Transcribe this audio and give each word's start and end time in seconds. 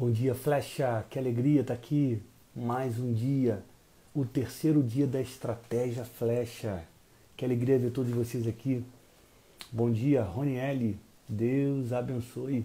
Bom 0.00 0.12
dia, 0.12 0.32
Flecha. 0.32 1.04
Que 1.10 1.18
alegria 1.18 1.62
estar 1.62 1.74
aqui. 1.74 2.22
Mais 2.54 3.00
um 3.00 3.12
dia. 3.12 3.64
O 4.14 4.24
terceiro 4.24 4.80
dia 4.80 5.08
da 5.08 5.20
estratégia 5.20 6.04
Flecha. 6.04 6.84
Que 7.36 7.44
alegria 7.44 7.80
ver 7.80 7.90
todos 7.90 8.12
vocês 8.12 8.46
aqui. 8.46 8.84
Bom 9.72 9.90
dia, 9.90 10.22
Roniele. 10.22 10.96
Deus 11.28 11.92
abençoe. 11.92 12.64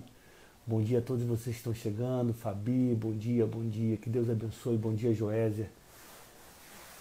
Bom 0.63 0.79
dia 0.79 0.99
a 0.99 1.01
todos 1.01 1.23
vocês 1.23 1.55
que 1.55 1.61
estão 1.61 1.73
chegando. 1.73 2.35
Fabi, 2.35 2.93
bom 2.93 3.13
dia, 3.13 3.47
bom 3.47 3.67
dia. 3.67 3.97
Que 3.97 4.11
Deus 4.11 4.29
abençoe. 4.29 4.77
Bom 4.77 4.93
dia, 4.93 5.11
Joésia. 5.11 5.71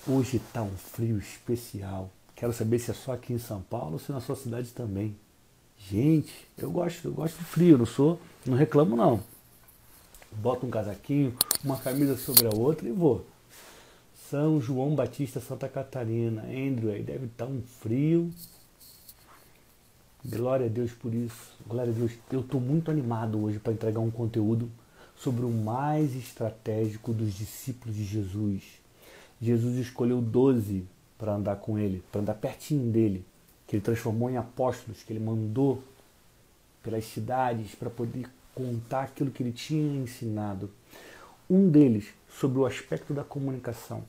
Hoje 0.08 0.38
está 0.38 0.62
um 0.62 0.74
frio 0.78 1.18
especial. 1.18 2.10
Quero 2.34 2.54
saber 2.54 2.78
se 2.78 2.90
é 2.90 2.94
só 2.94 3.12
aqui 3.12 3.34
em 3.34 3.38
São 3.38 3.60
Paulo 3.60 3.92
ou 3.92 3.98
se 3.98 4.10
na 4.10 4.20
sua 4.20 4.34
cidade 4.34 4.70
também. 4.70 5.14
Gente, 5.76 6.32
eu 6.56 6.70
gosto, 6.70 7.08
eu 7.08 7.12
gosto 7.12 7.36
do 7.36 7.44
frio, 7.44 7.76
não 7.76 7.84
sou, 7.84 8.18
não 8.46 8.56
reclamo 8.56 8.96
não. 8.96 9.31
Boto 10.36 10.66
um 10.66 10.70
casaquinho, 10.70 11.36
uma 11.64 11.76
camisa 11.76 12.16
sobre 12.16 12.46
a 12.46 12.50
outra 12.50 12.88
e 12.88 12.92
vou. 12.92 13.24
São 14.30 14.60
João 14.60 14.94
Batista, 14.94 15.40
Santa 15.40 15.68
Catarina, 15.68 16.42
Andrew, 16.42 16.90
aí 16.90 17.02
deve 17.02 17.26
estar 17.26 17.46
um 17.46 17.62
frio. 17.80 18.30
Glória 20.24 20.66
a 20.66 20.68
Deus 20.68 20.92
por 20.92 21.12
isso. 21.12 21.52
Glória 21.66 21.92
a 21.92 21.94
Deus. 21.94 22.12
Eu 22.30 22.40
estou 22.40 22.60
muito 22.60 22.90
animado 22.90 23.42
hoje 23.42 23.58
para 23.58 23.72
entregar 23.72 24.00
um 24.00 24.10
conteúdo 24.10 24.70
sobre 25.16 25.44
o 25.44 25.50
mais 25.50 26.16
estratégico 26.16 27.12
dos 27.12 27.34
discípulos 27.34 27.94
de 27.94 28.04
Jesus. 28.04 28.62
Jesus 29.40 29.76
escolheu 29.76 30.20
12 30.20 30.84
para 31.18 31.34
andar 31.34 31.56
com 31.56 31.78
ele, 31.78 32.02
para 32.10 32.20
andar 32.20 32.34
pertinho 32.34 32.90
dele 32.90 33.24
que 33.72 33.76
ele 33.76 33.82
transformou 33.82 34.28
em 34.28 34.36
apóstolos, 34.36 35.02
que 35.02 35.12
ele 35.12 35.24
mandou 35.24 35.82
pelas 36.82 37.04
cidades 37.06 37.74
para 37.74 37.88
poder 37.88 38.28
contar 38.54 39.04
aquilo 39.04 39.30
que 39.30 39.42
ele 39.42 39.52
tinha 39.52 40.02
ensinado. 40.02 40.70
Um 41.48 41.68
deles, 41.70 42.08
sobre 42.28 42.58
o 42.58 42.66
aspecto 42.66 43.12
da 43.12 43.24
comunicação, 43.24 44.04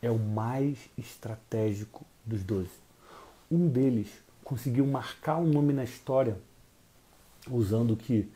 é 0.00 0.10
o 0.10 0.18
mais 0.18 0.78
estratégico 0.96 2.04
dos 2.24 2.42
doze. 2.42 2.70
Um 3.50 3.68
deles 3.68 4.08
conseguiu 4.44 4.86
marcar 4.86 5.36
um 5.36 5.46
nome 5.46 5.72
na 5.72 5.84
história 5.84 6.38
usando 7.50 7.92
o 7.92 7.96
que 7.96 8.30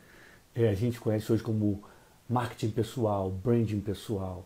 é, 0.53 0.69
a 0.69 0.73
gente 0.73 0.99
conhece 0.99 1.31
hoje 1.31 1.43
como 1.43 1.83
marketing 2.29 2.71
pessoal, 2.71 3.29
branding 3.29 3.81
pessoal, 3.81 4.45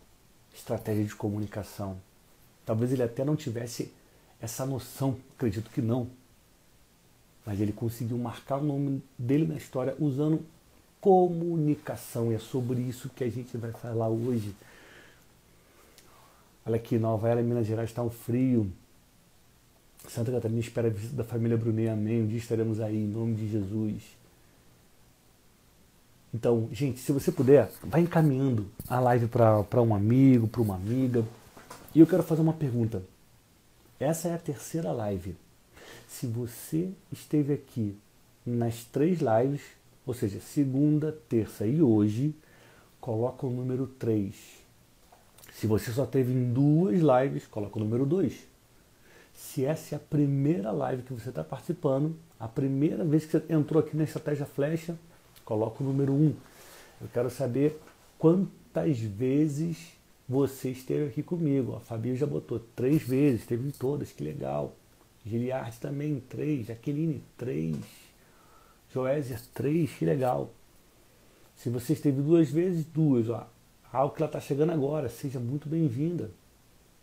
estratégia 0.54 1.04
de 1.04 1.14
comunicação. 1.14 2.00
Talvez 2.66 2.92
ele 2.92 3.02
até 3.02 3.24
não 3.24 3.36
tivesse 3.36 3.92
essa 4.40 4.66
noção, 4.66 5.16
acredito 5.36 5.70
que 5.70 5.80
não. 5.80 6.08
Mas 7.50 7.60
ele 7.60 7.72
conseguiu 7.72 8.16
marcar 8.16 8.58
o 8.58 8.64
nome 8.64 9.02
dele 9.18 9.44
na 9.44 9.56
história 9.56 9.96
usando 9.98 10.40
comunicação. 11.00 12.30
E 12.30 12.36
é 12.36 12.38
sobre 12.38 12.80
isso 12.80 13.08
que 13.08 13.24
a 13.24 13.28
gente 13.28 13.56
vai 13.56 13.72
falar 13.72 14.08
hoje. 14.08 14.54
Olha 16.64 16.76
aqui, 16.76 16.96
Nova 16.96 17.28
Era, 17.28 17.42
Minas 17.42 17.66
Gerais 17.66 17.90
está 17.90 18.04
um 18.04 18.08
frio. 18.08 18.70
Santa 20.06 20.30
Catarina 20.30 20.60
espera 20.60 20.86
a 20.86 20.90
visita 20.92 21.16
da 21.16 21.24
família 21.24 21.56
Brunet, 21.56 21.88
amém. 21.88 22.22
Um 22.22 22.28
dia 22.28 22.38
estaremos 22.38 22.78
aí, 22.80 22.98
em 22.98 23.08
nome 23.08 23.34
de 23.34 23.48
Jesus. 23.48 24.00
Então, 26.32 26.68
gente, 26.70 27.00
se 27.00 27.10
você 27.10 27.32
puder, 27.32 27.68
vai 27.82 28.02
encaminhando 28.02 28.68
a 28.88 29.00
live 29.00 29.26
para 29.26 29.82
um 29.82 29.92
amigo, 29.92 30.46
para 30.46 30.62
uma 30.62 30.76
amiga. 30.76 31.24
E 31.96 31.98
eu 31.98 32.06
quero 32.06 32.22
fazer 32.22 32.42
uma 32.42 32.52
pergunta. 32.52 33.02
Essa 33.98 34.28
é 34.28 34.34
a 34.34 34.38
terceira 34.38 34.92
live. 34.92 35.34
Se 36.10 36.26
você 36.26 36.90
esteve 37.10 37.54
aqui 37.54 37.96
nas 38.44 38.84
três 38.84 39.20
lives, 39.20 39.62
ou 40.04 40.12
seja, 40.12 40.40
segunda, 40.40 41.16
terça 41.28 41.64
e 41.64 41.80
hoje, 41.80 42.34
coloca 43.00 43.46
o 43.46 43.50
número 43.50 43.86
3. 43.86 44.34
Se 45.54 45.66
você 45.68 45.92
só 45.92 46.04
teve 46.04 46.32
em 46.32 46.52
duas 46.52 46.98
lives, 46.98 47.46
coloca 47.46 47.78
o 47.78 47.82
número 47.82 48.04
2. 48.04 48.38
Se 49.32 49.64
essa 49.64 49.94
é 49.94 49.96
a 49.96 50.00
primeira 50.00 50.72
live 50.72 51.04
que 51.04 51.14
você 51.14 51.30
está 51.30 51.44
participando, 51.44 52.14
a 52.38 52.48
primeira 52.48 53.04
vez 53.04 53.24
que 53.24 53.38
você 53.38 53.44
entrou 53.48 53.80
aqui 53.80 53.96
na 53.96 54.04
Estratégia 54.04 54.44
Flecha, 54.44 54.98
coloca 55.44 55.82
o 55.82 55.86
número 55.86 56.12
1. 56.12 56.16
Um. 56.16 56.34
Eu 57.00 57.08
quero 57.14 57.30
saber 57.30 57.80
quantas 58.18 58.98
vezes 58.98 59.92
você 60.28 60.70
esteve 60.70 61.06
aqui 61.06 61.22
comigo. 61.22 61.76
A 61.76 61.80
Fabi 61.80 62.16
já 62.16 62.26
botou 62.26 62.58
três 62.74 63.00
vezes, 63.00 63.42
esteve 63.42 63.68
em 63.68 63.70
todas, 63.70 64.10
que 64.12 64.24
legal. 64.24 64.74
Giliard 65.24 65.78
também, 65.78 66.20
três. 66.28 66.66
Jaqueline, 66.66 67.22
três. 67.36 67.76
Joésia, 68.92 69.40
três, 69.54 69.90
que 69.92 70.04
legal. 70.04 70.50
Se 71.56 71.68
você 71.68 71.92
esteve 71.92 72.22
duas 72.22 72.50
vezes, 72.50 72.84
duas. 72.84 73.28
Ó. 73.28 73.46
Que 74.10 74.22
ela 74.22 74.26
está 74.26 74.40
chegando 74.40 74.72
agora, 74.72 75.08
seja 75.08 75.38
muito 75.38 75.68
bem-vinda. 75.68 76.30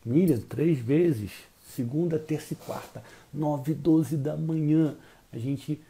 Miriam, 0.05 0.39
três 0.39 0.79
vezes. 0.79 1.31
Segunda, 1.75 2.17
terça 2.17 2.53
e 2.53 2.55
quarta, 2.55 3.03
nove, 3.33 3.73
doze 3.73 4.16
da 4.16 4.35
manhã. 4.38 4.95
A 5.31 5.38
gente 5.38 5.81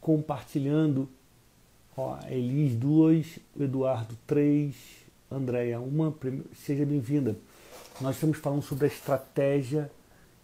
compartilhando. 0.00 1.08
Ó, 1.96 2.18
Elis, 2.28 2.74
duas. 2.76 3.38
Eduardo, 3.58 4.16
três. 4.26 4.74
Andréia, 5.30 5.80
uma, 5.80 6.14
seja 6.54 6.84
bem-vinda. 6.84 7.34
Nós 8.00 8.16
estamos 8.16 8.36
falando 8.38 8.62
sobre 8.62 8.84
a 8.84 8.88
estratégia 8.88 9.90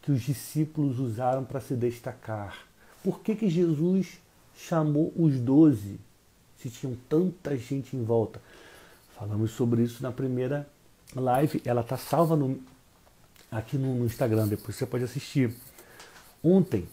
que 0.08 0.12
os 0.12 0.22
discípulos 0.22 0.98
usaram 0.98 1.44
para 1.44 1.60
se 1.60 1.74
destacar. 1.74 2.66
Por 3.04 3.20
que, 3.20 3.36
que 3.36 3.50
Jesus 3.50 4.19
chamou 4.56 5.12
os 5.14 5.38
doze 5.38 6.00
se 6.56 6.70
tinham 6.70 6.96
tanta 7.10 7.54
gente 7.58 7.94
em 7.94 8.02
volta? 8.02 8.41
Falamos 9.14 9.50
sobre 9.50 9.82
isso 9.82 10.02
na 10.02 10.10
primeira 10.10 10.66
live. 11.14 11.60
Ela 11.62 11.82
está 11.82 11.98
salva 11.98 12.34
no, 12.36 12.58
aqui 13.52 13.76
no, 13.76 13.96
no 13.96 14.06
Instagram, 14.06 14.48
depois 14.48 14.76
você 14.76 14.86
pode 14.86 15.04
assistir. 15.04 15.54
Ontem 16.42 16.88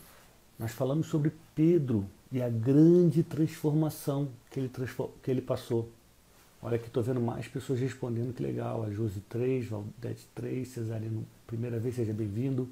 nós 0.60 0.74
falamos 0.74 1.08
sobre 1.08 1.32
Pedro 1.56 2.06
e 2.30 2.42
a 2.42 2.50
grande 2.50 3.24
transformação 3.24 4.28
que 4.52 4.60
ele, 4.60 4.70
que 5.24 5.32
ele 5.32 5.42
passou. 5.42 5.90
Olha 6.62 6.78
que 6.78 6.88
estou 6.88 7.02
vendo 7.02 7.22
mais 7.22 7.48
pessoas 7.48 7.80
respondendo, 7.80 8.34
que 8.34 8.44
legal. 8.44 8.84
A 8.84 8.92
Josi 8.92 9.22
3, 9.30 9.70
Valdete 9.70 10.28
3, 10.36 10.68
Cesarino, 10.68 11.26
primeira 11.48 11.80
vez, 11.80 11.96
seja 11.96 12.12
bem-vindo. 12.12 12.70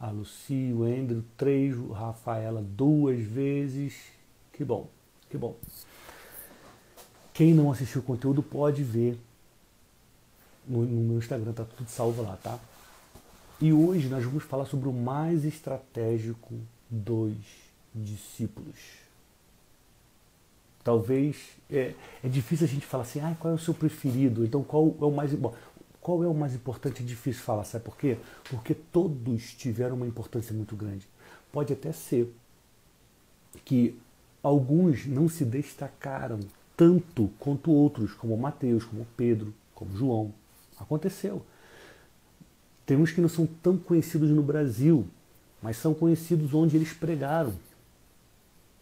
A 0.00 0.10
Luci, 0.10 0.72
o 0.72 0.82
Andrew 0.84 1.22
3, 1.36 1.76
o 1.76 1.92
Rafaela 1.92 2.62
duas 2.62 3.20
vezes. 3.20 3.94
Que 4.52 4.64
bom, 4.64 4.88
que 5.28 5.36
bom. 5.36 5.54
Quem 7.34 7.52
não 7.52 7.70
assistiu 7.70 8.00
o 8.00 8.04
conteúdo 8.04 8.42
pode 8.42 8.82
ver 8.82 9.18
no, 10.66 10.82
no 10.82 11.08
meu 11.08 11.18
Instagram, 11.18 11.52
tá 11.52 11.64
tudo 11.64 11.88
salvo 11.88 12.22
lá, 12.22 12.36
tá? 12.36 12.58
E 13.60 13.72
hoje 13.72 14.08
nós 14.08 14.24
vamos 14.24 14.44
falar 14.44 14.64
sobre 14.64 14.88
o 14.88 14.92
mais 14.92 15.44
estratégico 15.44 16.54
dos 16.88 17.34
discípulos. 17.94 18.76
Talvez 20.82 21.36
é, 21.70 21.92
é 22.24 22.28
difícil 22.28 22.66
a 22.66 22.68
gente 22.68 22.86
falar 22.86 23.02
assim, 23.02 23.20
ah, 23.20 23.36
qual 23.38 23.52
é 23.52 23.54
o 23.54 23.58
seu 23.58 23.74
preferido? 23.74 24.44
Então 24.44 24.62
qual 24.62 24.96
é 25.00 25.04
o 25.04 25.10
mais 25.10 25.34
bom? 25.34 25.54
Qual 26.00 26.24
é 26.24 26.26
o 26.26 26.34
mais 26.34 26.54
importante? 26.54 27.02
É 27.02 27.06
difícil 27.06 27.42
falar, 27.42 27.64
sabe 27.64 27.84
por 27.84 27.96
quê? 27.96 28.16
Porque 28.48 28.74
todos 28.74 29.52
tiveram 29.54 29.96
uma 29.96 30.06
importância 30.06 30.54
muito 30.54 30.74
grande. 30.74 31.06
Pode 31.52 31.72
até 31.72 31.92
ser 31.92 32.34
que 33.64 33.98
alguns 34.42 35.06
não 35.06 35.28
se 35.28 35.44
destacaram 35.44 36.40
tanto 36.76 37.30
quanto 37.38 37.70
outros, 37.70 38.14
como 38.14 38.36
Mateus, 38.36 38.84
como 38.84 39.06
Pedro, 39.16 39.52
como 39.74 39.94
João. 39.96 40.32
Aconteceu. 40.78 41.44
Tem 42.86 42.96
uns 42.96 43.12
que 43.12 43.20
não 43.20 43.28
são 43.28 43.46
tão 43.46 43.76
conhecidos 43.76 44.30
no 44.30 44.42
Brasil, 44.42 45.06
mas 45.62 45.76
são 45.76 45.92
conhecidos 45.92 46.54
onde 46.54 46.76
eles 46.76 46.92
pregaram, 46.92 47.54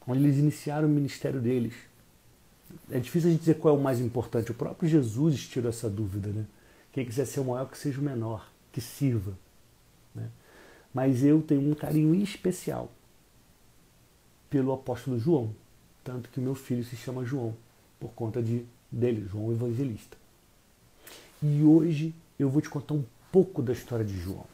onde 0.07 0.23
eles 0.23 0.39
iniciaram 0.39 0.87
o 0.87 0.91
ministério 0.91 1.41
deles 1.41 1.75
é 2.91 2.99
difícil 2.99 3.29
a 3.29 3.33
gente 3.33 3.41
dizer 3.41 3.55
qual 3.55 3.75
é 3.75 3.79
o 3.79 3.81
mais 3.81 4.01
importante. 4.01 4.51
O 4.51 4.55
próprio 4.55 4.89
Jesus 4.89 5.47
tirou 5.47 5.69
essa 5.69 5.89
dúvida, 5.89 6.29
né? 6.29 6.45
Quem 6.99 7.07
quiser 7.07 7.27
ser 7.27 7.39
o 7.39 7.45
maior, 7.45 7.71
que 7.71 7.79
seja 7.79 8.01
o 8.01 8.03
menor, 8.03 8.51
que 8.73 8.81
sirva. 8.81 9.39
Né? 10.13 10.29
Mas 10.93 11.23
eu 11.23 11.41
tenho 11.41 11.71
um 11.71 11.73
carinho 11.73 12.13
especial 12.13 12.91
pelo 14.51 14.73
apóstolo 14.73 15.17
João, 15.17 15.55
tanto 16.03 16.29
que 16.29 16.41
meu 16.41 16.57
filho 16.57 16.83
se 16.83 16.97
chama 16.97 17.25
João, 17.25 17.55
por 18.01 18.11
conta 18.15 18.43
de, 18.43 18.67
dele, 18.91 19.29
João 19.29 19.53
Evangelista. 19.53 20.17
E 21.41 21.63
hoje 21.63 22.13
eu 22.37 22.51
vou 22.51 22.61
te 22.61 22.69
contar 22.69 22.95
um 22.95 23.05
pouco 23.31 23.63
da 23.63 23.73
história 23.73 24.05
de 24.05 24.19
João. 24.19 24.45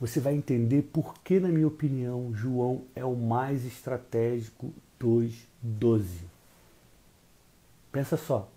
Você 0.00 0.18
vai 0.18 0.34
entender 0.34 0.80
por 0.80 1.18
que, 1.18 1.38
na 1.38 1.48
minha 1.48 1.68
opinião, 1.68 2.34
João 2.34 2.84
é 2.96 3.04
o 3.04 3.14
mais 3.14 3.66
estratégico 3.66 4.72
dos 4.98 5.46
doze. 5.60 6.24
Pensa 7.92 8.16
só. 8.16 8.53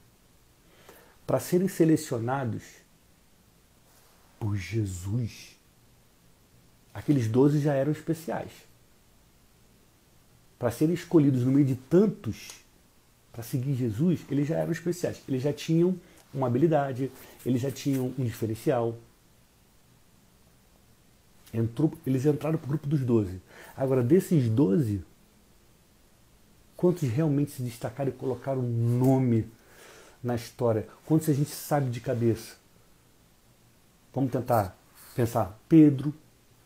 Para 1.27 1.41
serem 1.41 1.67
selecionados 1.67 2.63
por 4.39 4.55
Jesus, 4.55 5.57
aqueles 6.93 7.27
doze 7.27 7.59
já 7.59 7.73
eram 7.73 7.91
especiais. 7.91 8.51
Para 10.57 10.71
serem 10.71 10.95
escolhidos 10.95 11.43
no 11.43 11.51
meio 11.51 11.65
de 11.65 11.75
tantos, 11.75 12.63
para 13.33 13.43
seguir 13.43 13.75
Jesus, 13.75 14.21
eles 14.31 14.47
já 14.47 14.55
eram 14.55 14.71
especiais. 14.71 15.21
Eles 15.27 15.43
já 15.43 15.51
tinham 15.51 15.99
uma 16.33 16.47
habilidade, 16.47 17.11
eles 17.45 17.61
já 17.61 17.69
tinham 17.69 18.13
um 18.17 18.23
diferencial. 18.23 18.97
Entrou, 21.53 21.93
eles 22.05 22.25
entraram 22.25 22.57
para 22.57 22.65
o 22.65 22.69
grupo 22.69 22.87
dos 22.87 23.01
12. 23.01 23.41
Agora, 23.75 24.01
desses 24.01 24.49
12, 24.49 25.03
quantos 26.77 27.09
realmente 27.09 27.51
se 27.51 27.61
destacaram 27.61 28.11
e 28.11 28.13
colocaram 28.13 28.61
nome 28.61 29.56
na 30.23 30.35
história? 30.35 30.87
Quantos 31.05 31.29
a 31.29 31.33
gente 31.33 31.49
sabe 31.49 31.89
de 31.89 31.99
cabeça? 31.99 32.55
Vamos 34.13 34.31
tentar 34.31 34.75
pensar. 35.15 35.57
Pedro, 35.69 36.13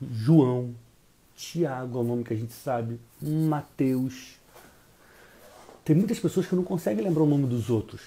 João, 0.02 0.74
Tiago 1.36 1.98
é 1.98 2.02
o 2.02 2.04
nome 2.04 2.24
que 2.24 2.34
a 2.34 2.38
gente 2.38 2.54
sabe, 2.54 3.00
Mateus. 3.22 4.40
Tem 5.84 5.96
muitas 5.96 6.20
pessoas 6.20 6.48
que 6.48 6.56
não 6.56 6.64
conseguem 6.64 7.04
lembrar 7.04 7.24
o 7.24 7.28
nome 7.28 7.48
dos 7.48 7.70
outros. 7.70 8.02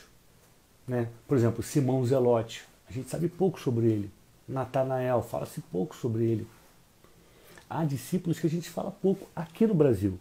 Né? 0.87 1.09
Por 1.27 1.37
exemplo, 1.37 1.63
Simão 1.63 2.05
Zelote, 2.07 2.65
a 2.89 2.93
gente 2.93 3.11
sabe 3.11 3.29
pouco 3.29 3.61
sobre 3.61 3.87
ele. 3.87 4.11
Natanael, 4.49 5.23
fala-se 5.23 5.61
pouco 5.61 5.97
sobre 5.97 6.25
ele. 6.25 6.47
Há 7.69 7.85
discípulos 7.85 8.39
que 8.39 8.47
a 8.47 8.51
gente 8.51 8.71
fala 8.71 8.91
pouco 8.91 9.27
aqui 9.35 9.67
no 9.67 9.75
Brasil. 9.75 10.19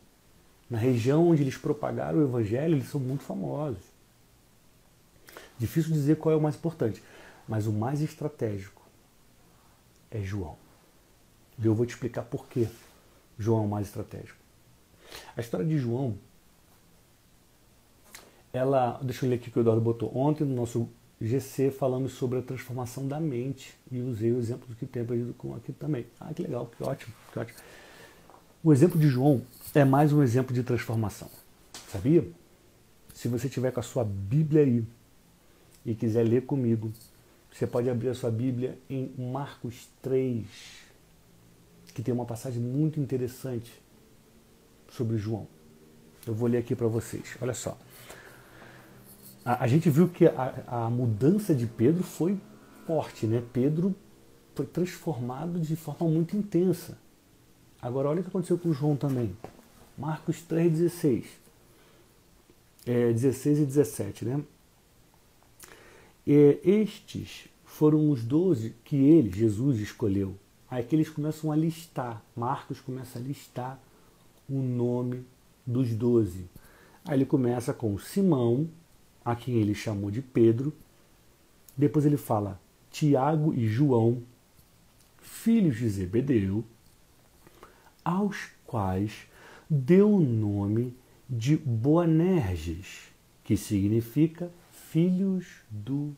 Na 0.70 0.78
região 0.78 1.30
onde 1.30 1.44
eles 1.44 1.58
propagaram 1.58 2.20
o 2.20 2.24
evangelho, 2.24 2.75
eles 2.75 2.90
são 2.90 3.00
muito 3.00 3.24
famosos. 3.24 3.93
Difícil 5.63 5.94
dizer 5.94 6.18
qual 6.18 6.33
é 6.33 6.36
o 6.36 6.42
mais 6.42 6.56
importante, 6.56 7.01
mas 7.48 7.68
o 7.68 7.71
mais 7.71 8.01
estratégico 8.01 8.81
é 10.12 10.19
João. 10.21 10.57
E 11.57 11.65
eu 11.65 11.74
vou 11.74 11.86
te 11.86 11.92
explicar 11.92 12.24
por 12.24 12.48
que 12.48 12.68
João 13.39 13.63
é 13.63 13.65
o 13.65 13.69
mais 13.69 13.88
estratégico. 13.88 14.38
A 15.38 15.39
história 15.39 15.65
de 15.65 15.77
João, 15.77 16.18
ela, 18.51 19.00
deixa 19.01 19.25
eu 19.25 19.30
ler 19.30 19.38
aqui 19.38 19.48
o 19.48 19.51
que 19.54 19.60
o 19.60 19.62
Eduardo 19.62 19.81
botou. 19.81 20.12
Ontem 20.13 20.44
no 20.44 20.54
nosso 20.54 20.89
GC 21.21 21.71
falamos 21.71 22.12
sobre 22.12 22.39
a 22.39 22.42
transformação 22.42 23.07
da 23.07 23.21
mente 23.21 23.74
e 23.89 24.01
usei 24.01 24.33
o 24.33 24.39
exemplo 24.39 24.68
do 24.68 24.75
que 24.75 24.86
tem 24.86 25.01
aprendido 25.01 25.33
com 25.33 25.56
aqui 25.56 25.71
também. 25.71 26.06
Ah, 26.19 26.33
que 26.33 26.42
legal, 26.42 26.69
que 26.75 26.83
ótimo, 26.83 27.13
que 27.31 27.39
ótimo. 27.39 27.57
O 28.62 28.74
exemplo 28.74 29.00
de 29.00 29.07
João 29.07 29.42
é 29.74 29.86
mais 29.86 30.12
um 30.12 30.21
exemplo 30.21 30.54
de 30.54 30.62
transformação. 30.62 31.30
Sabia? 31.88 32.27
Se 33.13 33.30
você 33.30 33.48
tiver 33.48 33.71
com 33.71 33.80
a 33.80 33.83
sua 33.83 34.04
Bíblia 34.04 34.63
aí 34.63 34.86
e 35.86 35.94
quiser 35.94 36.24
ler 36.24 36.46
comigo, 36.46 36.92
você 37.52 37.68
pode 37.68 37.90
abrir 37.90 38.10
a 38.10 38.16
sua 38.16 38.32
Bíblia 38.32 38.78
em 38.90 39.14
Marcos 39.18 39.88
3, 40.02 40.46
que 41.94 42.02
tem 42.02 42.14
uma 42.14 42.26
passagem 42.26 42.62
muito 42.62 43.00
interessante 43.00 43.72
sobre 44.90 45.18
João. 45.18 45.48
Eu 46.26 46.34
vou 46.34 46.48
ler 46.48 46.60
aqui 46.60 46.76
para 46.76 46.88
vocês. 46.88 47.38
Olha 47.42 47.54
só. 47.54 47.78
A, 49.46 49.66
a 49.66 49.68
gente 49.68 49.90
viu 49.90 50.08
que 50.08 50.26
a, 50.26 50.64
a, 50.68 50.90
mudança 50.90 51.54
de 51.54 51.68
Pedro 51.68 52.04
foi 52.04 52.40
forte, 52.88 53.28
né? 53.28 53.44
Pedro 53.52 53.94
foi 54.56 54.66
transformado 54.66 55.60
de 55.60 55.76
forma 55.76 56.08
muito 56.08 56.36
intensa. 56.38 56.98
Agora, 57.82 58.08
olha 58.10 58.22
o 58.22 58.24
que 58.24 58.30
aconteceu 58.30 58.58
com 58.58 58.72
João 58.72 58.96
também. 58.96 59.36
Marcos 59.98 60.38
3,16. 60.50 61.26
É, 62.86 63.12
16 63.12 63.60
e 63.60 63.66
17, 63.66 64.26
né? 64.26 64.42
É, 66.25 66.60
estes 66.64 67.50
foram 67.66 68.10
os 68.10 68.24
doze 68.24 68.75
que 68.84 68.96
ele, 68.96 69.30
Jesus, 69.31 69.80
escolheu 69.80 70.38
Aí 70.74 70.84
que 70.84 70.96
eles 70.96 71.08
começam 71.08 71.52
a 71.52 71.56
listar, 71.56 72.25
Marcos 72.36 72.81
começa 72.81 73.20
a 73.20 73.22
listar 73.22 73.80
o 74.50 74.60
nome 74.60 75.24
dos 75.64 75.94
doze. 75.94 76.50
Aí 77.06 77.16
ele 77.16 77.28
começa 77.28 77.72
com 77.75 77.96
Simão, 78.00 78.68
a 79.24 79.36
quem 79.36 79.54
ele 79.54 79.75
chamou 79.75 80.10
de 80.10 80.20
Pedro. 80.24 80.74
Depois 81.78 82.08
ele 82.08 82.18
fala 82.18 82.60
Tiago 82.90 83.54
e 83.54 83.68
João, 83.68 84.24
filhos 85.22 85.78
de 85.78 85.88
Zebedeu, 85.88 86.66
aos 88.04 88.50
quais 88.66 89.28
deu 89.70 90.12
o 90.12 90.20
nome 90.20 90.98
de 91.30 91.56
Boanerges, 91.56 93.12
que 93.44 93.56
significa 93.56 94.52
filhos 94.94 95.48
do 95.72 96.16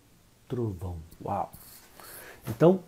trovão. 0.50 0.98
Uau! 1.24 1.50
Então, 2.46 2.84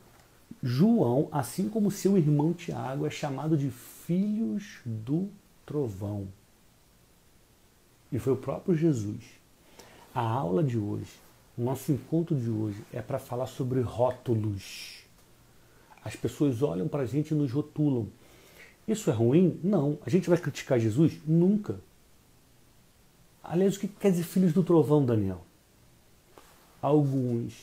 João, 0.62 1.30
assim 1.32 1.70
como 1.70 1.90
seu 1.90 2.18
irmão 2.18 2.54
Tiago, 2.54 3.08
é 3.08 3.10
chamado 3.10 3.58
de 3.58 3.72
filhos 3.72 4.82
do 4.86 5.30
trovão. 5.66 6.28
E 8.12 8.20
foi 8.20 8.34
o 8.34 8.38
próprio 8.38 8.76
Jesus. 8.76 9.24
A 10.14 10.20
aula 10.20 10.62
de 10.62 10.78
hoje, 10.78 11.14
o 11.58 11.64
nosso 11.64 11.94
encontro 11.94 12.36
de 12.36 12.50
hoje, 12.50 12.84
é 12.92 13.02
para 13.02 13.18
falar 13.18 13.48
sobre 13.48 13.80
rótulos. 13.80 15.06
As 16.04 16.18
pessoas 16.18 16.62
olham 16.62 16.90
para 16.90 17.04
a 17.04 17.06
gente 17.06 17.32
e 17.32 17.34
nos 17.34 17.54
rotulam. 17.54 18.10
Isso 18.86 19.10
é 19.10 19.14
ruim? 19.14 19.58
Não. 19.64 19.98
A 20.06 20.10
gente 20.10 20.30
vai 20.30 20.38
criticar 20.38 20.82
Jesus? 20.82 21.18
Nunca. 21.26 21.80
Aliás, 23.42 23.78
o 23.78 23.80
que 23.80 23.88
quer 23.88 24.12
dizer 24.12 24.24
filhos 24.24 24.52
do 24.52 24.64
trovão, 24.64 25.06
Daniel? 25.06 25.47
Alguns 26.82 27.54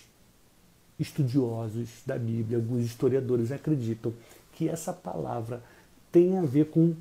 estudiosos 0.99 1.89
da 2.07 2.19
Bíblia, 2.19 2.59
alguns 2.59 2.85
historiadores 2.85 3.51
acreditam 3.53 4.13
que 4.53 4.69
essa 4.69 4.93
palavra 4.93 5.63
tem 6.13 6.39
a 6.39 6.43
ver 6.43 6.67
com, 6.67 6.95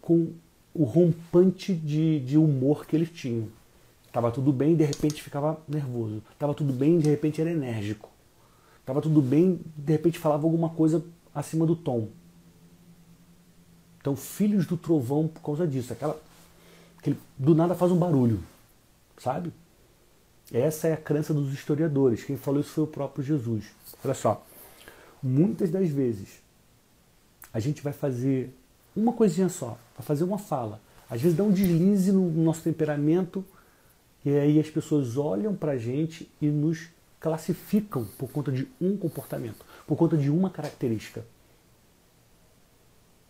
com 0.00 0.32
o 0.74 0.84
rompante 0.84 1.74
de, 1.74 2.20
de 2.20 2.36
humor 2.36 2.86
que 2.86 2.96
eles 2.96 3.10
tinham. 3.10 3.48
Estava 4.06 4.30
tudo 4.30 4.52
bem, 4.52 4.76
de 4.76 4.84
repente 4.84 5.22
ficava 5.22 5.58
nervoso. 5.66 6.22
Estava 6.32 6.52
tudo 6.54 6.72
bem, 6.72 6.98
de 6.98 7.08
repente 7.08 7.40
era 7.40 7.50
enérgico. 7.50 8.10
Estava 8.80 9.00
tudo 9.00 9.22
bem, 9.22 9.60
de 9.76 9.92
repente 9.92 10.18
falava 10.18 10.44
alguma 10.44 10.68
coisa 10.68 11.02
acima 11.34 11.64
do 11.64 11.74
tom. 11.74 12.08
Então, 14.00 14.16
filhos 14.16 14.66
do 14.66 14.76
trovão 14.76 15.28
por 15.28 15.40
causa 15.40 15.66
disso. 15.66 15.92
Aquela, 15.92 16.20
aquele, 16.98 17.18
do 17.38 17.54
nada 17.54 17.74
faz 17.74 17.90
um 17.90 17.96
barulho, 17.96 18.42
sabe? 19.16 19.52
Essa 20.52 20.88
é 20.88 20.92
a 20.92 20.98
crença 20.98 21.32
dos 21.32 21.52
historiadores. 21.52 22.24
Quem 22.24 22.36
falou 22.36 22.60
isso 22.60 22.70
foi 22.70 22.84
o 22.84 22.86
próprio 22.86 23.24
Jesus. 23.24 23.64
Olha 24.04 24.14
só, 24.14 24.44
muitas 25.22 25.70
das 25.70 25.88
vezes 25.88 26.42
a 27.52 27.58
gente 27.58 27.82
vai 27.82 27.92
fazer 27.92 28.54
uma 28.94 29.12
coisinha 29.12 29.48
só, 29.48 29.78
vai 29.96 30.06
fazer 30.06 30.24
uma 30.24 30.38
fala. 30.38 30.80
Às 31.08 31.22
vezes 31.22 31.36
dá 31.36 31.42
um 31.42 31.50
deslize 31.50 32.12
no 32.12 32.30
nosso 32.30 32.62
temperamento 32.62 33.44
e 34.24 34.30
aí 34.30 34.60
as 34.60 34.68
pessoas 34.68 35.16
olham 35.16 35.54
para 35.54 35.72
a 35.72 35.78
gente 35.78 36.30
e 36.40 36.46
nos 36.46 36.88
classificam 37.18 38.04
por 38.18 38.30
conta 38.30 38.52
de 38.52 38.68
um 38.80 38.96
comportamento, 38.96 39.64
por 39.86 39.96
conta 39.96 40.16
de 40.16 40.30
uma 40.30 40.50
característica. 40.50 41.24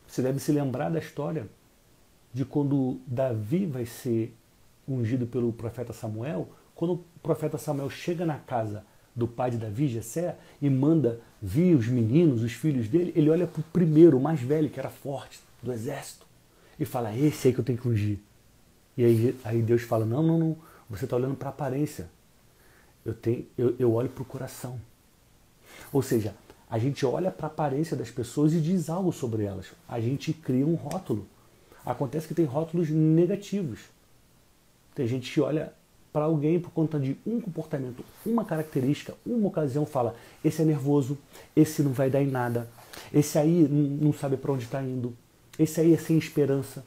Você 0.07 0.23
deve 0.23 0.41
se 0.41 0.51
lembrar 0.51 0.91
da 0.91 0.99
história 0.99 1.47
de 2.33 2.45
quando 2.45 2.99
Davi 3.07 3.67
vai 3.67 3.87
ser 3.87 4.35
ungido 4.89 5.27
pelo 5.27 5.53
profeta 5.53 5.93
Samuel, 5.93 6.49
quando 6.75 6.95
o 6.95 7.05
profeta 7.23 7.59
Samuel 7.59 7.91
chega 7.91 8.25
na 8.25 8.39
casa 8.39 8.85
do 9.15 9.29
pai 9.29 9.51
de 9.51 9.59
Davi, 9.59 9.89
Jessé, 9.89 10.37
e 10.61 10.71
manda 10.71 11.21
vir 11.41 11.77
os 11.77 11.87
meninos, 11.87 12.43
os 12.43 12.53
filhos 12.53 12.89
dele, 12.89 13.13
ele 13.15 13.29
olha 13.29 13.47
para 13.47 13.61
o 13.61 13.65
primeiro, 13.65 14.17
o 14.17 14.23
mais 14.23 14.41
velho, 14.41 14.71
que 14.71 14.81
era 14.81 14.89
forte, 14.89 15.41
do 15.63 15.73
exército, 15.73 16.27
e 16.79 16.85
fala, 16.85 17.15
esse 17.17 17.49
aí 17.49 17.55
que 17.55 17.61
eu 17.61 17.65
tenho 17.65 17.79
que 17.79 17.89
ungir. 17.89 18.19
E 18.97 19.05
aí, 19.05 19.39
aí 19.45 19.63
Deus 19.63 19.83
fala, 19.83 20.05
não, 20.05 20.23
não, 20.23 20.39
não, 20.39 20.57
você 20.89 21.05
está 21.05 21.17
olhando 21.17 21.37
para 21.37 21.49
a 21.49 21.53
aparência. 21.53 22.09
Eu, 23.05 23.15
tenho, 23.15 23.47
eu, 23.57 23.75
eu 23.79 23.93
olho 23.93 24.09
para 24.09 24.23
o 24.23 24.27
coração. 24.27 24.81
Ou 25.93 26.03
seja, 26.03 26.35
a 26.69 26.79
gente 26.79 27.05
olha 27.05 27.31
para 27.31 27.47
a 27.47 27.51
aparência 27.51 27.97
das 27.97 28.11
pessoas 28.11 28.53
e 28.53 28.61
diz 28.61 28.89
algo 28.89 29.13
sobre 29.13 29.45
elas. 29.45 29.73
A 29.87 30.01
gente 30.01 30.33
cria 30.33 30.67
um 30.67 30.75
rótulo. 30.75 31.27
Acontece 31.85 32.29
que 32.29 32.35
tem 32.35 32.45
rótulos 32.45 32.89
negativos. 32.91 33.81
Tem 34.95 35.07
gente 35.07 35.33
que 35.33 35.41
olha 35.41 35.73
para 36.13 36.25
alguém 36.25 36.61
por 36.61 36.71
conta 36.71 37.01
de 37.01 37.17
um 37.27 37.41
comportamento, 37.41 38.05
uma 38.25 38.45
característica, 38.45 39.15
uma 39.25 39.49
ocasião, 39.49 39.87
fala: 39.87 40.15
esse 40.45 40.61
é 40.61 40.65
nervoso, 40.65 41.17
esse 41.57 41.83
não 41.83 41.93
vai 41.93 42.11
dar 42.11 42.23
em 42.23 42.27
nada, 42.27 42.69
esse 43.13 43.39
aí 43.39 43.67
não 43.69 44.13
sabe 44.13 44.37
para 44.37 44.53
onde 44.53 44.65
está 44.65 44.83
indo, 44.83 45.17
esse 45.59 45.81
aí 45.81 45.95
é 45.95 45.97
sem 45.97 46.19
esperança. 46.19 46.85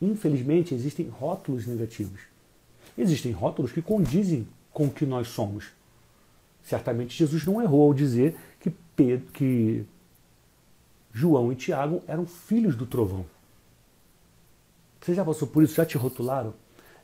Infelizmente, 0.00 0.74
existem 0.74 1.08
rótulos 1.08 1.66
negativos. 1.66 2.20
Existem 2.96 3.32
rótulos 3.32 3.72
que 3.72 3.82
condizem 3.82 4.46
com 4.72 4.86
o 4.86 4.90
que 4.90 5.04
nós 5.04 5.28
somos. 5.28 5.72
Certamente, 6.62 7.16
Jesus 7.16 7.44
não 7.44 7.60
errou 7.60 7.82
ao 7.82 7.94
dizer 7.94 8.36
que, 8.60 8.70
Pedro, 8.94 9.26
que 9.32 9.84
João 11.12 11.50
e 11.50 11.56
Tiago 11.56 12.02
eram 12.06 12.26
filhos 12.26 12.76
do 12.76 12.86
trovão. 12.86 13.24
Você 15.00 15.14
já 15.14 15.24
passou 15.24 15.48
por 15.48 15.62
isso? 15.62 15.74
Já 15.74 15.86
te 15.86 15.96
rotularam? 15.96 16.54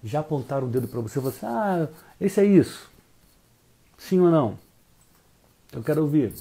Já 0.04 0.20
apontaram 0.20 0.66
o 0.66 0.70
dedo 0.70 0.86
para 0.86 1.00
você 1.00 1.18
e 1.18 1.22
falaram 1.22 1.36
assim, 1.36 1.46
ah, 1.46 1.88
esse 2.20 2.40
é 2.40 2.44
isso. 2.44 2.90
Sim 3.96 4.20
ou 4.20 4.30
não? 4.30 4.58
Eu 5.72 5.82
quero 5.82 6.02
ouvir. 6.02 6.34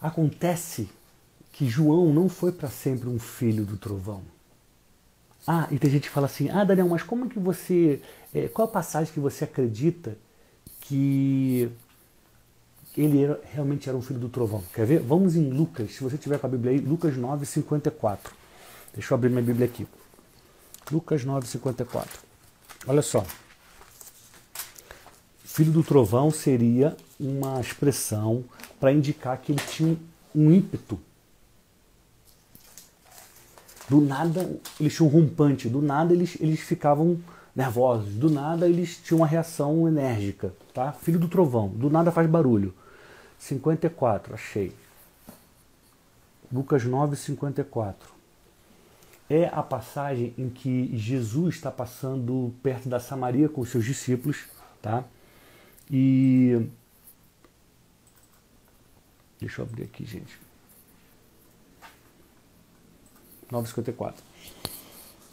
Acontece 0.00 0.88
que 1.52 1.68
João 1.68 2.12
não 2.12 2.28
foi 2.28 2.50
para 2.50 2.70
sempre 2.70 3.08
um 3.08 3.18
filho 3.18 3.66
do 3.66 3.76
trovão. 3.76 4.22
Ah, 5.46 5.68
e 5.70 5.78
tem 5.78 5.90
gente 5.90 6.04
que 6.04 6.14
fala 6.14 6.26
assim, 6.26 6.48
ah, 6.48 6.64
Daniel, 6.64 6.88
mas 6.88 7.02
como 7.02 7.28
que 7.28 7.38
você. 7.38 8.00
É, 8.32 8.48
qual 8.48 8.66
a 8.66 8.70
passagem 8.70 9.12
que 9.12 9.20
você 9.20 9.44
acredita 9.44 10.16
que 10.80 11.70
ele 12.96 13.22
era, 13.22 13.40
realmente 13.44 13.88
era 13.88 13.98
um 13.98 14.02
filho 14.02 14.18
do 14.18 14.30
trovão? 14.30 14.62
Quer 14.72 14.86
ver? 14.86 15.00
Vamos 15.00 15.36
em 15.36 15.50
Lucas, 15.50 15.92
se 15.92 16.02
você 16.02 16.16
tiver 16.16 16.38
com 16.38 16.46
a 16.46 16.50
Bíblia 16.50 16.72
aí, 16.72 16.78
Lucas 16.78 17.16
9, 17.16 17.44
54. 17.44 18.39
Deixa 18.92 19.12
eu 19.12 19.16
abrir 19.16 19.28
minha 19.28 19.42
Bíblia 19.42 19.66
aqui. 19.66 19.86
Lucas 20.90 21.24
9, 21.24 21.46
54. 21.46 22.20
Olha 22.86 23.02
só. 23.02 23.24
Filho 25.44 25.72
do 25.72 25.82
trovão 25.84 26.30
seria 26.30 26.96
uma 27.18 27.60
expressão 27.60 28.44
para 28.80 28.92
indicar 28.92 29.38
que 29.38 29.52
ele 29.52 29.60
tinha 29.60 29.96
um 30.34 30.50
ímpeto. 30.50 30.98
Do 33.88 34.00
nada 34.00 34.48
eles 34.78 34.94
tinham 34.94 35.08
um 35.08 35.12
rompante, 35.12 35.68
do 35.68 35.82
nada 35.82 36.12
eles, 36.12 36.36
eles 36.40 36.60
ficavam 36.60 37.20
nervosos, 37.54 38.14
do 38.14 38.30
nada 38.30 38.68
eles 38.68 38.96
tinham 38.96 39.20
uma 39.20 39.26
reação 39.26 39.86
enérgica. 39.86 40.52
Tá? 40.72 40.92
Filho 40.92 41.18
do 41.18 41.28
trovão, 41.28 41.68
do 41.68 41.90
nada 41.90 42.10
faz 42.10 42.28
barulho. 42.28 42.74
54, 43.38 44.34
achei. 44.34 44.72
Lucas 46.52 46.84
9, 46.84 47.16
54 47.16 48.19
é 49.30 49.48
a 49.52 49.62
passagem 49.62 50.34
em 50.36 50.50
que 50.50 50.90
Jesus 50.98 51.54
está 51.54 51.70
passando 51.70 52.52
perto 52.64 52.88
da 52.88 52.98
Samaria 52.98 53.48
com 53.48 53.60
os 53.60 53.68
seus 53.68 53.84
discípulos, 53.84 54.44
tá? 54.82 55.04
E 55.88 56.66
deixa 59.38 59.62
eu 59.62 59.66
abrir 59.66 59.84
aqui, 59.84 60.04
gente. 60.04 60.36
9:54. 63.52 64.14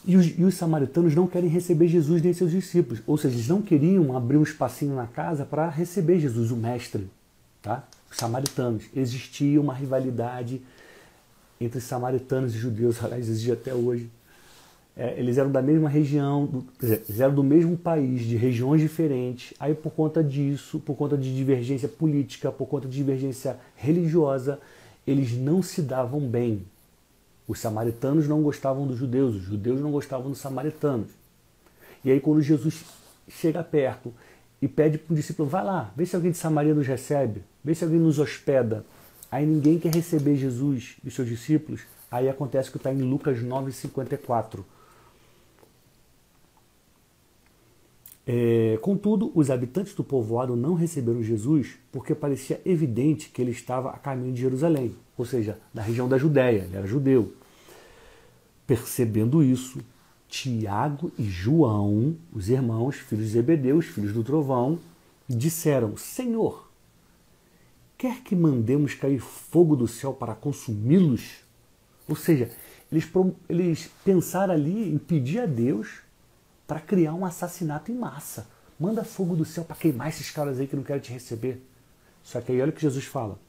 E 0.06 0.16
os, 0.16 0.28
e 0.38 0.44
os 0.44 0.54
samaritanos 0.54 1.16
não 1.16 1.28
querem 1.28 1.50
receber 1.50 1.88
Jesus 1.88 2.22
nem 2.22 2.34
seus 2.34 2.52
discípulos, 2.52 3.02
ou 3.06 3.18
seja, 3.18 3.36
eles 3.36 3.48
não 3.48 3.62
queriam 3.62 4.16
abrir 4.16 4.38
um 4.38 4.44
espacinho 4.44 4.96
na 4.96 5.08
casa 5.08 5.44
para 5.44 5.68
receber 5.70 6.20
Jesus, 6.20 6.52
o 6.52 6.56
mestre, 6.56 7.10
tá? 7.62 7.84
Os 8.10 8.16
samaritanos. 8.16 8.86
Existia 8.96 9.60
uma 9.60 9.74
rivalidade 9.74 10.62
entre 11.60 11.80
samaritanos 11.80 12.56
e 12.56 12.58
judeus, 12.58 13.02
aliás, 13.04 13.28
existe 13.28 13.52
até 13.52 13.74
hoje. 13.74 14.10
É, 14.96 15.14
eles 15.20 15.38
eram 15.38 15.52
da 15.52 15.62
mesma 15.62 15.88
região, 15.88 16.46
do, 16.46 16.66
eles 16.82 17.20
eram 17.20 17.36
do 17.36 17.44
mesmo 17.44 17.78
país, 17.78 18.22
de 18.22 18.36
regiões 18.36 18.82
diferentes. 18.82 19.54
Aí, 19.60 19.76
por 19.76 19.92
conta 19.92 20.24
disso, 20.24 20.80
por 20.80 20.96
conta 20.96 21.16
de 21.16 21.36
divergência 21.36 21.88
política, 21.88 22.52
por 22.52 22.66
conta 22.66 22.88
de 22.88 22.96
divergência 22.96 23.58
religiosa, 23.76 24.60
eles 25.06 25.34
não 25.34 25.62
se 25.62 25.84
davam 25.84 26.20
bem. 26.20 26.64
Os 27.48 27.60
samaritanos 27.60 28.28
não 28.28 28.42
gostavam 28.42 28.88
dos 28.88 28.98
judeus, 28.98 29.36
os 29.36 29.44
judeus 29.44 29.80
não 29.80 29.92
gostavam 29.92 30.30
dos 30.30 30.40
samaritanos. 30.40 31.10
E 32.04 32.12
aí, 32.12 32.20
quando 32.20 32.42
Jesus 32.42 32.84
chega 33.30 33.64
perto 33.64 34.14
e 34.62 34.68
pede 34.68 34.98
para 34.98 35.14
o 35.14 35.16
discípulo: 35.16 35.48
vai 35.48 35.64
lá, 35.64 35.92
vê 35.96 36.06
se 36.06 36.16
alguém 36.16 36.32
de 36.32 36.38
Samaria 36.38 36.74
nos 36.74 36.88
recebe, 36.88 37.44
vê 37.64 37.76
se 37.76 37.84
alguém 37.84 38.00
nos 38.00 38.20
hospeda. 38.20 38.84
Aí 39.32 39.46
ninguém 39.46 39.78
quer 39.78 39.94
receber 39.94 40.36
Jesus 40.38 40.98
e 41.04 41.12
seus 41.12 41.28
discípulos. 41.28 41.82
Aí 42.10 42.30
acontece 42.30 42.72
que 42.72 42.78
está 42.78 42.94
em 42.94 43.02
Lucas 43.02 43.40
9,54. 43.40 44.64
É, 48.30 48.78
contudo, 48.82 49.32
os 49.34 49.50
habitantes 49.50 49.94
do 49.94 50.04
povoado 50.04 50.54
não 50.56 50.74
receberam 50.74 51.24
Jesus 51.24 51.78
porque 51.94 52.14
parecia 52.14 52.62
evidente 52.66 53.30
que 53.30 53.42
ele 53.42 53.52
estava 53.52 53.90
a 53.90 53.98
caminho 53.98 54.34
de 54.34 54.42
Jerusalém, 54.42 54.94
ou 55.18 55.24
seja, 55.24 55.58
da 55.74 55.82
região 55.82 56.10
da 56.10 56.18
Judéia, 56.18 56.64
ele 56.66 56.76
era 56.76 56.86
judeu. 56.86 57.34
Percebendo 58.66 59.42
isso, 59.42 59.80
Tiago 60.28 61.10
e 61.18 61.24
João, 61.24 62.18
os 62.34 62.50
irmãos, 62.50 62.98
filhos 62.98 63.28
de 63.28 63.32
Zebedeu, 63.32 63.78
os 63.78 63.86
filhos 63.86 64.12
do 64.12 64.26
trovão, 64.26 64.78
disseram: 65.30 65.96
Senhor, 65.96 66.67
quer 67.98 68.22
que 68.22 68.36
mandemos 68.36 68.94
cair 68.94 69.20
fogo 69.20 69.76
do 69.76 69.88
céu 69.88 70.14
para 70.14 70.36
consumi-los? 70.36 71.38
Ou 72.08 72.16
seja, 72.16 72.52
eles, 72.92 73.10
eles 73.50 73.90
pensaram 74.06 74.54
ali 74.54 74.94
em 74.94 74.98
pedir 74.98 75.40
a 75.40 75.46
Deus 75.46 76.00
para 76.68 76.80
criar 76.80 77.14
um 77.14 77.26
assassinato 77.26 77.92
em 77.92 77.96
massa. 77.96 78.48
Manda 78.80 79.04
fogo 79.04 79.36
do 79.36 79.46
céu 79.46 79.64
para 79.64 79.76
queimar 79.76 80.10
esses 80.10 80.30
caras 80.30 80.60
aí 80.60 80.68
que 80.68 80.76
não 80.76 80.84
querem 80.84 81.02
te 81.02 81.12
receber. 81.12 81.62
Só 82.24 82.40
que 82.40 82.52
aí 82.52 82.62
olha 82.62 82.70
o 82.70 82.74
que 82.74 82.82
Jesus 82.82 83.06
fala. 83.06 83.40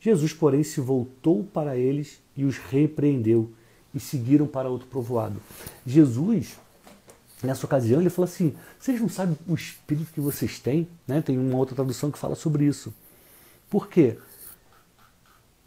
Jesus, 0.00 0.32
porém, 0.32 0.62
se 0.62 0.80
voltou 0.80 1.44
para 1.44 1.76
eles 1.76 2.20
e 2.36 2.44
os 2.44 2.56
repreendeu 2.56 3.52
e 3.94 4.00
seguiram 4.00 4.46
para 4.46 4.68
outro 4.68 4.88
povoado. 4.88 5.40
Jesus, 5.86 6.58
nessa 7.42 7.66
ocasião, 7.66 8.00
ele 8.00 8.10
falou 8.10 8.28
assim: 8.28 8.54
vocês 8.78 9.00
não 9.00 9.08
sabem 9.08 9.36
o 9.46 9.54
espírito 9.54 10.12
que 10.12 10.20
vocês 10.20 10.58
têm? 10.58 10.88
Né? 11.06 11.20
Tem 11.20 11.38
uma 11.38 11.56
outra 11.56 11.74
tradução 11.74 12.10
que 12.10 12.18
fala 12.18 12.34
sobre 12.34 12.64
isso. 12.64 12.92
Por 13.68 13.88
quê? 13.88 14.18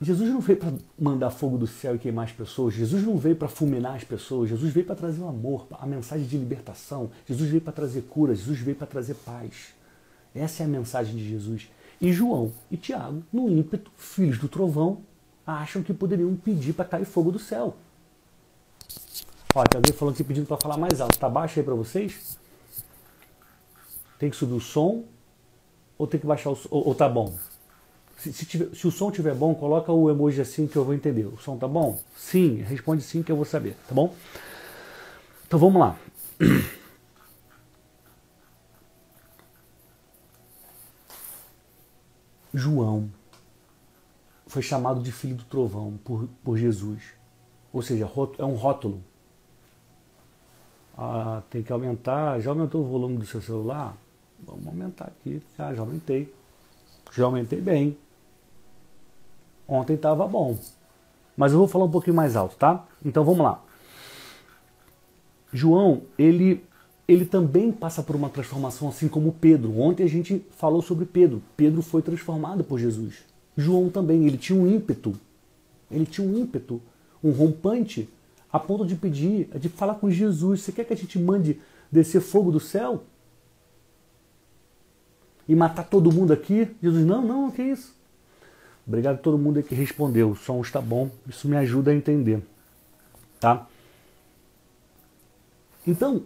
Jesus 0.01 0.29
não 0.31 0.39
veio 0.39 0.57
para 0.57 0.73
mandar 0.99 1.29
fogo 1.29 1.59
do 1.59 1.67
céu 1.67 1.95
e 1.95 1.99
queimar 1.99 2.25
as 2.25 2.31
pessoas. 2.31 2.73
Jesus 2.73 3.03
não 3.03 3.17
veio 3.17 3.35
para 3.35 3.47
fulminar 3.47 3.95
as 3.95 4.03
pessoas. 4.03 4.49
Jesus 4.49 4.73
veio 4.73 4.85
para 4.85 4.95
trazer 4.95 5.21
o 5.21 5.27
amor, 5.27 5.67
a 5.71 5.85
mensagem 5.85 6.25
de 6.25 6.37
libertação. 6.37 7.11
Jesus 7.27 7.47
veio 7.47 7.61
para 7.61 7.71
trazer 7.71 8.01
cura. 8.03 8.33
Jesus 8.33 8.59
veio 8.59 8.75
para 8.75 8.87
trazer 8.87 9.13
paz. 9.13 9.75
Essa 10.33 10.63
é 10.63 10.65
a 10.65 10.69
mensagem 10.69 11.15
de 11.15 11.29
Jesus. 11.29 11.69
E 12.01 12.11
João 12.11 12.51
e 12.71 12.77
Tiago, 12.77 13.21
no 13.31 13.47
ímpeto, 13.47 13.91
filhos 13.95 14.39
do 14.39 14.49
trovão, 14.49 15.03
acham 15.45 15.83
que 15.83 15.93
poderiam 15.93 16.35
pedir 16.35 16.73
para 16.73 16.85
cair 16.85 17.05
fogo 17.05 17.31
do 17.31 17.37
céu. 17.37 17.75
Ó, 19.53 19.63
tem 19.63 19.77
alguém 19.77 19.93
falando 19.93 20.15
que 20.15 20.23
pedindo 20.23 20.47
para 20.47 20.57
falar 20.57 20.77
mais 20.77 20.99
alto. 20.99 21.19
Tá 21.19 21.29
baixo 21.29 21.59
aí 21.59 21.65
para 21.65 21.75
vocês? 21.75 22.39
Tem 24.17 24.31
que 24.31 24.35
subir 24.35 24.53
o 24.53 24.59
som 24.59 25.03
ou 25.95 26.07
tem 26.07 26.19
que 26.19 26.25
baixar 26.25 26.49
o 26.49 26.55
som? 26.55 26.69
Ou, 26.71 26.87
ou 26.87 26.95
tá 26.95 27.07
bom? 27.07 27.35
Se, 28.21 28.45
tiver, 28.45 28.75
se, 28.75 28.85
o 28.85 28.91
som 28.91 29.09
estiver 29.09 29.33
bom, 29.33 29.55
coloca 29.55 29.91
o 29.91 30.07
emoji 30.07 30.39
assim 30.41 30.67
que 30.67 30.75
eu 30.75 30.85
vou 30.85 30.93
entender. 30.93 31.25
O 31.25 31.37
som 31.37 31.57
tá 31.57 31.67
bom? 31.67 31.99
Sim, 32.15 32.57
responde 32.57 33.01
sim 33.01 33.23
que 33.23 33.31
eu 33.31 33.35
vou 33.35 33.45
saber, 33.45 33.75
tá 33.87 33.95
bom? 33.95 34.13
Então 35.47 35.57
vamos 35.57 35.81
lá. 35.81 35.97
João 42.53 43.09
foi 44.45 44.61
chamado 44.61 45.01
de 45.01 45.11
filho 45.11 45.37
do 45.37 45.45
trovão 45.45 45.97
por, 46.03 46.29
por 46.43 46.57
Jesus. 46.57 47.01
Ou 47.73 47.81
seja, 47.81 48.07
é 48.37 48.45
um 48.45 48.53
rótulo. 48.53 49.01
Ah, 50.95 51.41
tem 51.49 51.63
que 51.63 51.73
aumentar. 51.73 52.39
Já 52.39 52.51
aumentou 52.51 52.81
o 52.81 52.87
volume 52.87 53.17
do 53.17 53.25
seu 53.25 53.41
celular? 53.41 53.97
Vamos 54.45 54.67
aumentar 54.67 55.05
aqui. 55.05 55.41
Ah, 55.57 55.73
já 55.73 55.81
aumentei. 55.81 56.31
Já 57.11 57.25
aumentei 57.25 57.59
bem. 57.59 57.97
Ontem 59.71 59.93
estava 59.93 60.27
bom. 60.27 60.59
Mas 61.37 61.53
eu 61.53 61.57
vou 61.57 61.67
falar 61.67 61.85
um 61.85 61.91
pouquinho 61.91 62.15
mais 62.15 62.35
alto, 62.35 62.57
tá? 62.57 62.85
Então 63.05 63.23
vamos 63.23 63.39
lá. 63.39 63.63
João, 65.53 66.01
ele, 66.19 66.61
ele 67.07 67.23
também 67.23 67.71
passa 67.71 68.03
por 68.03 68.13
uma 68.13 68.29
transformação 68.29 68.89
assim 68.89 69.07
como 69.07 69.31
Pedro. 69.31 69.79
Ontem 69.79 70.03
a 70.03 70.09
gente 70.09 70.45
falou 70.51 70.81
sobre 70.81 71.05
Pedro. 71.05 71.41
Pedro 71.55 71.81
foi 71.81 72.01
transformado 72.01 72.65
por 72.65 72.79
Jesus. 72.79 73.23
João 73.55 73.89
também, 73.89 74.25
ele 74.27 74.37
tinha 74.37 74.59
um 74.59 74.67
ímpeto. 74.67 75.17
Ele 75.89 76.05
tinha 76.05 76.27
um 76.27 76.37
ímpeto, 76.37 76.81
um 77.23 77.31
rompante, 77.31 78.09
a 78.51 78.59
ponto 78.59 78.85
de 78.85 78.95
pedir, 78.95 79.47
de 79.57 79.69
falar 79.69 79.95
com 79.95 80.11
Jesus: 80.11 80.61
Você 80.61 80.73
quer 80.73 80.83
que 80.83 80.93
a 80.93 80.97
gente 80.97 81.17
mande 81.17 81.61
descer 81.89 82.19
fogo 82.19 82.51
do 82.51 82.59
céu? 82.59 83.03
E 85.47 85.55
matar 85.55 85.83
todo 85.85 86.11
mundo 86.11 86.33
aqui? 86.33 86.69
Jesus: 86.83 87.05
Não, 87.05 87.21
não, 87.21 87.49
que 87.49 87.61
isso? 87.63 88.00
Obrigado 88.85 89.15
a 89.15 89.19
todo 89.19 89.37
mundo 89.37 89.61
que 89.61 89.75
respondeu. 89.75 90.31
O 90.31 90.35
som 90.35 90.61
está 90.61 90.81
bom. 90.81 91.09
Isso 91.27 91.47
me 91.47 91.55
ajuda 91.55 91.91
a 91.91 91.95
entender. 91.95 92.41
Tá? 93.39 93.67
Então, 95.85 96.23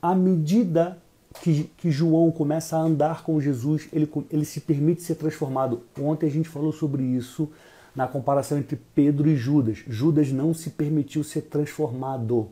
à 0.00 0.14
medida 0.14 0.98
que, 1.40 1.70
que 1.76 1.90
João 1.90 2.30
começa 2.30 2.76
a 2.76 2.80
andar 2.80 3.22
com 3.22 3.40
Jesus, 3.40 3.88
ele, 3.92 4.10
ele 4.30 4.44
se 4.44 4.60
permite 4.60 5.02
ser 5.02 5.16
transformado. 5.16 5.82
Ontem 6.00 6.26
a 6.26 6.30
gente 6.30 6.48
falou 6.48 6.72
sobre 6.72 7.02
isso 7.02 7.50
na 7.94 8.08
comparação 8.08 8.58
entre 8.58 8.78
Pedro 8.94 9.28
e 9.28 9.36
Judas. 9.36 9.84
Judas 9.86 10.32
não 10.32 10.52
se 10.52 10.70
permitiu 10.70 11.22
ser 11.22 11.42
transformado. 11.42 12.48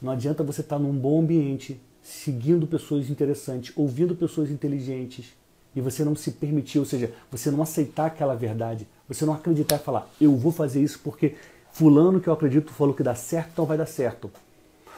Não 0.00 0.12
adianta 0.12 0.42
você 0.42 0.60
estar 0.60 0.78
num 0.78 0.92
bom 0.92 1.20
ambiente, 1.20 1.80
seguindo 2.02 2.66
pessoas 2.66 3.08
interessantes, 3.08 3.72
ouvindo 3.76 4.14
pessoas 4.14 4.50
inteligentes, 4.50 5.34
e 5.74 5.80
você 5.80 6.04
não 6.04 6.14
se 6.14 6.32
permitir, 6.32 6.78
ou 6.78 6.84
seja, 6.84 7.12
você 7.30 7.50
não 7.50 7.62
aceitar 7.62 8.06
aquela 8.06 8.34
verdade, 8.34 8.86
você 9.08 9.24
não 9.24 9.34
acreditar 9.34 9.76
e 9.76 9.80
falar, 9.80 10.08
eu 10.20 10.36
vou 10.36 10.52
fazer 10.52 10.82
isso 10.82 11.00
porque 11.02 11.34
fulano 11.72 12.20
que 12.20 12.28
eu 12.28 12.32
acredito 12.32 12.72
falou 12.72 12.94
que 12.94 13.02
dá 13.02 13.14
certo, 13.14 13.50
então 13.52 13.66
vai 13.66 13.76
dar 13.76 13.86
certo. 13.86 14.30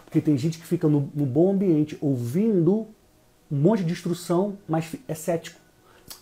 Porque 0.05 0.21
tem 0.21 0.37
gente 0.37 0.59
que 0.59 0.67
fica 0.67 0.89
no, 0.89 1.11
no 1.15 1.27
bom 1.27 1.53
ambiente 1.53 1.97
ouvindo 2.01 2.87
um 3.51 3.57
monte 3.57 3.83
de 3.83 3.93
instrução, 3.93 4.57
mas 4.69 4.95
é 5.09 5.15
cético. 5.15 5.59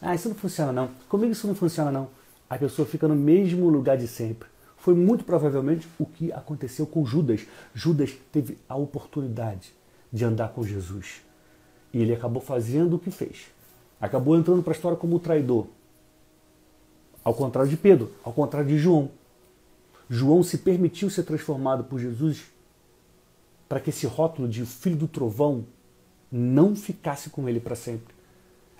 Ah, 0.00 0.14
isso 0.14 0.28
não 0.28 0.36
funciona 0.36 0.72
não. 0.72 0.90
Comigo 1.08 1.32
isso 1.32 1.46
não 1.46 1.54
funciona 1.54 1.90
não. 1.90 2.08
A 2.48 2.56
pessoa 2.56 2.86
fica 2.86 3.08
no 3.08 3.16
mesmo 3.16 3.68
lugar 3.68 3.96
de 3.96 4.06
sempre. 4.06 4.48
foi 4.76 4.94
muito 4.94 5.24
provavelmente 5.24 5.88
o 5.98 6.04
que 6.04 6.32
aconteceu 6.32 6.86
com 6.86 7.04
Judas. 7.04 7.46
Judas 7.74 8.14
teve 8.30 8.58
a 8.68 8.76
oportunidade 8.76 9.74
de 10.12 10.24
andar 10.24 10.50
com 10.50 10.62
Jesus. 10.62 11.22
E 11.92 12.00
ele 12.00 12.14
acabou 12.14 12.42
fazendo 12.42 12.96
o 12.96 12.98
que 12.98 13.10
fez. 13.10 13.46
Acabou 14.04 14.36
entrando 14.36 14.62
para 14.62 14.72
a 14.72 14.76
história 14.76 14.98
como 14.98 15.18
traidor. 15.18 15.66
Ao 17.24 17.32
contrário 17.32 17.70
de 17.70 17.76
Pedro, 17.76 18.12
ao 18.22 18.34
contrário 18.34 18.68
de 18.68 18.76
João. 18.76 19.10
João 20.10 20.42
se 20.42 20.58
permitiu 20.58 21.08
ser 21.08 21.22
transformado 21.22 21.84
por 21.84 21.98
Jesus 21.98 22.44
para 23.66 23.80
que 23.80 23.88
esse 23.88 24.06
rótulo 24.06 24.46
de 24.46 24.66
filho 24.66 24.96
do 24.96 25.08
trovão 25.08 25.64
não 26.30 26.76
ficasse 26.76 27.30
com 27.30 27.48
ele 27.48 27.58
para 27.58 27.74
sempre. 27.74 28.14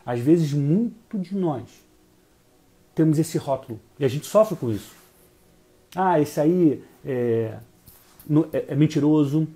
Às 0.04 0.20
vezes, 0.20 0.52
muito 0.52 1.18
de 1.18 1.34
nós 1.34 1.62
temos 2.94 3.18
esse 3.18 3.38
rótulo 3.38 3.80
e 3.98 4.04
a 4.04 4.08
gente 4.08 4.26
sofre 4.26 4.56
com 4.56 4.70
isso. 4.70 4.92
Ah, 5.96 6.20
esse 6.20 6.38
aí 6.38 6.84
é, 7.02 7.56
é, 8.52 8.64
é 8.68 8.74
mentiroso, 8.74 9.48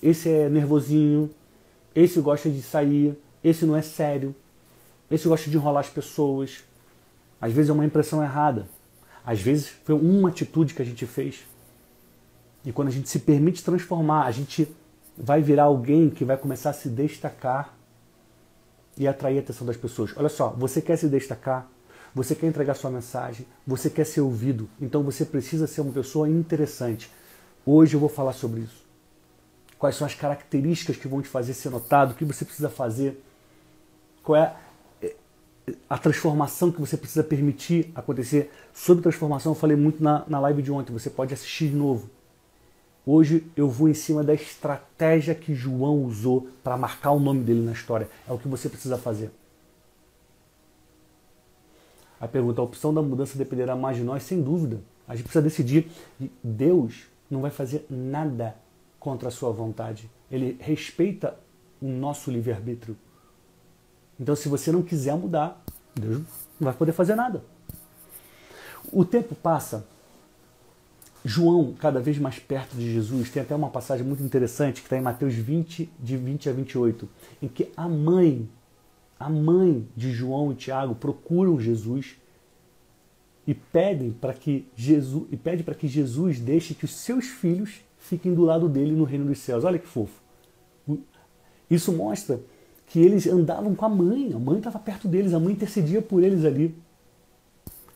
esse 0.00 0.28
é 0.28 0.48
nervosinho, 0.48 1.28
esse 1.92 2.20
gosta 2.20 2.48
de 2.48 2.62
sair, 2.62 3.18
esse 3.42 3.66
não 3.66 3.76
é 3.76 3.82
sério, 3.82 4.32
esse 5.14 5.28
gosta 5.28 5.50
de 5.50 5.56
enrolar 5.56 5.80
as 5.80 5.90
pessoas. 5.90 6.64
Às 7.40 7.52
vezes 7.52 7.70
é 7.70 7.72
uma 7.72 7.84
impressão 7.84 8.22
errada. 8.22 8.66
Às 9.24 9.40
vezes 9.40 9.68
foi 9.84 9.94
uma 9.94 10.28
atitude 10.28 10.74
que 10.74 10.82
a 10.82 10.84
gente 10.84 11.06
fez. 11.06 11.46
E 12.64 12.72
quando 12.72 12.88
a 12.88 12.90
gente 12.92 13.08
se 13.08 13.18
permite 13.18 13.62
transformar, 13.62 14.26
a 14.26 14.30
gente 14.30 14.68
vai 15.16 15.42
virar 15.42 15.64
alguém 15.64 16.08
que 16.10 16.24
vai 16.24 16.36
começar 16.36 16.70
a 16.70 16.72
se 16.72 16.88
destacar 16.88 17.74
e 18.96 19.06
atrair 19.06 19.38
a 19.38 19.40
atenção 19.40 19.66
das 19.66 19.76
pessoas. 19.76 20.12
Olha 20.16 20.28
só, 20.28 20.50
você 20.50 20.80
quer 20.80 20.96
se 20.96 21.08
destacar, 21.08 21.66
você 22.14 22.34
quer 22.34 22.46
entregar 22.46 22.74
sua 22.74 22.90
mensagem, 22.90 23.46
você 23.66 23.88
quer 23.88 24.04
ser 24.04 24.20
ouvido, 24.20 24.68
então 24.80 25.02
você 25.02 25.24
precisa 25.24 25.66
ser 25.66 25.80
uma 25.80 25.92
pessoa 25.92 26.28
interessante. 26.28 27.10
Hoje 27.64 27.94
eu 27.94 28.00
vou 28.00 28.08
falar 28.08 28.32
sobre 28.32 28.60
isso. 28.60 28.82
Quais 29.78 29.96
são 29.96 30.06
as 30.06 30.14
características 30.14 30.96
que 30.96 31.08
vão 31.08 31.22
te 31.22 31.28
fazer 31.28 31.54
ser 31.54 31.70
notado, 31.70 32.12
o 32.12 32.14
que 32.14 32.24
você 32.24 32.44
precisa 32.44 32.68
fazer, 32.68 33.20
qual 34.22 34.36
é 34.36 34.54
a 35.88 35.96
transformação 35.96 36.72
que 36.72 36.80
você 36.80 36.96
precisa 36.96 37.22
permitir 37.22 37.90
acontecer. 37.94 38.50
Sobre 38.72 39.02
transformação, 39.02 39.52
eu 39.52 39.56
falei 39.56 39.76
muito 39.76 40.02
na, 40.02 40.24
na 40.26 40.40
live 40.40 40.62
de 40.62 40.72
ontem, 40.72 40.92
você 40.92 41.10
pode 41.10 41.32
assistir 41.32 41.68
de 41.68 41.76
novo. 41.76 42.10
Hoje 43.04 43.44
eu 43.56 43.68
vou 43.68 43.88
em 43.88 43.94
cima 43.94 44.22
da 44.22 44.32
estratégia 44.32 45.34
que 45.34 45.54
João 45.54 46.04
usou 46.04 46.48
para 46.62 46.76
marcar 46.76 47.10
o 47.10 47.18
nome 47.18 47.42
dele 47.42 47.60
na 47.60 47.72
história. 47.72 48.08
É 48.28 48.32
o 48.32 48.38
que 48.38 48.46
você 48.46 48.68
precisa 48.68 48.96
fazer. 48.96 49.30
A 52.20 52.28
pergunta, 52.28 52.60
a 52.60 52.64
opção 52.64 52.94
da 52.94 53.02
mudança 53.02 53.36
dependerá 53.36 53.74
mais 53.74 53.96
de 53.96 54.04
nós, 54.04 54.22
sem 54.22 54.40
dúvida. 54.40 54.80
A 55.08 55.16
gente 55.16 55.24
precisa 55.24 55.42
decidir. 55.42 55.90
Deus 56.42 57.06
não 57.28 57.40
vai 57.40 57.50
fazer 57.50 57.84
nada 57.90 58.54
contra 59.00 59.26
a 59.26 59.32
sua 59.32 59.50
vontade. 59.50 60.08
Ele 60.30 60.56
respeita 60.60 61.36
o 61.80 61.88
nosso 61.88 62.30
livre-arbítrio. 62.30 62.96
Então, 64.18 64.36
se 64.36 64.48
você 64.48 64.70
não 64.70 64.82
quiser 64.82 65.16
mudar, 65.16 65.62
Deus 65.94 66.18
não 66.18 66.24
vai 66.60 66.74
poder 66.74 66.92
fazer 66.92 67.14
nada. 67.14 67.42
O 68.92 69.04
tempo 69.04 69.34
passa 69.34 69.86
João, 71.24 71.72
cada 71.78 72.00
vez 72.00 72.18
mais 72.18 72.38
perto 72.38 72.76
de 72.76 72.92
Jesus, 72.92 73.30
tem 73.30 73.42
até 73.42 73.54
uma 73.54 73.70
passagem 73.70 74.04
muito 74.04 74.22
interessante 74.22 74.80
que 74.80 74.86
está 74.86 74.96
em 74.96 75.00
Mateus 75.00 75.34
20, 75.34 75.88
de 75.98 76.16
20 76.16 76.48
a 76.48 76.52
28, 76.52 77.08
em 77.40 77.48
que 77.48 77.68
a 77.76 77.88
mãe, 77.88 78.48
a 79.20 79.30
mãe 79.30 79.86
de 79.96 80.10
João 80.10 80.50
e 80.50 80.56
Tiago 80.56 80.96
procuram 80.96 81.60
Jesus 81.60 82.16
e 83.46 83.54
pedem 83.54 84.10
para 84.10 84.34
que 84.34 84.66
Jesus 84.74 85.26
e 85.30 85.36
pede 85.36 85.62
para 85.62 85.74
que 85.74 85.86
Jesus 85.86 86.40
deixe 86.40 86.74
que 86.74 86.84
os 86.84 86.94
seus 86.94 87.26
filhos 87.26 87.82
fiquem 87.98 88.34
do 88.34 88.42
lado 88.42 88.68
dele 88.68 88.92
no 88.92 89.04
reino 89.04 89.24
dos 89.24 89.38
céus. 89.38 89.62
Olha 89.62 89.78
que 89.78 89.86
fofo. 89.86 90.20
Isso 91.70 91.92
mostra 91.92 92.40
que 92.92 93.00
eles 93.00 93.26
andavam 93.26 93.74
com 93.74 93.86
a 93.86 93.88
mãe, 93.88 94.32
a 94.32 94.38
mãe 94.38 94.58
estava 94.58 94.78
perto 94.78 95.08
deles, 95.08 95.34
a 95.34 95.40
mãe 95.40 95.54
intercedia 95.54 96.00
por 96.00 96.22
eles 96.22 96.44
ali. 96.44 96.74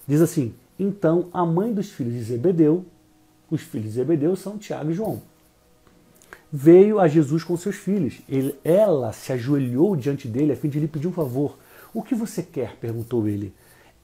Diz 0.09 0.21
assim: 0.21 0.55
Então 0.79 1.29
a 1.33 1.45
mãe 1.45 1.73
dos 1.73 1.91
filhos 1.91 2.15
de 2.15 2.23
Zebedeu 2.23 2.85
os 3.51 3.61
filhos 3.61 3.89
de 3.89 3.93
Zebedeu 3.93 4.35
são 4.35 4.59
Tiago 4.59 4.91
e 4.91 4.95
João. 4.95 5.23
Veio 6.53 6.99
a 6.99 7.07
Jesus 7.07 7.45
com 7.45 7.57
seus 7.57 7.77
filhos. 7.77 8.21
Ele, 8.29 8.55
ela 8.65 9.13
se 9.13 9.33
ajoelhou 9.33 9.95
diante 9.95 10.27
dele 10.27 10.53
a 10.53 10.57
fim 10.57 10.69
de 10.69 10.81
lhe 10.81 10.89
pedir 10.89 11.07
um 11.07 11.13
favor. 11.13 11.57
O 11.95 12.03
que 12.03 12.15
você 12.15 12.43
quer? 12.43 12.77
perguntou 12.77 13.29
ele. 13.29 13.53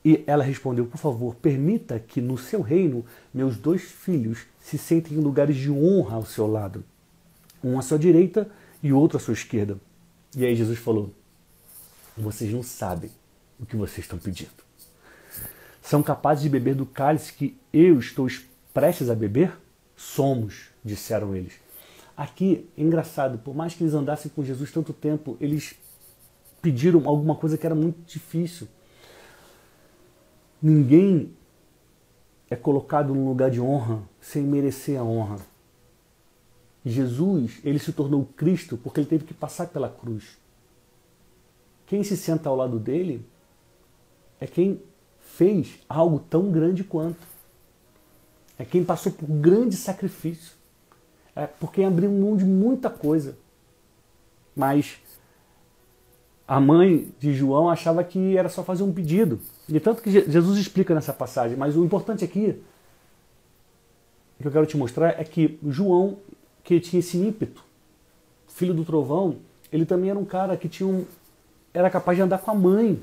E 0.05 0.23
ela 0.27 0.45
respondeu: 0.45 0.87
Por 0.87 0.99
favor, 0.99 1.35
permita 1.37 1.99
que 1.99 2.21
no 2.21 2.37
seu 2.37 2.61
reino 2.61 3.05
meus 3.33 3.57
dois 3.57 3.83
filhos 3.83 4.47
se 4.61 4.79
sentem 4.79 5.17
em 5.17 5.21
lugares 5.21 5.57
de 5.57 5.71
honra 5.71 6.17
ao 6.17 6.25
seu 6.25 6.47
lado, 6.47 6.85
um 7.63 7.79
à 7.79 7.83
sua 7.83 7.99
direita 7.99 8.49
e 8.83 8.93
outro 8.93 9.17
à 9.17 9.21
sua 9.21 9.35
esquerda. 9.35 9.79
E 10.37 10.45
aí 10.45 10.55
Jesus 10.55 10.79
falou: 10.79 11.13
Vocês 12.17 12.53
não 12.53 12.63
sabem 12.63 13.11
o 13.61 13.67
que 13.67 13.77
vocês 13.77 14.05
estão 14.05 14.19
pedindo. 14.19 14.51
São 15.83 16.03
capazes 16.03 16.43
de 16.43 16.49
beber 16.49 16.75
do 16.75 16.87
cálice 16.87 17.33
que 17.33 17.59
eu 17.73 17.99
estou 17.99 18.29
prestes 18.73 19.11
a 19.11 19.15
beber? 19.15 19.57
Somos, 19.97 20.71
disseram 20.85 21.35
eles. 21.35 21.55
Aqui, 22.17 22.69
engraçado, 22.77 23.39
por 23.39 23.55
mais 23.55 23.75
que 23.75 23.83
eles 23.83 23.95
andassem 23.95 24.31
com 24.35 24.45
Jesus 24.45 24.71
tanto 24.71 24.93
tempo, 24.93 25.37
eles 25.41 25.75
pediram 26.61 27.07
alguma 27.09 27.35
coisa 27.35 27.59
que 27.59 27.67
era 27.67 27.75
muito 27.75 28.01
difícil. 28.07 28.69
Ninguém 30.63 31.35
é 32.49 32.55
colocado 32.55 33.15
num 33.15 33.29
lugar 33.29 33.51
de 33.51 33.61
honra 33.61 34.03
sem 34.21 34.43
merecer 34.43 34.99
a 35.01 35.03
honra. 35.03 35.37
Jesus, 36.85 37.61
ele 37.65 37.79
se 37.79 37.93
tornou 37.93 38.25
Cristo 38.37 38.77
porque 38.77 39.01
ele 39.01 39.09
teve 39.09 39.25
que 39.25 39.35
passar 39.35 39.69
pela 39.69 39.89
cruz. 39.89 40.37
Quem 41.87 42.03
se 42.03 42.17
senta 42.17 42.49
ao 42.49 42.57
lado 42.57 42.79
dele 42.79 43.25
é 44.41 44.47
quem 44.47 44.83
fez 45.21 45.79
algo 45.89 46.19
tão 46.19 46.51
grande 46.51 46.83
quanto 46.83 47.33
é 48.63 48.65
quem 48.65 48.85
passou 48.85 49.11
por 49.11 49.27
grande 49.27 49.77
sacrifício, 49.77 50.55
é 51.35 51.49
por 51.49 51.73
quem 51.73 51.85
abriu 51.85 52.11
mão 52.13 52.37
de 52.37 52.45
muita 52.45 52.89
coisa. 52.89 53.37
Mas 54.55 54.99
a 56.47 56.61
mãe 56.61 57.13
de 57.19 57.35
João 57.35 57.69
achava 57.69 58.05
que 58.05 58.37
era 58.37 58.49
só 58.49 58.63
fazer 58.63 58.85
um 58.85 58.93
pedido. 58.93 59.41
E 59.69 59.81
tanto 59.81 60.01
que 60.01 60.11
Jesus 60.11 60.59
explica 60.59 60.95
nessa 60.95 61.13
passagem, 61.13 61.57
mas 61.57 61.77
o 61.77 61.85
importante 61.85 62.25
aqui, 62.25 62.63
que 64.41 64.47
eu 64.47 64.53
quero 64.53 64.67
te 64.67 64.77
mostrar, 64.77 65.21
é 65.21 65.25
que 65.25 65.59
João, 65.67 66.19
que 66.63 66.81
tinha 66.81 67.01
esse 67.01 67.17
ímpeto, 67.17 67.65
filho 68.49 68.75
do 68.75 68.85
trovão, 68.85 69.37
ele 69.73 69.87
também 69.87 70.11
era 70.11 70.19
um 70.19 70.25
cara 70.25 70.57
que 70.57 70.69
tinha 70.69 70.87
um, 70.87 71.05
era 71.73 71.91
capaz 71.91 72.17
de 72.17 72.23
andar 72.23 72.39
com 72.39 72.51
a 72.51 72.55
mãe. 72.55 73.03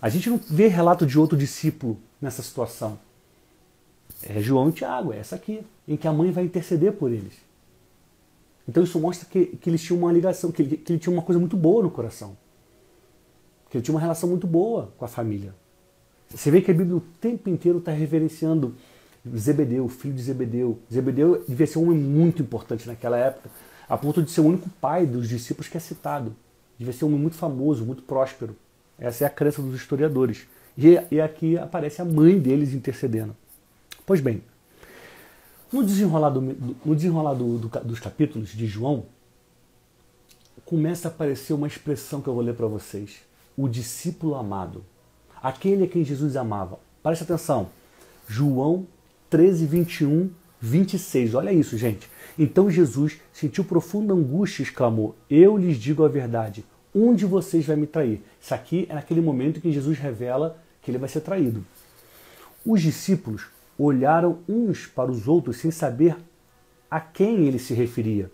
A 0.00 0.08
gente 0.08 0.30
não 0.30 0.38
vê 0.38 0.68
relato 0.68 1.04
de 1.04 1.18
outro 1.18 1.36
discípulo 1.36 1.98
nessa 2.20 2.42
situação 2.42 2.98
é 4.22 4.40
João 4.40 4.68
e 4.68 4.72
Tiago, 4.72 5.12
é 5.12 5.18
essa 5.18 5.36
aqui, 5.36 5.64
em 5.86 5.96
que 5.96 6.08
a 6.08 6.12
mãe 6.12 6.30
vai 6.30 6.44
interceder 6.44 6.92
por 6.92 7.12
eles. 7.12 7.34
Então 8.68 8.82
isso 8.82 8.98
mostra 8.98 9.28
que, 9.28 9.46
que 9.46 9.70
eles 9.70 9.82
tinham 9.82 10.00
uma 10.00 10.12
ligação, 10.12 10.50
que 10.50 10.64
que 10.76 10.92
ele 10.92 10.98
tinha 10.98 11.12
uma 11.12 11.22
coisa 11.22 11.38
muito 11.38 11.56
boa 11.56 11.82
no 11.82 11.90
coração. 11.90 12.36
Que 13.70 13.78
ele 13.78 13.84
tinha 13.84 13.94
uma 13.94 14.00
relação 14.00 14.28
muito 14.28 14.46
boa 14.46 14.92
com 14.98 15.04
a 15.04 15.08
família. 15.08 15.54
Você 16.28 16.50
vê 16.50 16.60
que 16.60 16.70
a 16.70 16.74
Bíblia 16.74 16.96
o 16.96 17.00
tempo 17.20 17.48
inteiro 17.48 17.78
está 17.78 17.92
reverenciando 17.92 18.74
Zebedeu, 19.36 19.88
filho 19.88 20.14
de 20.14 20.22
Zebedeu. 20.22 20.78
Zebedeu 20.92 21.44
devia 21.46 21.66
ser 21.66 21.78
um 21.78 21.84
homem 21.84 21.98
muito 21.98 22.42
importante 22.42 22.86
naquela 22.86 23.16
época, 23.16 23.50
a 23.88 23.96
ponto 23.96 24.22
de 24.22 24.30
ser 24.30 24.40
o 24.40 24.46
único 24.46 24.68
pai 24.80 25.06
dos 25.06 25.28
discípulos 25.28 25.68
que 25.68 25.76
é 25.76 25.80
citado. 25.80 26.34
Devia 26.78 26.92
ser 26.92 27.04
um 27.04 27.08
homem 27.08 27.20
muito 27.20 27.36
famoso, 27.36 27.84
muito 27.84 28.02
próspero. 28.02 28.56
Essa 28.98 29.24
é 29.24 29.26
a 29.26 29.30
crença 29.30 29.60
dos 29.62 29.74
historiadores. 29.74 30.46
E, 30.76 31.00
e 31.10 31.20
aqui 31.20 31.58
aparece 31.58 32.00
a 32.00 32.04
mãe 32.04 32.38
deles 32.38 32.72
intercedendo. 32.72 33.34
Pois 34.06 34.20
bem, 34.20 34.42
no 35.72 35.84
desenrolar, 35.84 36.30
do, 36.30 36.40
no 36.40 36.94
desenrolar 36.94 37.34
do, 37.34 37.58
do, 37.58 37.68
dos 37.80 38.00
capítulos 38.00 38.50
de 38.50 38.66
João, 38.66 39.04
começa 40.64 41.08
a 41.08 41.10
aparecer 41.10 41.52
uma 41.52 41.66
expressão 41.66 42.20
que 42.20 42.28
eu 42.28 42.34
vou 42.34 42.42
ler 42.42 42.54
para 42.54 42.66
vocês. 42.66 43.20
O 43.56 43.68
discípulo 43.68 44.34
amado. 44.34 44.84
Aquele 45.42 45.84
a 45.84 45.88
quem 45.88 46.04
Jesus 46.04 46.36
amava. 46.36 46.78
Preste 47.02 47.24
atenção. 47.24 47.68
João 48.28 48.86
13, 49.30 49.66
21, 49.66 50.30
26. 50.60 51.34
Olha 51.34 51.52
isso, 51.52 51.76
gente. 51.76 52.10
Então 52.38 52.70
Jesus 52.70 53.18
sentiu 53.32 53.64
profunda 53.64 54.14
angústia 54.14 54.62
e 54.62 54.64
exclamou: 54.64 55.16
Eu 55.28 55.56
lhes 55.56 55.76
digo 55.76 56.04
a 56.04 56.08
verdade. 56.08 56.64
Um 56.94 57.14
de 57.14 57.26
vocês 57.26 57.66
vai 57.66 57.76
me 57.76 57.86
trair. 57.86 58.22
Isso 58.40 58.54
aqui 58.54 58.86
é 58.88 58.94
naquele 58.94 59.20
momento 59.20 59.60
que 59.60 59.70
Jesus 59.72 59.98
revela 59.98 60.58
que 60.82 60.90
ele 60.90 60.98
vai 60.98 61.08
ser 61.08 61.20
traído. 61.20 61.64
Os 62.64 62.80
discípulos 62.80 63.46
olharam 63.78 64.38
uns 64.48 64.86
para 64.86 65.10
os 65.10 65.28
outros 65.28 65.58
sem 65.58 65.70
saber 65.70 66.16
a 66.90 66.98
quem 66.98 67.46
ele 67.46 67.58
se 67.58 67.74
referia. 67.74 68.30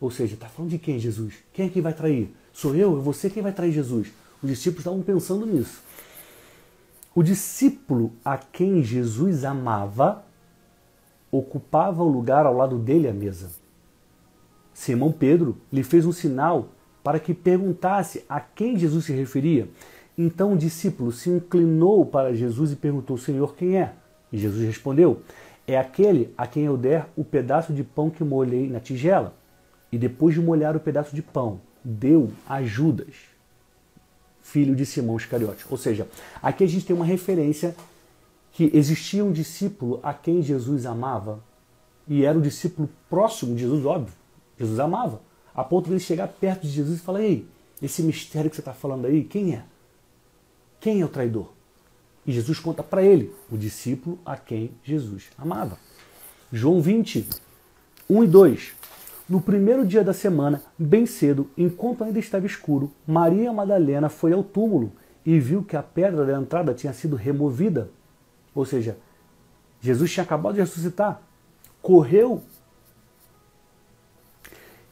Ou 0.00 0.10
seja, 0.10 0.34
está 0.34 0.48
falando 0.48 0.70
de 0.70 0.78
quem, 0.78 0.98
Jesus? 0.98 1.34
Quem 1.52 1.66
é 1.66 1.68
que 1.68 1.80
vai 1.80 1.92
trair? 1.92 2.34
Sou 2.52 2.74
eu? 2.74 2.98
É 2.98 3.00
você 3.00 3.30
quem 3.30 3.42
vai 3.42 3.52
trair 3.52 3.72
Jesus? 3.72 4.08
Os 4.42 4.48
discípulos 4.48 4.80
estavam 4.80 5.00
pensando 5.02 5.46
nisso. 5.46 5.80
O 7.14 7.22
discípulo 7.22 8.12
a 8.24 8.38
quem 8.38 8.82
Jesus 8.82 9.44
amava 9.44 10.24
ocupava 11.30 12.02
o 12.02 12.08
lugar 12.08 12.46
ao 12.46 12.54
lado 12.54 12.78
dele 12.78 13.08
à 13.08 13.12
mesa. 13.12 13.50
Simão 14.72 15.12
Pedro 15.12 15.58
lhe 15.70 15.82
fez 15.82 16.06
um 16.06 16.12
sinal 16.12 16.68
para 17.02 17.20
que 17.20 17.34
perguntasse 17.34 18.24
a 18.28 18.40
quem 18.40 18.78
Jesus 18.78 19.04
se 19.04 19.12
referia. 19.12 19.68
Então 20.16 20.54
o 20.54 20.58
discípulo 20.58 21.12
se 21.12 21.28
inclinou 21.28 22.06
para 22.06 22.34
Jesus 22.34 22.72
e 22.72 22.76
perguntou: 22.76 23.18
Senhor, 23.18 23.54
quem 23.54 23.78
é? 23.78 23.92
E 24.32 24.38
Jesus 24.38 24.64
respondeu: 24.64 25.20
É 25.66 25.78
aquele 25.78 26.32
a 26.36 26.46
quem 26.46 26.64
eu 26.64 26.76
der 26.76 27.08
o 27.14 27.24
pedaço 27.24 27.72
de 27.72 27.84
pão 27.84 28.08
que 28.08 28.24
molhei 28.24 28.68
na 28.68 28.80
tigela. 28.80 29.34
E 29.90 29.98
depois 29.98 30.34
de 30.34 30.40
molhar 30.40 30.74
o 30.74 30.80
pedaço 30.80 31.14
de 31.14 31.20
pão, 31.22 31.60
deu 31.84 32.30
a 32.48 32.62
Judas, 32.62 33.14
filho 34.42 34.74
de 34.74 34.84
Simão 34.84 35.16
Iscariote. 35.16 35.64
Ou 35.70 35.76
seja, 35.76 36.08
aqui 36.42 36.64
a 36.64 36.66
gente 36.66 36.84
tem 36.84 36.94
uma 36.94 37.04
referência 37.04 37.74
que 38.52 38.70
existia 38.74 39.24
um 39.24 39.32
discípulo 39.32 39.98
a 40.02 40.12
quem 40.12 40.42
Jesus 40.42 40.84
amava 40.84 41.42
e 42.06 42.24
era 42.24 42.36
o 42.36 42.42
discípulo 42.42 42.88
próximo 43.08 43.54
de 43.54 43.62
Jesus, 43.62 43.86
óbvio. 43.86 44.14
Jesus 44.58 44.78
amava, 44.78 45.20
a 45.54 45.64
ponto 45.64 45.86
de 45.86 45.92
ele 45.92 46.00
chegar 46.00 46.28
perto 46.28 46.62
de 46.62 46.68
Jesus 46.68 46.98
e 46.98 47.02
falar: 47.02 47.22
Ei, 47.22 47.46
esse 47.80 48.02
mistério 48.02 48.50
que 48.50 48.56
você 48.56 48.60
está 48.60 48.74
falando 48.74 49.06
aí, 49.06 49.24
quem 49.24 49.54
é? 49.54 49.64
Quem 50.80 51.00
é 51.00 51.04
o 51.04 51.08
traidor? 51.08 51.50
E 52.26 52.32
Jesus 52.32 52.60
conta 52.60 52.82
para 52.82 53.02
ele, 53.02 53.32
o 53.50 53.56
discípulo 53.56 54.18
a 54.24 54.36
quem 54.36 54.70
Jesus 54.84 55.24
amava. 55.38 55.78
João 56.52 56.80
20, 56.80 57.26
1 58.08 58.24
e 58.24 58.26
2. 58.26 58.72
No 59.32 59.40
primeiro 59.40 59.86
dia 59.86 60.04
da 60.04 60.12
semana, 60.12 60.60
bem 60.78 61.06
cedo, 61.06 61.48
enquanto 61.56 62.04
ainda 62.04 62.18
estava 62.18 62.44
escuro, 62.44 62.92
Maria 63.06 63.50
Madalena 63.50 64.10
foi 64.10 64.34
ao 64.34 64.44
túmulo 64.44 64.92
e 65.24 65.40
viu 65.40 65.64
que 65.64 65.74
a 65.74 65.82
pedra 65.82 66.26
da 66.26 66.38
entrada 66.38 66.74
tinha 66.74 66.92
sido 66.92 67.16
removida. 67.16 67.88
Ou 68.54 68.66
seja, 68.66 68.98
Jesus 69.80 70.12
tinha 70.12 70.22
acabado 70.22 70.56
de 70.56 70.60
ressuscitar. 70.60 71.22
Correu, 71.80 72.42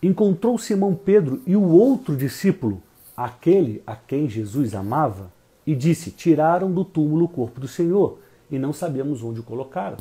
encontrou 0.03 0.57
Simão 0.57 0.95
Pedro 0.95 1.43
e 1.47 1.55
o 1.55 1.69
outro 1.69 2.17
discípulo, 2.17 2.83
aquele 3.15 3.83
a 3.87 3.95
quem 3.95 4.27
Jesus 4.27 4.75
amava, 4.75 5.31
e 5.67 5.77
disse: 5.77 6.11
Tiraram 6.11 6.73
do 6.73 6.83
túmulo 6.83 7.27
o 7.27 7.29
corpo 7.29 7.61
do 7.61 7.69
Senhor 7.69 8.19
e 8.51 8.59
não 8.59 8.73
sabemos 8.73 9.23
onde 9.23 9.41
o 9.41 9.43
colocaram. 9.43 9.99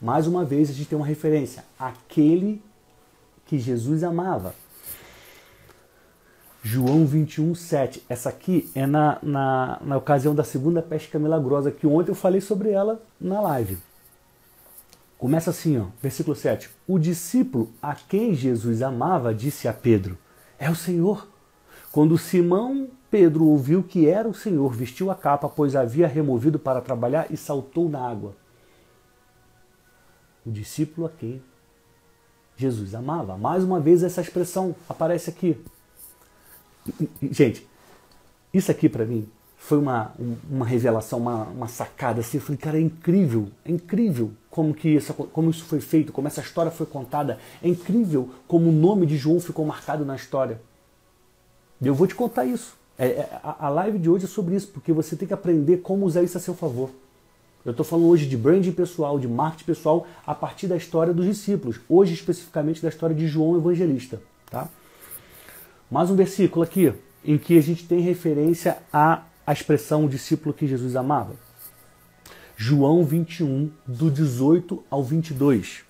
Mais 0.00 0.28
uma 0.28 0.44
vez 0.44 0.70
a 0.70 0.72
gente 0.72 0.90
tem 0.90 0.96
uma 0.96 1.04
referência: 1.04 1.64
aquele 1.76 2.62
que 3.46 3.58
Jesus 3.58 4.02
amava. 4.02 4.54
João 6.62 7.04
21, 7.04 7.54
7. 7.54 8.02
Essa 8.08 8.30
aqui 8.30 8.70
é 8.74 8.86
na, 8.86 9.18
na, 9.22 9.78
na 9.82 9.96
ocasião 9.98 10.34
da 10.34 10.42
segunda 10.42 10.80
pesca 10.80 11.18
milagrosa, 11.18 11.70
que 11.70 11.86
ontem 11.86 12.10
eu 12.10 12.14
falei 12.14 12.40
sobre 12.40 12.70
ela 12.70 13.02
na 13.20 13.40
live. 13.40 13.76
Começa 15.18 15.50
assim, 15.50 15.78
ó, 15.78 15.86
versículo 16.02 16.34
7. 16.34 16.70
O 16.88 16.98
discípulo 16.98 17.70
a 17.82 17.94
quem 17.94 18.34
Jesus 18.34 18.80
amava 18.80 19.34
disse 19.34 19.68
a 19.68 19.74
Pedro: 19.74 20.16
É 20.58 20.70
o 20.70 20.74
Senhor. 20.74 21.28
Quando 21.92 22.18
Simão 22.18 22.88
Pedro 23.10 23.44
ouviu 23.44 23.82
que 23.82 24.08
era 24.08 24.26
o 24.26 24.34
Senhor, 24.34 24.72
vestiu 24.72 25.10
a 25.10 25.14
capa, 25.14 25.48
pois 25.48 25.76
havia 25.76 26.08
removido 26.08 26.58
para 26.58 26.80
trabalhar 26.80 27.26
e 27.30 27.36
saltou 27.36 27.88
na 27.88 28.00
água. 28.00 28.34
O 30.44 30.50
discípulo 30.50 31.06
a 31.06 31.10
quem 31.10 31.42
Jesus 32.56 32.94
amava. 32.94 33.36
Mais 33.36 33.64
uma 33.64 33.80
vez 33.80 34.02
essa 34.02 34.20
expressão 34.20 34.74
aparece 34.88 35.30
aqui. 35.30 35.56
Gente, 37.22 37.66
isso 38.52 38.70
aqui 38.70 38.88
para 38.88 39.04
mim 39.04 39.28
foi 39.56 39.78
uma, 39.78 40.12
uma 40.50 40.66
revelação, 40.66 41.18
uma, 41.18 41.44
uma 41.44 41.68
sacada. 41.68 42.20
Assim, 42.20 42.36
eu 42.36 42.42
falei, 42.42 42.58
cara, 42.58 42.78
é 42.78 42.80
incrível, 42.80 43.48
é 43.64 43.70
incrível 43.70 44.32
como, 44.50 44.74
que 44.74 44.90
isso, 44.90 45.14
como 45.14 45.50
isso 45.50 45.64
foi 45.64 45.80
feito, 45.80 46.12
como 46.12 46.28
essa 46.28 46.42
história 46.42 46.70
foi 46.70 46.86
contada. 46.86 47.38
É 47.62 47.68
incrível 47.68 48.28
como 48.46 48.68
o 48.68 48.72
nome 48.72 49.06
de 49.06 49.16
João 49.16 49.40
ficou 49.40 49.64
marcado 49.64 50.04
na 50.04 50.14
história. 50.14 50.60
Eu 51.82 51.94
vou 51.94 52.06
te 52.06 52.14
contar 52.14 52.44
isso. 52.44 52.76
É, 52.98 53.06
é, 53.06 53.40
a 53.42 53.68
live 53.68 53.98
de 53.98 54.08
hoje 54.08 54.26
é 54.26 54.28
sobre 54.28 54.54
isso, 54.54 54.68
porque 54.68 54.92
você 54.92 55.16
tem 55.16 55.26
que 55.26 55.34
aprender 55.34 55.78
como 55.78 56.06
usar 56.06 56.22
isso 56.22 56.36
a 56.36 56.40
seu 56.40 56.54
favor. 56.54 56.90
Eu 57.64 57.70
estou 57.70 57.84
falando 57.84 58.08
hoje 58.08 58.26
de 58.26 58.36
branding 58.36 58.72
pessoal, 58.72 59.18
de 59.18 59.26
marketing 59.26 59.64
pessoal, 59.64 60.06
a 60.26 60.34
partir 60.34 60.66
da 60.66 60.76
história 60.76 61.14
dos 61.14 61.24
discípulos. 61.24 61.80
Hoje, 61.88 62.12
especificamente, 62.12 62.82
da 62.82 62.90
história 62.90 63.16
de 63.16 63.26
João 63.26 63.56
Evangelista. 63.56 64.20
Tá? 64.50 64.68
Mais 65.90 66.10
um 66.10 66.14
versículo 66.14 66.62
aqui, 66.62 66.92
em 67.24 67.38
que 67.38 67.56
a 67.56 67.62
gente 67.62 67.88
tem 67.88 68.00
referência 68.00 68.76
à, 68.92 69.22
à 69.46 69.52
expressão 69.52 70.06
discípulo 70.06 70.52
que 70.52 70.66
Jesus 70.66 70.94
amava. 70.94 71.32
João 72.54 73.02
21, 73.02 73.70
do 73.86 74.10
18 74.10 74.84
ao 74.90 75.02
22. 75.02 75.84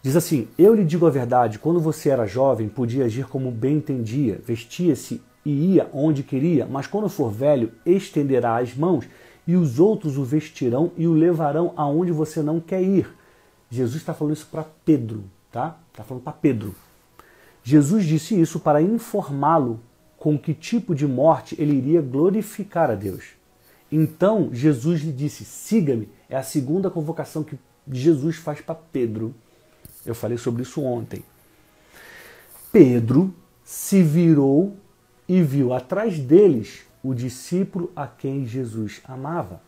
Diz 0.00 0.14
assim: 0.14 0.46
Eu 0.56 0.74
lhe 0.74 0.84
digo 0.84 1.06
a 1.06 1.10
verdade, 1.10 1.58
quando 1.58 1.80
você 1.80 2.08
era 2.08 2.24
jovem, 2.24 2.68
podia 2.68 3.04
agir 3.04 3.26
como 3.26 3.50
bem 3.50 3.78
entendia, 3.78 4.40
vestia-se 4.46 5.20
e 5.44 5.74
ia 5.74 5.88
onde 5.92 6.22
queria, 6.22 6.66
mas 6.66 6.86
quando 6.86 7.08
for 7.08 7.30
velho, 7.30 7.72
estenderá 7.84 8.58
as 8.58 8.76
mãos 8.76 9.04
e 9.46 9.56
os 9.56 9.78
outros 9.78 10.16
o 10.16 10.24
vestirão 10.24 10.92
e 10.96 11.06
o 11.06 11.12
levarão 11.12 11.72
aonde 11.76 12.12
você 12.12 12.42
não 12.42 12.60
quer 12.60 12.82
ir. 12.82 13.08
Jesus 13.70 13.96
está 13.96 14.14
falando 14.14 14.34
isso 14.34 14.46
para 14.50 14.64
Pedro, 14.84 15.24
tá? 15.50 15.78
Está 15.90 16.04
falando 16.04 16.22
para 16.22 16.32
Pedro. 16.32 16.74
Jesus 17.64 18.04
disse 18.04 18.38
isso 18.40 18.60
para 18.60 18.82
informá-lo 18.82 19.80
com 20.18 20.38
que 20.38 20.54
tipo 20.54 20.94
de 20.94 21.06
morte 21.06 21.56
ele 21.58 21.74
iria 21.74 22.02
glorificar 22.02 22.90
a 22.90 22.94
Deus. 22.94 23.30
Então 23.90 24.50
Jesus 24.52 25.02
lhe 25.02 25.12
disse: 25.12 25.44
siga-me. 25.44 26.08
É 26.28 26.36
a 26.36 26.42
segunda 26.42 26.90
convocação 26.90 27.42
que 27.42 27.58
Jesus 27.90 28.36
faz 28.36 28.60
para 28.60 28.74
Pedro. 28.74 29.34
Eu 30.04 30.14
falei 30.14 30.38
sobre 30.38 30.62
isso 30.62 30.82
ontem. 30.82 31.22
Pedro 32.70 33.34
se 33.64 34.02
virou 34.02 34.76
e 35.28 35.42
viu 35.42 35.72
atrás 35.72 36.18
deles 36.18 36.84
o 37.02 37.14
discípulo 37.14 37.90
a 37.96 38.06
quem 38.06 38.46
Jesus 38.46 39.00
amava. 39.04 39.60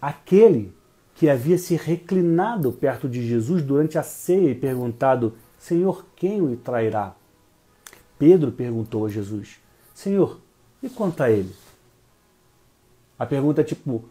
Aquele 0.00 0.72
que 1.14 1.28
havia 1.28 1.58
se 1.58 1.74
reclinado 1.76 2.72
perto 2.72 3.08
de 3.08 3.26
Jesus 3.26 3.62
durante 3.62 3.98
a 3.98 4.02
ceia 4.02 4.50
e 4.50 4.54
perguntado: 4.54 5.34
Senhor, 5.58 6.06
quem 6.14 6.40
o 6.40 6.56
trairá? 6.56 7.14
Pedro 8.18 8.52
perguntou 8.52 9.06
a 9.06 9.08
Jesus: 9.08 9.60
Senhor, 9.94 10.40
e 10.82 10.88
quanto 10.88 11.22
a 11.22 11.30
ele? 11.30 11.54
A 13.18 13.26
pergunta 13.26 13.62
é 13.62 13.64
tipo: 13.64 14.04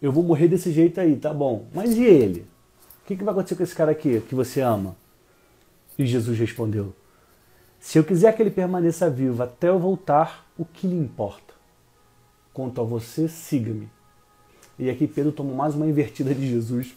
Eu 0.00 0.10
vou 0.10 0.24
morrer 0.24 0.48
desse 0.48 0.72
jeito 0.72 1.00
aí, 1.00 1.16
tá 1.16 1.32
bom, 1.32 1.66
mas 1.72 1.94
e 1.94 2.04
ele? 2.04 2.46
O 3.02 3.06
que, 3.06 3.16
que 3.16 3.22
vai 3.22 3.32
acontecer 3.32 3.54
com 3.54 3.62
esse 3.62 3.74
cara 3.74 3.92
aqui 3.92 4.20
que 4.22 4.34
você 4.34 4.60
ama? 4.60 4.96
E 5.98 6.04
Jesus 6.06 6.38
respondeu: 6.38 6.94
Se 7.78 7.98
eu 7.98 8.04
quiser 8.04 8.34
que 8.34 8.42
ele 8.42 8.50
permaneça 8.50 9.08
vivo 9.10 9.42
até 9.42 9.68
eu 9.68 9.78
voltar, 9.78 10.46
o 10.58 10.64
que 10.64 10.86
lhe 10.86 10.96
importa? 10.96 11.45
Quanto 12.56 12.80
a 12.80 12.84
você, 12.84 13.28
siga-me. 13.28 13.86
E 14.78 14.88
aqui 14.88 15.06
Pedro 15.06 15.30
toma 15.30 15.54
mais 15.54 15.74
uma 15.74 15.86
invertida 15.86 16.34
de 16.34 16.48
Jesus. 16.48 16.96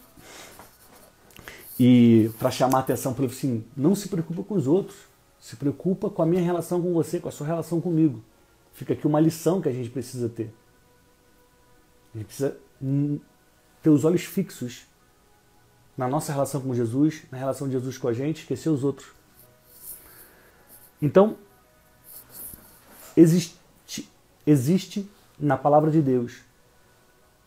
E 1.78 2.30
para 2.38 2.50
chamar 2.50 2.78
a 2.78 2.80
atenção 2.80 3.14
ele 3.18 3.26
assim, 3.26 3.62
não 3.76 3.94
se 3.94 4.08
preocupa 4.08 4.42
com 4.42 4.54
os 4.54 4.66
outros, 4.66 4.96
se 5.38 5.56
preocupa 5.56 6.08
com 6.08 6.22
a 6.22 6.24
minha 6.24 6.40
relação 6.40 6.80
com 6.80 6.94
você, 6.94 7.20
com 7.20 7.28
a 7.28 7.30
sua 7.30 7.46
relação 7.46 7.78
comigo. 7.78 8.24
Fica 8.72 8.94
aqui 8.94 9.06
uma 9.06 9.20
lição 9.20 9.60
que 9.60 9.68
a 9.68 9.72
gente 9.72 9.90
precisa 9.90 10.30
ter. 10.30 10.50
A 12.14 12.16
gente 12.16 12.26
precisa 12.28 12.56
ter 13.82 13.90
os 13.90 14.02
olhos 14.06 14.24
fixos 14.24 14.86
na 15.94 16.08
nossa 16.08 16.32
relação 16.32 16.62
com 16.62 16.74
Jesus, 16.74 17.24
na 17.30 17.36
relação 17.36 17.66
de 17.66 17.74
Jesus 17.74 17.98
com 17.98 18.08
a 18.08 18.14
gente, 18.14 18.40
esquecer 18.40 18.70
os 18.70 18.82
outros. 18.82 19.08
Então, 21.02 21.36
existe, 23.14 23.58
existe 24.46 25.06
na 25.40 25.56
palavra 25.56 25.90
de 25.90 26.02
Deus 26.02 26.42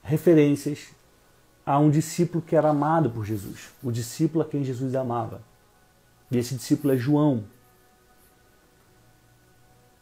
referências 0.03 0.89
a 1.65 1.79
um 1.79 1.89
discípulo 1.89 2.43
que 2.43 2.55
era 2.55 2.69
amado 2.69 3.09
por 3.09 3.23
Jesus, 3.23 3.71
o 3.81 3.91
discípulo 3.91 4.43
a 4.43 4.47
quem 4.47 4.63
Jesus 4.63 4.93
amava. 4.95 5.41
E 6.29 6.37
esse 6.37 6.55
discípulo 6.55 6.93
é 6.93 6.97
João. 6.97 7.45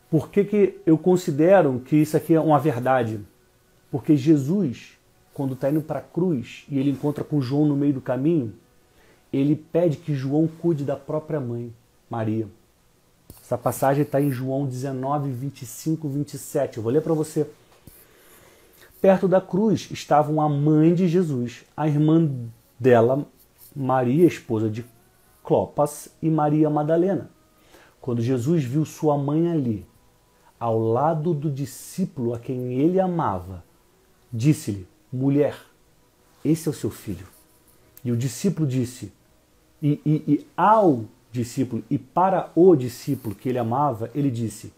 Por 0.09 0.29
que, 0.29 0.43
que 0.43 0.81
eu 0.85 0.97
considero 0.97 1.81
que 1.85 1.95
isso 1.95 2.17
aqui 2.17 2.33
é 2.33 2.39
uma 2.39 2.59
verdade? 2.59 3.19
Porque 3.91 4.17
Jesus, 4.17 4.97
quando 5.33 5.53
está 5.53 5.69
indo 5.69 5.81
para 5.81 5.99
a 5.99 6.01
cruz 6.03 6.65
e 6.67 6.79
ele 6.79 6.89
encontra 6.89 7.23
com 7.23 7.41
João 7.41 7.65
no 7.65 7.75
meio 7.75 7.93
do 7.93 8.01
caminho, 8.01 8.53
ele 9.31 9.55
pede 9.55 9.97
que 9.97 10.15
João 10.15 10.47
cuide 10.47 10.83
da 10.83 10.95
própria 10.95 11.39
mãe, 11.39 11.73
Maria. 12.09 12.47
Essa 13.41 13.57
passagem 13.57 14.03
está 14.03 14.19
em 14.19 14.31
João 14.31 14.65
19, 14.65 15.31
25, 15.31 16.09
27. 16.09 16.77
Eu 16.77 16.83
vou 16.83 16.91
ler 16.91 17.01
para 17.01 17.13
você. 17.13 17.47
Perto 19.01 19.27
da 19.27 19.41
cruz 19.41 19.89
estavam 19.91 20.39
a 20.39 20.47
mãe 20.47 20.93
de 20.93 21.07
Jesus, 21.07 21.65
a 21.75 21.87
irmã 21.87 22.29
dela, 22.79 23.27
Maria, 23.75 24.27
esposa 24.27 24.69
de 24.69 24.85
Clopas, 25.43 26.09
e 26.21 26.29
Maria 26.29 26.69
Madalena. 26.69 27.31
Quando 27.99 28.21
Jesus 28.21 28.63
viu 28.63 28.85
sua 28.85 29.17
mãe 29.17 29.51
ali, 29.51 29.85
ao 30.59 30.77
lado 30.77 31.33
do 31.33 31.49
discípulo 31.49 32.35
a 32.35 32.39
quem 32.39 32.73
ele 32.73 32.99
amava, 32.99 33.63
disse-lhe: 34.31 34.87
Mulher, 35.11 35.57
esse 36.45 36.67
é 36.67 36.71
o 36.71 36.73
seu 36.73 36.91
filho. 36.91 37.25
E 38.05 38.11
o 38.11 38.17
discípulo 38.17 38.67
disse, 38.67 39.11
e, 39.81 39.99
e, 40.05 40.23
e 40.27 40.47
ao 40.55 41.05
discípulo, 41.31 41.83
e 41.89 41.97
para 41.97 42.51
o 42.55 42.75
discípulo 42.75 43.33
que 43.33 43.49
ele 43.49 43.57
amava, 43.57 44.11
ele 44.13 44.29
disse: 44.29 44.71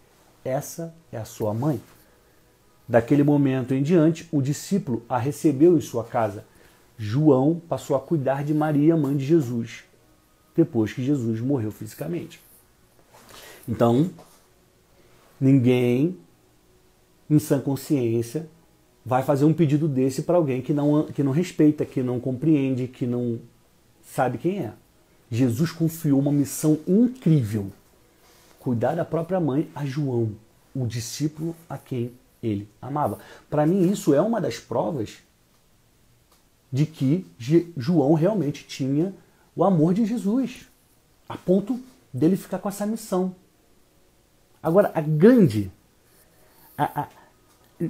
Essa 0.46 0.96
é 1.12 1.18
a 1.18 1.26
sua 1.26 1.54
mãe. 1.54 1.82
Daquele 2.88 3.24
momento 3.24 3.74
em 3.74 3.82
diante, 3.82 4.28
o 4.32 4.42
discípulo 4.42 5.04
a 5.08 5.18
recebeu 5.18 5.78
em 5.78 5.82
sua 5.82 6.04
casa. 6.04 6.46
João 6.98 7.62
passou 7.68 7.96
a 7.96 8.00
cuidar 8.00 8.44
de 8.44 8.54
Maria, 8.54 8.98
mãe 8.98 9.16
de 9.16 9.26
Jesus, 9.26 9.84
depois 10.56 10.94
que 10.94 11.04
Jesus 11.04 11.40
morreu 11.40 11.72
fisicamente. 11.72 12.40
Então, 13.68 14.10
ninguém 15.40 16.18
em 17.30 17.40
sã 17.40 17.60
consciência 17.60 18.48
vai 19.06 19.24
fazer 19.24 19.46
um 19.46 19.54
pedido 19.54 19.88
desse 19.88 20.24
para 20.24 20.36
alguém 20.36 20.62
que 20.62 20.74
não, 20.74 21.06
que 21.06 21.24
não 21.24 21.32
respeita, 21.32 21.86
que 21.86 22.04
não 22.04 22.20
compreende, 22.20 22.88
que 22.88 23.06
não 23.06 23.40
sabe 24.04 24.38
quem 24.38 24.60
é. 24.60 24.74
Jesus 25.32 25.72
confiou 25.72 26.20
uma 26.20 26.32
missão 26.32 26.78
incrível: 26.88 27.72
cuidar 28.60 28.96
da 28.96 29.06
própria 29.06 29.40
mãe 29.40 29.70
a 29.74 29.86
João, 29.86 30.34
o 30.76 30.86
discípulo 30.86 31.56
a 31.70 31.78
quem 31.78 32.12
ele 32.44 32.70
amava. 32.82 33.20
Para 33.50 33.66
mim, 33.66 33.90
isso 33.90 34.14
é 34.14 34.22
uma 34.22 34.42
das 34.42 34.60
provas 34.60 35.18
de 36.72 36.86
que 36.86 37.26
João 37.78 38.14
realmente 38.14 38.66
tinha 38.68 39.14
o 39.56 39.64
amor 39.64 39.94
de 39.94 40.06
Jesus, 40.06 40.68
a 41.30 41.38
ponto 41.38 41.80
dele 42.14 42.36
ficar 42.36 42.60
com 42.60 42.68
essa 42.68 42.86
missão. 42.86 43.36
Agora, 44.62 44.92
a 44.94 45.02
grande. 45.02 45.72
A, 46.78 47.02
a, 47.02 47.08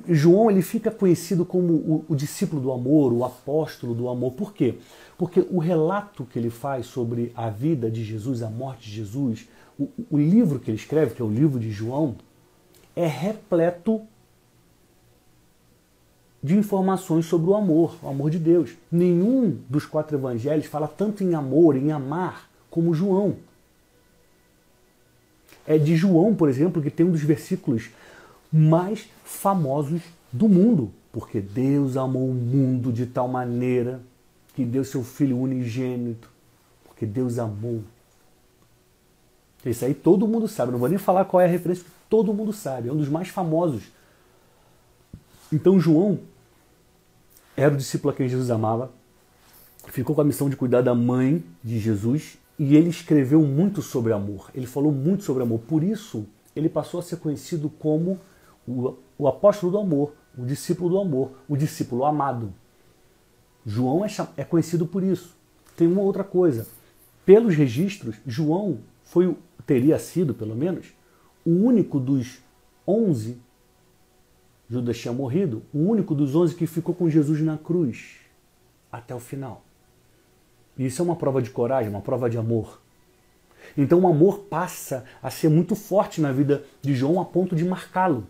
João 0.09 0.49
ele 0.49 0.61
fica 0.61 0.89
conhecido 0.89 1.45
como 1.45 1.73
o, 1.73 2.05
o, 2.09 2.15
discípulo 2.15 2.61
do 2.61 2.71
amor, 2.71 3.13
o 3.13 3.23
apóstolo 3.23 3.93
do 3.93 4.09
amor. 4.09 4.33
Por 4.33 4.53
quê? 4.53 4.75
Porque 5.17 5.45
o 5.51 5.59
relato 5.59 6.25
que 6.25 6.39
ele 6.39 6.49
faz 6.49 6.85
sobre 6.87 7.31
a 7.35 7.49
vida 7.49 7.91
de 7.91 8.03
Jesus, 8.03 8.41
a 8.41 8.49
morte 8.49 8.89
de 8.89 8.95
Jesus, 8.95 9.47
o, 9.79 9.87
o 10.09 10.17
livro 10.17 10.59
que 10.59 10.71
ele 10.71 10.77
escreve, 10.77 11.13
que 11.13 11.21
é 11.21 11.25
o 11.25 11.31
livro 11.31 11.59
de 11.59 11.71
João, 11.71 12.15
é 12.95 13.05
repleto 13.05 14.01
de 16.43 16.57
informações 16.57 17.25
sobre 17.25 17.49
o 17.49 17.55
amor, 17.55 17.95
o 18.03 18.09
amor 18.09 18.29
de 18.29 18.37
Deus. 18.37 18.71
Nenhum 18.91 19.57
dos 19.69 19.85
quatro 19.85 20.17
evangelhos 20.17 20.65
fala 20.65 20.89
tanto 20.89 21.23
em 21.23 21.33
amor, 21.33 21.77
em 21.77 21.91
amar, 21.91 22.49
como 22.69 22.93
João. 22.93 23.37
É 25.65 25.77
de 25.77 25.95
João, 25.95 26.35
por 26.35 26.49
exemplo, 26.49 26.81
que 26.81 26.91
tem 26.91 27.05
um 27.05 27.11
dos 27.11 27.23
versículos 27.23 27.89
mais 28.51 29.07
famosos 29.23 30.01
do 30.31 30.49
mundo, 30.49 30.91
porque 31.13 31.39
Deus 31.39 31.95
amou 31.95 32.29
o 32.29 32.33
mundo 32.33 32.91
de 32.91 33.05
tal 33.05 33.29
maneira 33.29 34.01
que 34.53 34.65
deu 34.65 34.83
seu 34.83 35.03
Filho 35.03 35.39
unigênito, 35.39 36.29
porque 36.83 37.05
Deus 37.05 37.39
amou. 37.39 37.81
Isso 39.65 39.85
aí 39.85 39.93
todo 39.93 40.27
mundo 40.27 40.47
sabe, 40.49 40.73
não 40.73 40.79
vou 40.79 40.89
nem 40.89 40.97
falar 40.97 41.23
qual 41.23 41.39
é 41.39 41.45
a 41.45 41.49
referência, 41.49 41.85
todo 42.09 42.33
mundo 42.33 42.51
sabe, 42.51 42.89
é 42.89 42.91
um 42.91 42.97
dos 42.97 43.07
mais 43.07 43.29
famosos. 43.29 43.83
Então 45.51 45.79
João 45.79 46.19
era 47.55 47.73
o 47.73 47.77
discípulo 47.77 48.13
a 48.13 48.15
quem 48.15 48.27
Jesus 48.27 48.49
amava, 48.49 48.91
ficou 49.87 50.15
com 50.15 50.21
a 50.21 50.25
missão 50.25 50.49
de 50.49 50.55
cuidar 50.55 50.81
da 50.81 50.95
mãe 50.95 51.43
de 51.63 51.79
Jesus 51.79 52.37
e 52.57 52.75
ele 52.75 52.89
escreveu 52.89 53.41
muito 53.41 53.81
sobre 53.81 54.13
amor. 54.13 54.49
Ele 54.53 54.65
falou 54.65 54.91
muito 54.91 55.23
sobre 55.23 55.43
amor. 55.43 55.59
Por 55.59 55.83
isso, 55.83 56.25
ele 56.55 56.69
passou 56.69 56.99
a 56.99 57.03
ser 57.03 57.17
conhecido 57.17 57.69
como 57.69 58.19
o, 58.67 58.95
o 59.17 59.27
apóstolo 59.27 59.71
do 59.71 59.77
amor, 59.77 60.13
o 60.37 60.45
discípulo 60.45 60.89
do 60.89 60.99
amor, 60.99 61.31
o 61.47 61.57
discípulo 61.57 62.05
amado. 62.05 62.53
João 63.65 64.03
é, 64.03 64.09
é 64.37 64.43
conhecido 64.43 64.85
por 64.85 65.03
isso. 65.03 65.35
Tem 65.75 65.87
uma 65.87 66.01
outra 66.01 66.23
coisa. 66.23 66.67
Pelos 67.25 67.55
registros, 67.55 68.15
João 68.25 68.79
foi, 69.03 69.35
teria 69.65 69.97
sido, 69.97 70.33
pelo 70.33 70.55
menos, 70.55 70.87
o 71.45 71.51
único 71.51 71.99
dos 71.99 72.39
onze 72.87 73.37
Judas 74.69 74.97
tinha 74.97 75.13
morrido, 75.13 75.63
o 75.73 75.79
único 75.79 76.15
dos 76.15 76.35
onze 76.35 76.55
que 76.55 76.65
ficou 76.65 76.95
com 76.95 77.09
Jesus 77.09 77.41
na 77.41 77.57
cruz 77.57 78.15
até 78.91 79.13
o 79.13 79.19
final. 79.19 79.63
Isso 80.77 81.01
é 81.01 81.05
uma 81.05 81.15
prova 81.15 81.41
de 81.41 81.49
coragem, 81.49 81.89
uma 81.89 82.01
prova 82.01 82.29
de 82.29 82.37
amor. 82.37 82.81
Então 83.77 84.01
o 84.01 84.07
amor 84.07 84.39
passa 84.39 85.05
a 85.21 85.29
ser 85.29 85.49
muito 85.49 85.75
forte 85.75 86.19
na 86.19 86.31
vida 86.31 86.63
de 86.81 86.95
João 86.95 87.19
a 87.19 87.25
ponto 87.25 87.55
de 87.55 87.63
marcá-lo. 87.63 88.27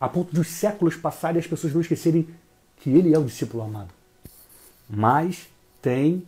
A 0.00 0.08
ponto 0.08 0.32
de 0.32 0.40
os 0.40 0.48
séculos 0.48 0.96
passarem 0.96 1.36
e 1.36 1.40
as 1.40 1.46
pessoas 1.46 1.72
não 1.72 1.80
esquecerem 1.80 2.28
que 2.76 2.90
ele 2.90 3.14
é 3.14 3.18
o 3.18 3.24
discípulo 3.24 3.62
amado. 3.62 3.92
Mas 4.88 5.48
tem 5.82 6.26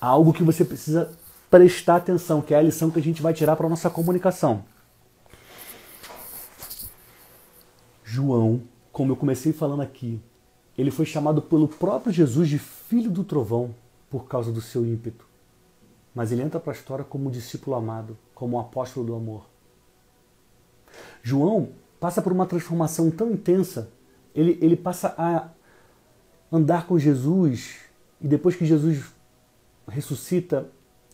algo 0.00 0.32
que 0.32 0.42
você 0.42 0.64
precisa 0.64 1.12
prestar 1.50 1.96
atenção, 1.96 2.40
que 2.40 2.54
é 2.54 2.58
a 2.58 2.62
lição 2.62 2.90
que 2.90 2.98
a 2.98 3.02
gente 3.02 3.20
vai 3.20 3.34
tirar 3.34 3.56
para 3.56 3.66
a 3.66 3.70
nossa 3.70 3.90
comunicação. 3.90 4.64
João, 8.12 8.62
como 8.90 9.12
eu 9.12 9.16
comecei 9.16 9.52
falando 9.52 9.82
aqui, 9.82 10.20
ele 10.76 10.90
foi 10.90 11.06
chamado 11.06 11.40
pelo 11.40 11.68
próprio 11.68 12.12
Jesus 12.12 12.48
de 12.48 12.58
filho 12.58 13.08
do 13.08 13.22
trovão 13.22 13.72
por 14.10 14.26
causa 14.26 14.50
do 14.50 14.60
seu 14.60 14.84
ímpeto. 14.84 15.24
Mas 16.12 16.32
ele 16.32 16.42
entra 16.42 16.58
para 16.58 16.72
a 16.72 16.74
história 16.74 17.04
como 17.04 17.30
discípulo 17.30 17.76
amado, 17.76 18.18
como 18.34 18.56
um 18.56 18.60
apóstolo 18.60 19.06
do 19.06 19.14
amor. 19.14 19.46
João 21.22 21.68
passa 22.00 22.20
por 22.20 22.32
uma 22.32 22.46
transformação 22.46 23.12
tão 23.12 23.30
intensa, 23.30 23.88
ele, 24.34 24.58
ele 24.60 24.74
passa 24.74 25.14
a 25.16 25.48
andar 26.50 26.88
com 26.88 26.98
Jesus 26.98 27.76
e 28.20 28.26
depois 28.26 28.56
que 28.56 28.66
Jesus 28.66 29.04
ressuscita, 29.86 30.68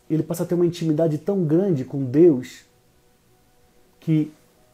ele 0.08 0.22
passa 0.22 0.44
a 0.44 0.46
ter 0.46 0.54
uma 0.54 0.64
intimidade 0.64 1.18
tão 1.18 1.44
grande 1.44 1.84
com 1.84 2.02
Deus 2.02 2.64
que 4.00 4.32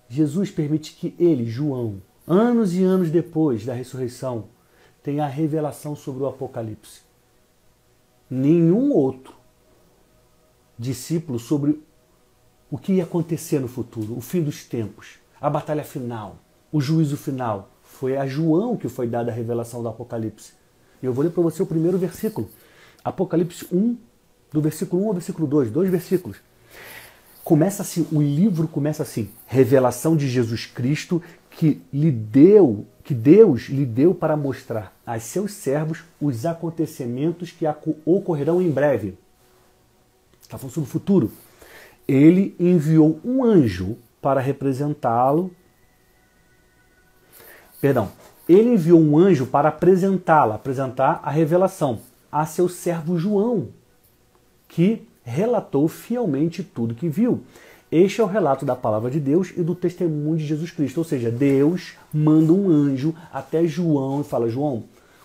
Jesus 0.09 0.53
permite 0.53 0.95
que 0.95 1.17
ele, 1.19 1.47
João, 1.47 2.01
anos 2.27 2.75
e 2.75 2.83
anos 2.83 3.11
depois 3.11 3.65
da 3.65 3.75
ressurreição, 3.75 4.45
tem 5.03 5.21
a 5.21 5.27
revelação 5.27 5.97
sobre 5.97 6.23
o 6.23 6.27
Apocalipse. 6.27 7.01
Nenhum 8.31 8.93
outro 8.93 9.35
discípulo 10.79 11.39
sobre 11.39 11.83
o 12.71 12.79
que 12.79 12.95
ia 12.95 13.05
acontecer 13.05 13.61
no 13.61 13.69
futuro, 13.69 14.17
o 14.17 14.21
fim 14.21 14.43
dos 14.43 14.65
tempos, 14.65 15.19
a 15.41 15.51
batalha 15.51 15.85
final, 15.85 16.37
o 16.73 16.81
juízo 16.81 17.17
final. 17.17 17.71
Foi 17.83 18.17
a 18.17 18.27
João 18.27 18.77
que 18.77 18.89
foi 18.89 19.07
dada 19.07 19.31
a 19.31 19.35
revelação 19.35 19.83
do 19.83 19.89
Apocalipse. 19.89 20.53
E 21.03 21.07
eu 21.07 21.13
vou 21.13 21.25
ler 21.25 21.31
para 21.31 21.43
você 21.43 21.63
o 21.63 21.67
primeiro 21.67 21.99
versículo. 21.99 22.49
Apocalipse 23.05 23.67
1, 23.71 23.97
do 24.53 24.61
versículo 24.61 25.05
1 25.05 25.09
ao 25.09 25.15
versículo 25.15 25.47
2, 25.47 25.71
dois 25.71 25.91
versículos. 25.91 26.39
Começa 27.45 27.83
assim, 27.83 28.07
o 28.13 28.23
livro 28.23 28.69
começa 28.69 29.03
assim: 29.03 29.31
revelação 29.47 30.17
de 30.17 30.29
Jesus 30.29 30.65
Cristo 30.65 31.21
que 31.57 31.81
lhe 31.93 32.11
deu, 32.11 32.87
que 33.05 33.15
Deus 33.15 33.63
lhe 33.69 33.85
deu 33.85 34.15
para 34.15 34.37
mostrar 34.37 34.95
a 35.07 35.19
seus 35.21 35.53
servos 35.53 36.05
os 36.21 36.47
acontecimentos 36.47 37.51
que 37.51 37.65
ocorrerão 38.05 38.61
em 38.61 38.71
breve. 38.71 39.19
Está 40.41 40.59
falando 40.59 40.75
sobre 40.75 40.89
o 40.89 40.93
futuro. 40.93 41.33
Ele 42.07 42.55
enviou 42.59 43.21
um 43.25 43.45
anjo 43.45 43.97
para 44.21 44.41
representá-lo. 44.41 45.51
Perdão. 47.81 48.11
Ele 48.49 48.71
enviou 48.71 49.01
um 49.01 49.17
anjo 49.17 49.47
para 49.47 49.69
apresentá-la, 49.69 50.57
apresentar 50.57 51.21
a 51.23 51.31
revelação 51.31 52.01
a 52.31 52.45
seu 52.45 52.69
servo 52.69 53.19
João, 53.19 53.69
que 54.67 55.07
relatou 55.23 55.87
fielmente 55.87 56.65
tudo 56.65 56.95
que 56.95 57.09
viu. 57.09 57.45
Este 57.93 58.23
é 58.23 58.25
o 58.25 58.27
relato 58.27 58.65
da 58.65 58.75
palavra 58.75 59.11
de 59.11 59.21
Deus 59.21 59.53
e 59.55 59.63
do 59.63 59.75
testemunho 59.75 60.39
de 60.39 60.47
Jesus 60.47 60.71
Cristo. 60.71 60.97
Ou 60.97 61.05
seja, 61.05 61.31
Deus 61.31 61.93
manda 62.11 62.51
um 62.51 62.71
anjo 62.71 63.15
até 63.31 63.67
João 63.67 64.23
e 64.23 64.25
fala: 64.25 64.49
João, 64.49 64.85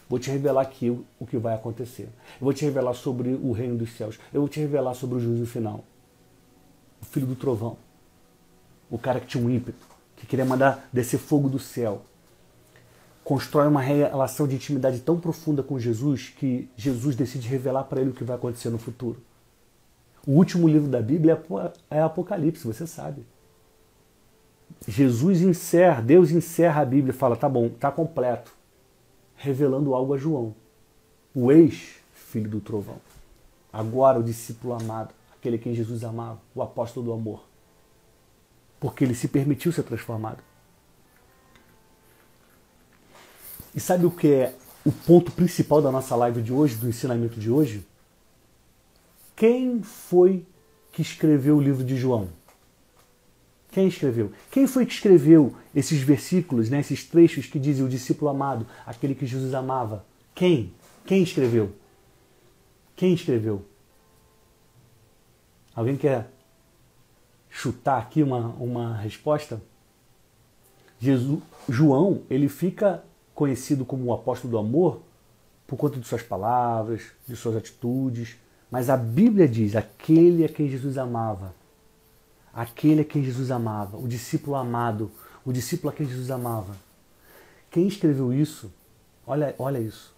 vou 0.10 0.19
te 0.19 0.30
revelar 0.30 0.63
aqui 0.63 0.89
o 1.17 1.25
que 1.25 1.38
vai 1.38 1.56
acontecer. 1.56 2.10
Eu 2.41 2.41
vou 2.41 2.53
te 2.53 2.65
revelar 2.65 2.93
sobre 2.93 3.30
o 3.41 3.53
reino 3.53 3.77
dos 3.77 3.93
céus. 3.95 4.19
Eu 4.34 4.41
vou 4.41 4.49
te 4.49 4.60
revelar 4.60 4.95
sobre 4.95 5.15
o 5.15 5.19
juízo 5.21 5.45
final. 5.45 5.86
O 7.01 7.06
filho 7.06 7.25
do 7.25 7.38
trovão. 7.38 7.77
O 8.89 8.97
cara 8.97 9.21
que 9.21 9.27
tinha 9.27 9.41
um 9.41 9.49
ímpeto, 9.49 9.86
que 10.17 10.27
queria 10.27 10.43
mandar 10.43 10.89
descer 10.91 11.19
fogo 11.19 11.47
do 11.47 11.60
céu. 11.60 12.01
Constrói 13.23 13.67
uma 13.69 13.82
relação 13.82 14.45
de 14.45 14.56
intimidade 14.56 14.99
tão 14.99 15.17
profunda 15.17 15.63
com 15.63 15.80
Jesus 15.80 16.34
que 16.38 16.69
Jesus 16.75 17.15
decide 17.15 17.47
revelar 17.47 17.86
para 17.86 18.01
ele 18.01 18.10
o 18.10 18.13
que 18.13 18.25
vai 18.25 18.36
acontecer 18.36 18.69
no 18.69 18.77
futuro. 18.77 19.21
O 20.28 20.34
último 20.34 20.68
livro 20.68 20.90
da 20.90 21.02
Bíblia 21.02 21.42
é, 21.90 21.98
é 22.00 22.02
Apocalipse, 22.02 22.68
você 22.68 22.86
sabe. 22.86 23.26
Jesus 24.86 25.42
encerra, 25.42 26.02
Deus 26.02 26.32
encerra 26.32 26.82
a 26.82 26.86
Bíblia 26.86 27.13
e 27.13 27.18
fala: 27.18 27.38
tá 27.38 27.48
bom, 27.48 27.70
tá 27.70 27.90
completo. 27.90 28.52
Revelando 29.38 29.96
algo 29.96 30.13
a 30.13 30.18
João, 30.18 30.54
o 31.34 31.50
ex-filho 31.50 32.50
do 32.50 32.60
trovão. 32.60 32.98
Agora 33.72 34.20
o 34.20 34.24
discípulo 34.24 34.74
amado, 34.74 35.13
aquele 35.38 35.58
que 35.58 35.74
Jesus 35.74 36.04
amava, 36.04 36.42
o 36.54 36.62
apóstolo 36.62 37.06
do 37.06 37.13
amor. 37.13 37.46
Porque 38.82 39.06
ele 39.06 39.16
se 39.16 39.30
permitiu 39.30 39.72
ser 39.72 39.84
transformado. 39.84 40.44
E 43.74 43.80
sabe 43.80 44.06
o 44.06 44.12
que 44.12 44.34
é 44.34 44.56
o 44.84 44.92
ponto 44.92 45.32
principal 45.32 45.82
da 45.82 45.92
nossa 45.92 46.16
live 46.16 46.42
de 46.42 46.52
hoje, 46.52 46.76
do 46.76 46.90
ensinamento 46.90 47.40
de 47.40 47.50
hoje? 47.50 47.86
Quem 49.38 49.84
foi 49.84 50.43
que 50.91 51.04
escreveu 51.04 51.58
o 51.58 51.62
livro 51.62 51.84
de 51.84 51.95
João? 51.95 52.30
Quem 53.71 53.88
escreveu? 53.88 54.32
Quem 54.50 54.65
foi 54.65 54.84
que 54.84 54.93
escreveu 54.93 55.56
esses 55.76 56.02
versículos, 56.02 56.71
né, 56.71 56.80
esses 56.80 57.04
trechos 57.04 57.45
que 57.45 57.60
dizem 57.60 57.86
o 57.86 57.89
discípulo 57.89 58.32
amado, 58.32 58.65
aquele 58.84 59.13
que 59.13 59.28
Jesus 59.28 59.54
amava? 59.54 60.04
Quem? 60.34 60.73
Quem 61.06 61.21
escreveu? 61.21 61.71
Quem 62.95 63.13
escreveu? 63.13 63.63
Alguém 65.76 65.97
quer 65.97 66.32
chutar 67.47 68.02
aqui 68.02 68.23
uma, 68.23 68.47
uma 68.60 68.97
resposta? 68.97 69.62
Jesus, 71.00 71.43
João, 71.69 72.23
ele 72.28 72.50
fica 72.50 73.04
conhecido 73.36 73.86
como 73.86 74.06
o 74.06 74.13
apóstolo 74.13 74.50
do 74.50 74.58
amor 74.58 75.04
por 75.67 75.78
conta 75.78 76.00
de 76.00 76.08
suas 76.08 76.23
palavras, 76.23 77.12
de 77.28 77.36
suas 77.36 77.56
atitudes, 77.56 78.36
mas 78.71 78.89
a 78.89 78.97
Bíblia 78.97 79.47
diz: 79.47 79.75
aquele 79.75 80.45
a 80.45 80.49
quem 80.49 80.69
Jesus 80.69 80.97
amava, 80.97 81.53
aquele 82.53 83.01
a 83.01 83.06
quem 83.06 83.23
Jesus 83.23 83.51
amava, 83.51 83.97
o 83.97 84.08
discípulo 84.08 84.56
amado, 84.56 85.12
o 85.45 85.51
discípulo 85.51 85.91
a 85.91 85.93
quem 85.93 86.08
Jesus 86.08 86.30
amava. 86.30 86.75
Quem 87.69 87.88
escreveu 87.88 88.34
isso, 88.34 88.71
olha, 89.25 89.53
olha 89.60 89.80
isso, 89.80 90.13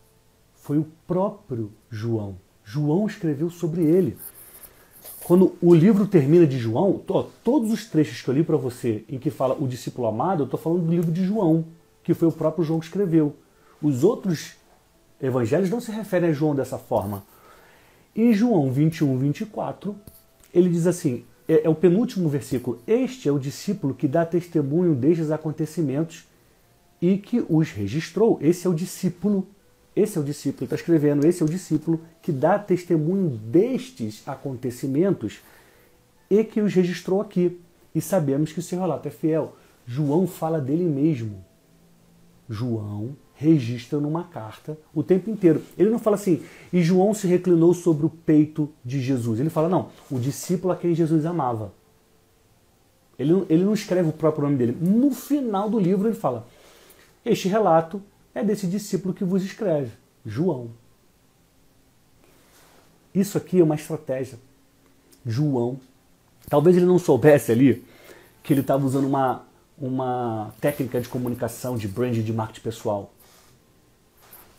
foi 0.55 0.77
o 0.77 0.87
próprio 1.07 1.71
João. 1.89 2.37
João 2.63 3.07
escreveu 3.07 3.49
sobre 3.49 3.81
ele. 3.83 4.17
Quando 5.23 5.55
o 5.61 5.73
livro 5.73 6.07
termina 6.07 6.45
de 6.45 6.57
João, 6.57 7.01
ó, 7.07 7.23
todos 7.43 7.71
os 7.71 7.85
trechos 7.85 8.21
que 8.21 8.29
eu 8.29 8.33
li 8.33 8.43
para 8.43 8.57
você 8.57 9.03
em 9.07 9.19
que 9.19 9.29
fala 9.29 9.55
o 9.59 9.67
discípulo 9.67 10.07
amado, 10.07 10.41
eu 10.41 10.45
estou 10.45 10.59
falando 10.59 10.85
do 10.85 10.91
livro 10.91 11.11
de 11.11 11.23
João, 11.23 11.65
que 12.03 12.13
foi 12.13 12.27
o 12.27 12.31
próprio 12.31 12.63
João 12.63 12.79
que 12.79 12.85
escreveu. 12.85 13.35
Os 13.81 14.03
outros 14.03 14.53
evangelhos 15.21 15.69
não 15.69 15.79
se 15.79 15.91
referem 15.91 16.29
a 16.29 16.33
João 16.33 16.55
dessa 16.55 16.77
forma. 16.77 17.23
Em 18.15 18.33
João 18.33 18.71
21, 18.71 19.17
24, 19.17 19.95
ele 20.53 20.69
diz 20.69 20.87
assim: 20.87 21.23
é, 21.47 21.65
é 21.65 21.69
o 21.69 21.75
penúltimo 21.75 22.29
versículo. 22.29 22.79
Este 22.87 23.29
é 23.29 23.31
o 23.31 23.39
discípulo 23.39 23.93
que 23.93 24.07
dá 24.07 24.25
testemunho 24.25 24.95
destes 24.95 25.31
acontecimentos 25.31 26.27
e 27.01 27.17
que 27.17 27.45
os 27.49 27.71
registrou. 27.71 28.37
Esse 28.41 28.67
é 28.67 28.69
o 28.69 28.73
discípulo 28.73 29.47
esse 29.95 30.17
é 30.17 30.21
o 30.21 30.23
discípulo, 30.23 30.63
está 30.63 30.75
escrevendo, 30.75 31.27
esse 31.27 31.41
é 31.41 31.45
o 31.45 31.49
discípulo 31.49 31.99
que 32.21 32.31
dá 32.31 32.57
testemunho 32.57 33.29
destes 33.29 34.25
acontecimentos 34.25 35.41
e 36.29 36.41
que 36.43 36.61
os 36.61 36.73
registrou 36.73 37.19
aqui. 37.19 37.59
E 37.93 37.99
sabemos 37.99 38.53
que 38.53 38.61
esse 38.61 38.75
relato 38.75 39.09
é 39.09 39.11
fiel. 39.11 39.57
João 39.85 40.25
fala 40.25 40.61
dele 40.61 40.85
mesmo. 40.85 41.43
João 42.47 43.15
registra 43.39 44.01
numa 44.01 44.25
carta 44.25 44.77
o 44.93 45.01
tempo 45.01 45.29
inteiro. 45.29 45.63
Ele 45.77 45.89
não 45.89 45.97
fala 45.97 46.17
assim, 46.17 46.43
e 46.73 46.83
João 46.83 47.13
se 47.13 47.25
reclinou 47.25 47.73
sobre 47.73 48.05
o 48.05 48.09
peito 48.09 48.69
de 48.83 48.99
Jesus. 48.99 49.39
Ele 49.39 49.49
fala, 49.49 49.69
não, 49.69 49.89
o 50.11 50.19
discípulo 50.19 50.73
a 50.73 50.75
quem 50.75 50.93
Jesus 50.93 51.25
amava. 51.25 51.71
Ele, 53.17 53.45
ele 53.49 53.63
não 53.63 53.73
escreve 53.73 54.09
o 54.09 54.13
próprio 54.13 54.43
nome 54.43 54.57
dele. 54.57 54.77
No 54.81 55.11
final 55.11 55.69
do 55.69 55.79
livro 55.79 56.09
ele 56.09 56.15
fala, 56.15 56.45
este 57.25 57.47
relato 57.47 58.01
é 58.35 58.43
desse 58.43 58.67
discípulo 58.67 59.13
que 59.13 59.23
vos 59.23 59.41
escreve, 59.41 59.91
João. 60.25 60.71
Isso 63.15 63.37
aqui 63.37 63.61
é 63.61 63.63
uma 63.63 63.75
estratégia. 63.75 64.37
João, 65.25 65.79
talvez 66.49 66.75
ele 66.75 66.85
não 66.85 66.99
soubesse 66.99 67.53
ali 67.53 67.85
que 68.43 68.51
ele 68.51 68.61
estava 68.61 68.85
usando 68.85 69.07
uma, 69.07 69.43
uma 69.77 70.53
técnica 70.59 70.99
de 70.99 71.07
comunicação, 71.07 71.77
de 71.77 71.87
brand, 71.87 72.17
de 72.17 72.33
marketing 72.33 72.61
pessoal. 72.61 73.13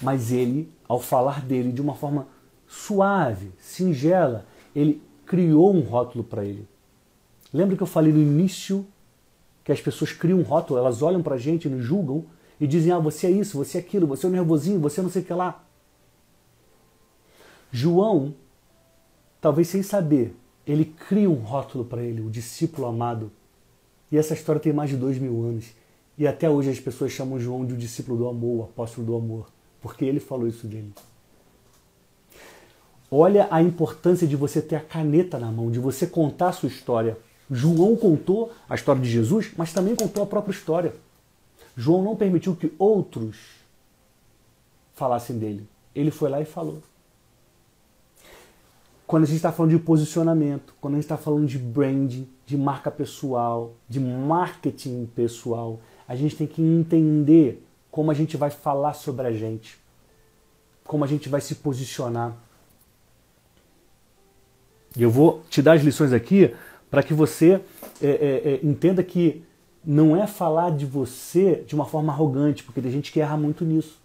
Mas 0.01 0.33
ele, 0.33 0.73
ao 0.89 1.01
falar 1.01 1.45
dele 1.45 1.73
de 1.73 1.81
uma 1.81 1.95
forma 1.95 2.27
suave, 2.67 3.53
singela, 3.59 4.47
ele 4.75 5.03
criou 5.27 5.75
um 5.75 5.81
rótulo 5.81 6.25
para 6.25 6.45
ele. 6.45 6.67
Lembra 7.53 7.77
que 7.77 7.83
eu 7.83 7.87
falei 7.87 8.13
no 8.13 8.21
início 8.21 8.87
que 9.65 9.73
as 9.73 9.81
pessoas 9.81 10.13
criam 10.13 10.39
um 10.39 10.43
rótulo, 10.43 10.79
elas 10.79 11.03
olham 11.03 11.23
para 11.23 11.35
a 11.35 11.39
gente, 11.39 11.69
nos 11.69 11.85
julgam 11.85 12.25
e 12.61 12.67
dizem: 12.67 12.93
ah, 12.93 12.99
você 12.99 13.27
é 13.27 13.31
isso, 13.31 13.59
você 13.59 13.79
é 13.79 13.81
aquilo, 13.81 14.07
você 14.07 14.27
é 14.27 14.29
o 14.29 14.33
nervosinho, 14.33 14.81
você 14.81 15.01
é 15.01 15.03
não 15.03 15.11
sei 15.11 15.23
o 15.23 15.25
que 15.25 15.33
lá. 15.33 15.65
João, 17.71 18.35
talvez 19.41 19.69
sem 19.69 19.83
saber, 19.83 20.35
ele 20.67 20.85
cria 20.85 21.31
um 21.31 21.35
rótulo 21.35 21.85
para 21.85 22.03
ele, 22.03 22.21
o 22.21 22.31
discípulo 22.31 22.87
amado. 22.87 23.31
E 24.11 24.19
essa 24.19 24.35
história 24.35 24.61
tem 24.61 24.73
mais 24.73 24.91
de 24.91 24.97
dois 24.97 25.19
mil 25.19 25.45
anos. 25.45 25.67
E 26.19 26.27
até 26.27 26.51
hoje 26.51 26.71
as 26.71 26.81
pessoas 26.81 27.13
chamam 27.13 27.39
João 27.39 27.65
de 27.65 27.75
o 27.75 27.77
discípulo 27.77 28.19
do 28.19 28.29
amor, 28.29 28.61
o 28.61 28.65
apóstolo 28.65 29.07
do 29.07 29.17
amor, 29.17 29.49
porque 29.81 30.05
ele 30.05 30.21
falou 30.21 30.47
isso 30.47 30.67
dele. 30.67 30.93
Olha 33.11 33.49
a 33.51 33.61
importância 33.61 34.27
de 34.27 34.37
você 34.37 34.63
ter 34.63 34.77
a 34.77 34.81
caneta 34.81 35.39
na 35.39 35.51
mão, 35.51 35.71
de 35.71 35.81
você 35.81 36.07
contar 36.07 36.49
a 36.49 36.53
sua 36.53 36.69
história. 36.69 37.19
João 37.51 37.97
contou 37.97 38.53
a 38.69 38.77
história 38.77 39.03
de 39.03 39.11
Jesus, 39.11 39.51
mas 39.57 39.73
também 39.73 39.97
contou 39.97 40.23
a 40.23 40.27
própria 40.27 40.53
história. 40.53 40.95
João 41.77 42.03
não 42.03 42.15
permitiu 42.15 42.55
que 42.55 42.73
outros 42.79 43.37
falassem 44.95 45.39
dele. 45.39 45.67
Ele 45.95 46.11
foi 46.11 46.31
lá 46.31 46.41
e 46.41 46.45
falou. 46.45 46.83
Quando 49.07 49.25
a 49.25 49.27
gente 49.27 49.37
está 49.37 49.51
falando 49.51 49.73
de 49.73 49.79
posicionamento, 49.79 50.73
quando 50.81 50.95
a 50.95 50.97
gente 50.99 51.05
está 51.05 51.17
falando 51.17 51.47
de 51.47 51.59
branding, 51.59 52.29
de 52.47 52.57
marca 52.57 52.93
pessoal, 52.93 53.73
de 53.89 53.99
marketing 53.99 55.07
pessoal, 55.17 55.81
a 56.07 56.15
gente 56.15 56.37
tem 56.37 56.47
que 56.47 56.63
entender 56.63 57.67
como 57.91 58.11
a 58.11 58.15
gente 58.15 58.37
vai 58.37 58.51
falar 58.51 58.95
sobre 58.95 59.27
a 59.27 59.33
gente, 59.33 59.79
como 60.85 61.05
a 61.05 61.07
gente 61.07 61.29
vai 61.29 61.41
se 61.41 61.57
posicionar. 61.57 62.37
E 64.97 65.03
eu 65.03 65.11
vou 65.11 65.43
te 65.49 65.63
dar 65.63 65.75
as 65.75 65.83
lições 65.83 66.13
aqui 66.13 66.55
para 66.91 67.03
que 67.03 67.15
você 67.15 67.61
é, 68.03 68.09
é, 68.09 68.53
é, 68.53 68.61
entenda 68.63 69.03
que 69.03 69.45
não 69.85 70.17
é 70.17 70.27
falar 70.27 70.71
de 70.77 70.85
você 70.85 71.65
de 71.67 71.75
uma 71.75 71.87
forma 71.87 72.13
arrogante, 72.13 72.63
porque 72.63 72.81
tem 72.81 72.91
gente 72.91 73.13
que 73.13 73.21
erra 73.21 73.37
muito 73.37 73.65
nisso. 73.65 73.99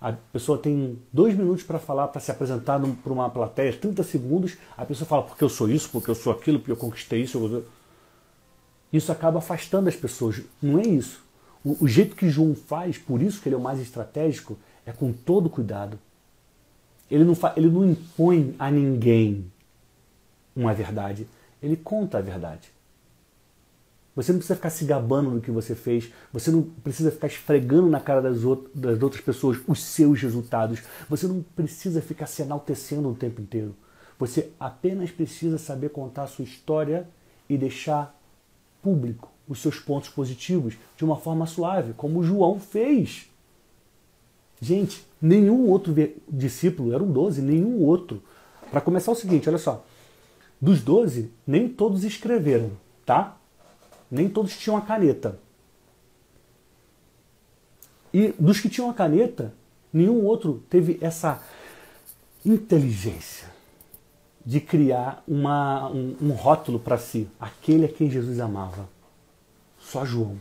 A 0.00 0.12
pessoa 0.12 0.56
tem 0.56 0.98
dois 1.12 1.34
minutos 1.34 1.62
para 1.62 1.78
falar, 1.78 2.08
para 2.08 2.20
se 2.20 2.30
apresentar 2.30 2.80
para 3.02 3.12
uma 3.12 3.28
plateia, 3.28 3.72
30 3.72 4.02
segundos, 4.02 4.56
a 4.76 4.84
pessoa 4.84 5.06
fala 5.06 5.22
porque 5.22 5.44
eu 5.44 5.48
sou 5.48 5.68
isso, 5.68 5.90
porque 5.90 6.10
eu 6.10 6.14
sou 6.14 6.32
aquilo, 6.32 6.58
porque 6.58 6.72
eu 6.72 6.76
conquistei 6.76 7.22
isso. 7.22 7.38
Eu... 7.38 7.64
Isso 8.92 9.12
acaba 9.12 9.38
afastando 9.38 9.88
as 9.88 9.96
pessoas. 9.96 10.42
Não 10.60 10.78
é 10.78 10.86
isso. 10.86 11.22
O, 11.64 11.84
o 11.84 11.88
jeito 11.88 12.16
que 12.16 12.28
João 12.28 12.54
faz, 12.54 12.98
por 12.98 13.22
isso 13.22 13.40
que 13.40 13.48
ele 13.48 13.54
é 13.54 13.58
o 13.58 13.62
mais 13.62 13.80
estratégico, 13.80 14.58
é 14.86 14.92
com 14.92 15.12
todo 15.12 15.50
cuidado. 15.50 15.98
Ele 17.10 17.24
não, 17.24 17.36
ele 17.56 17.68
não 17.68 17.84
impõe 17.84 18.54
a 18.58 18.70
ninguém 18.70 19.50
uma 20.54 20.72
verdade, 20.72 21.26
ele 21.62 21.76
conta 21.76 22.18
a 22.18 22.20
verdade. 22.20 22.72
Você 24.14 24.32
não 24.32 24.38
precisa 24.38 24.56
ficar 24.56 24.70
se 24.70 24.84
gabando 24.84 25.30
do 25.30 25.40
que 25.40 25.50
você 25.50 25.74
fez. 25.74 26.12
Você 26.32 26.50
não 26.50 26.62
precisa 26.62 27.10
ficar 27.10 27.28
esfregando 27.28 27.88
na 27.88 28.00
cara 28.00 28.20
das 28.20 28.42
outras 29.02 29.22
pessoas 29.22 29.58
os 29.66 29.82
seus 29.82 30.20
resultados. 30.20 30.82
Você 31.08 31.26
não 31.26 31.42
precisa 31.54 32.02
ficar 32.02 32.26
se 32.26 32.42
enaltecendo 32.42 33.08
o 33.08 33.14
tempo 33.14 33.40
inteiro. 33.40 33.74
Você 34.18 34.50
apenas 34.58 35.10
precisa 35.10 35.56
saber 35.56 35.90
contar 35.90 36.24
a 36.24 36.26
sua 36.26 36.44
história 36.44 37.08
e 37.48 37.56
deixar 37.56 38.14
público 38.82 39.30
os 39.50 39.60
seus 39.60 39.78
pontos 39.78 40.08
positivos 40.08 40.78
de 40.96 41.04
uma 41.04 41.16
forma 41.16 41.44
suave, 41.44 41.92
como 41.92 42.22
João 42.22 42.58
fez. 42.58 43.28
Gente, 44.60 45.04
nenhum 45.20 45.68
outro 45.68 45.94
discípulo, 46.28 46.94
eram 46.94 47.10
12, 47.10 47.42
nenhum 47.42 47.84
outro. 47.84 48.22
Para 48.70 48.80
começar 48.80 49.12
o 49.12 49.16
seguinte, 49.16 49.48
olha 49.48 49.58
só. 49.58 49.84
Dos 50.60 50.82
12, 50.82 51.30
nem 51.46 51.68
todos 51.68 52.04
escreveram, 52.04 52.70
tá? 53.04 53.36
nem 54.10 54.28
todos 54.28 54.56
tinham 54.56 54.76
a 54.76 54.80
caneta. 54.80 55.38
E 58.12 58.34
dos 58.38 58.58
que 58.58 58.68
tinham 58.68 58.90
a 58.90 58.94
caneta, 58.94 59.54
nenhum 59.92 60.24
outro 60.24 60.62
teve 60.68 60.98
essa 61.00 61.42
inteligência 62.44 63.48
de 64.44 64.60
criar 64.60 65.22
uma, 65.28 65.88
um, 65.90 66.16
um 66.20 66.30
rótulo 66.32 66.80
para 66.80 66.98
si, 66.98 67.28
aquele 67.38 67.84
a 67.84 67.88
quem 67.88 68.10
Jesus 68.10 68.40
amava. 68.40 68.88
Só 69.90 70.04
João. 70.04 70.36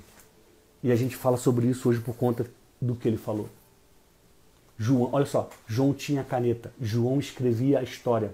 E 0.83 0.91
a 0.91 0.95
gente 0.95 1.15
fala 1.15 1.35
sobre 1.35 1.65
isso 1.65 1.89
hoje 1.89 1.99
por 1.99 2.15
conta 2.15 2.45
do 2.79 2.95
que 2.95 3.07
ele 3.07 3.17
falou. 3.17 3.49
João, 4.77 5.09
olha 5.11 5.25
só, 5.25 5.49
João 5.67 5.91
tinha 5.91 6.23
caneta, 6.23 6.71
João 6.79 7.19
escrevia 7.19 7.79
a 7.79 7.83
história. 7.83 8.33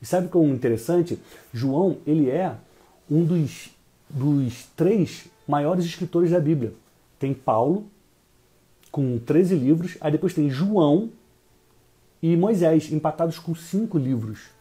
E 0.00 0.04
sabe 0.04 0.26
o 0.26 0.30
que 0.30 0.36
é 0.36 0.42
interessante? 0.42 1.18
João, 1.54 1.96
ele 2.06 2.28
é 2.28 2.54
um 3.10 3.24
dos, 3.24 3.70
dos 4.10 4.66
três 4.76 5.24
maiores 5.48 5.86
escritores 5.86 6.30
da 6.30 6.38
Bíblia. 6.38 6.74
Tem 7.18 7.32
Paulo, 7.32 7.86
com 8.92 9.18
13 9.18 9.54
livros, 9.54 9.96
aí 10.02 10.12
depois 10.12 10.34
tem 10.34 10.50
João 10.50 11.10
e 12.22 12.36
Moisés, 12.36 12.92
empatados 12.92 13.38
com 13.38 13.54
cinco 13.54 13.96
livros. 13.96 14.55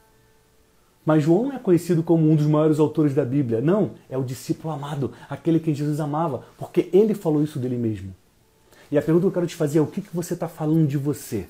Mas 1.05 1.23
João 1.23 1.43
não 1.43 1.53
é 1.53 1.59
conhecido 1.59 2.01
como 2.01 2.29
um 2.29 2.35
dos 2.35 2.47
maiores 2.47 2.79
autores 2.79 3.13
da 3.13 3.23
Bíblia. 3.23 3.61
Não, 3.61 3.91
é 4.09 4.17
o 4.17 4.23
discípulo 4.23 4.73
amado, 4.73 5.13
aquele 5.29 5.59
que 5.59 5.73
Jesus 5.73 5.99
amava, 5.99 6.43
porque 6.57 6.89
ele 6.91 7.13
falou 7.13 7.43
isso 7.43 7.59
dele 7.59 7.77
mesmo. 7.77 8.13
E 8.91 8.97
a 8.97 9.01
pergunta 9.01 9.23
que 9.23 9.27
eu 9.27 9.31
quero 9.33 9.47
te 9.47 9.55
fazer 9.55 9.77
é 9.77 9.81
o 9.81 9.87
que, 9.87 10.01
que 10.01 10.15
você 10.15 10.33
está 10.33 10.47
falando 10.47 10.87
de 10.87 10.97
você? 10.97 11.47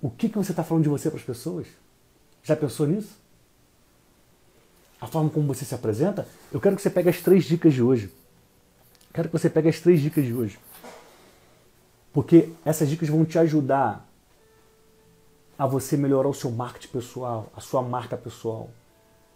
O 0.00 0.08
que, 0.08 0.28
que 0.28 0.38
você 0.38 0.52
está 0.52 0.64
falando 0.64 0.84
de 0.84 0.88
você 0.88 1.10
para 1.10 1.18
as 1.18 1.24
pessoas? 1.24 1.66
Já 2.42 2.56
pensou 2.56 2.86
nisso? 2.86 3.16
A 5.00 5.06
forma 5.06 5.28
como 5.28 5.46
você 5.46 5.64
se 5.64 5.74
apresenta? 5.74 6.26
Eu 6.50 6.60
quero 6.60 6.74
que 6.74 6.82
você 6.82 6.90
pegue 6.90 7.08
as 7.08 7.20
três 7.20 7.44
dicas 7.44 7.74
de 7.74 7.82
hoje. 7.82 8.10
Quero 9.12 9.28
que 9.28 9.38
você 9.38 9.50
pegue 9.50 9.68
as 9.68 9.80
três 9.80 10.00
dicas 10.00 10.24
de 10.24 10.32
hoje. 10.32 10.58
Porque 12.12 12.50
essas 12.64 12.88
dicas 12.88 13.08
vão 13.08 13.24
te 13.24 13.38
ajudar 13.38 14.07
a 15.58 15.66
você 15.66 15.96
melhorar 15.96 16.28
o 16.28 16.34
seu 16.34 16.50
marketing 16.52 16.88
pessoal, 16.88 17.50
a 17.54 17.60
sua 17.60 17.82
marca 17.82 18.16
pessoal. 18.16 18.70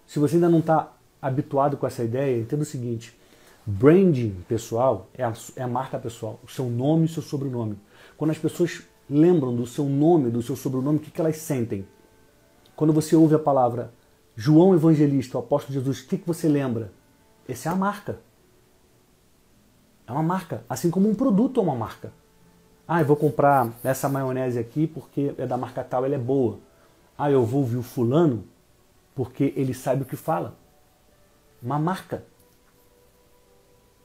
Se 0.07 0.21
você 0.21 0.37
ainda 0.37 0.49
não 0.49 0.61
está 0.61 0.93
habituado 1.21 1.77
com 1.77 1.87
essa 1.87 2.05
ideia, 2.05 2.41
entenda 2.41 2.63
o 2.63 2.67
seguinte: 2.67 3.19
branding 3.67 4.45
pessoal 4.47 5.09
é 5.15 5.25
a, 5.25 5.33
é 5.57 5.63
a 5.63 5.69
marca 5.69 5.99
pessoal, 5.99 6.39
o 6.45 6.49
seu 6.49 6.67
nome 6.67 7.03
e 7.03 7.07
o 7.07 7.13
seu 7.13 7.23
sobrenome. 7.23 7.77
Quando 8.17 8.31
as 8.31 8.39
pessoas 8.39 8.83
lembram 9.11 9.55
do 9.55 9.67
seu 9.67 9.85
nome, 9.85 10.31
do 10.31 10.43
seu 10.43 10.55
sobrenome, 10.55 10.99
o 10.99 11.01
que, 11.01 11.11
que 11.11 11.21
elas 11.21 11.37
sentem? 11.39 11.87
Quando 12.77 12.93
você 12.93 13.17
ouve 13.17 13.35
a 13.35 13.39
palavra 13.39 13.93
João 14.37 14.75
Evangelista, 14.75 15.37
o 15.37 15.41
apóstolo 15.41 15.75
Jesus, 15.75 16.01
o 16.01 16.07
que, 16.07 16.19
que 16.19 16.27
você 16.27 16.49
lembra? 16.49 16.93
Essa 17.49 17.69
é 17.69 17.73
a 17.73 17.77
marca. 17.77 18.21
É 20.07 20.13
uma 20.13 20.23
marca, 20.23 20.65
assim 20.69 20.91
como 20.91 21.09
um 21.09 21.15
produto 21.15 21.61
é 21.61 21.63
uma 21.63 21.75
marca. 21.75 22.13
Ah, 22.87 23.01
eu 23.01 23.07
vou 23.07 23.17
comprar 23.17 23.73
essa 23.85 24.09
maionese 24.09 24.59
aqui 24.59 24.87
porque 24.87 25.35
é 25.39 25.47
da 25.47 25.57
marca 25.57 25.85
tal, 25.85 26.05
ela 26.05 26.15
é 26.15 26.19
boa. 26.19 26.59
Ah, 27.17 27.31
eu 27.31 27.45
vou 27.45 27.61
ouvir 27.61 27.77
o 27.77 27.83
fulano 27.83 28.45
porque 29.15 29.53
ele 29.57 29.73
sabe 29.73 30.03
o 30.03 30.07
que 30.07 30.17
fala. 30.17 30.57
Uma 31.63 31.79
marca. 31.79 32.25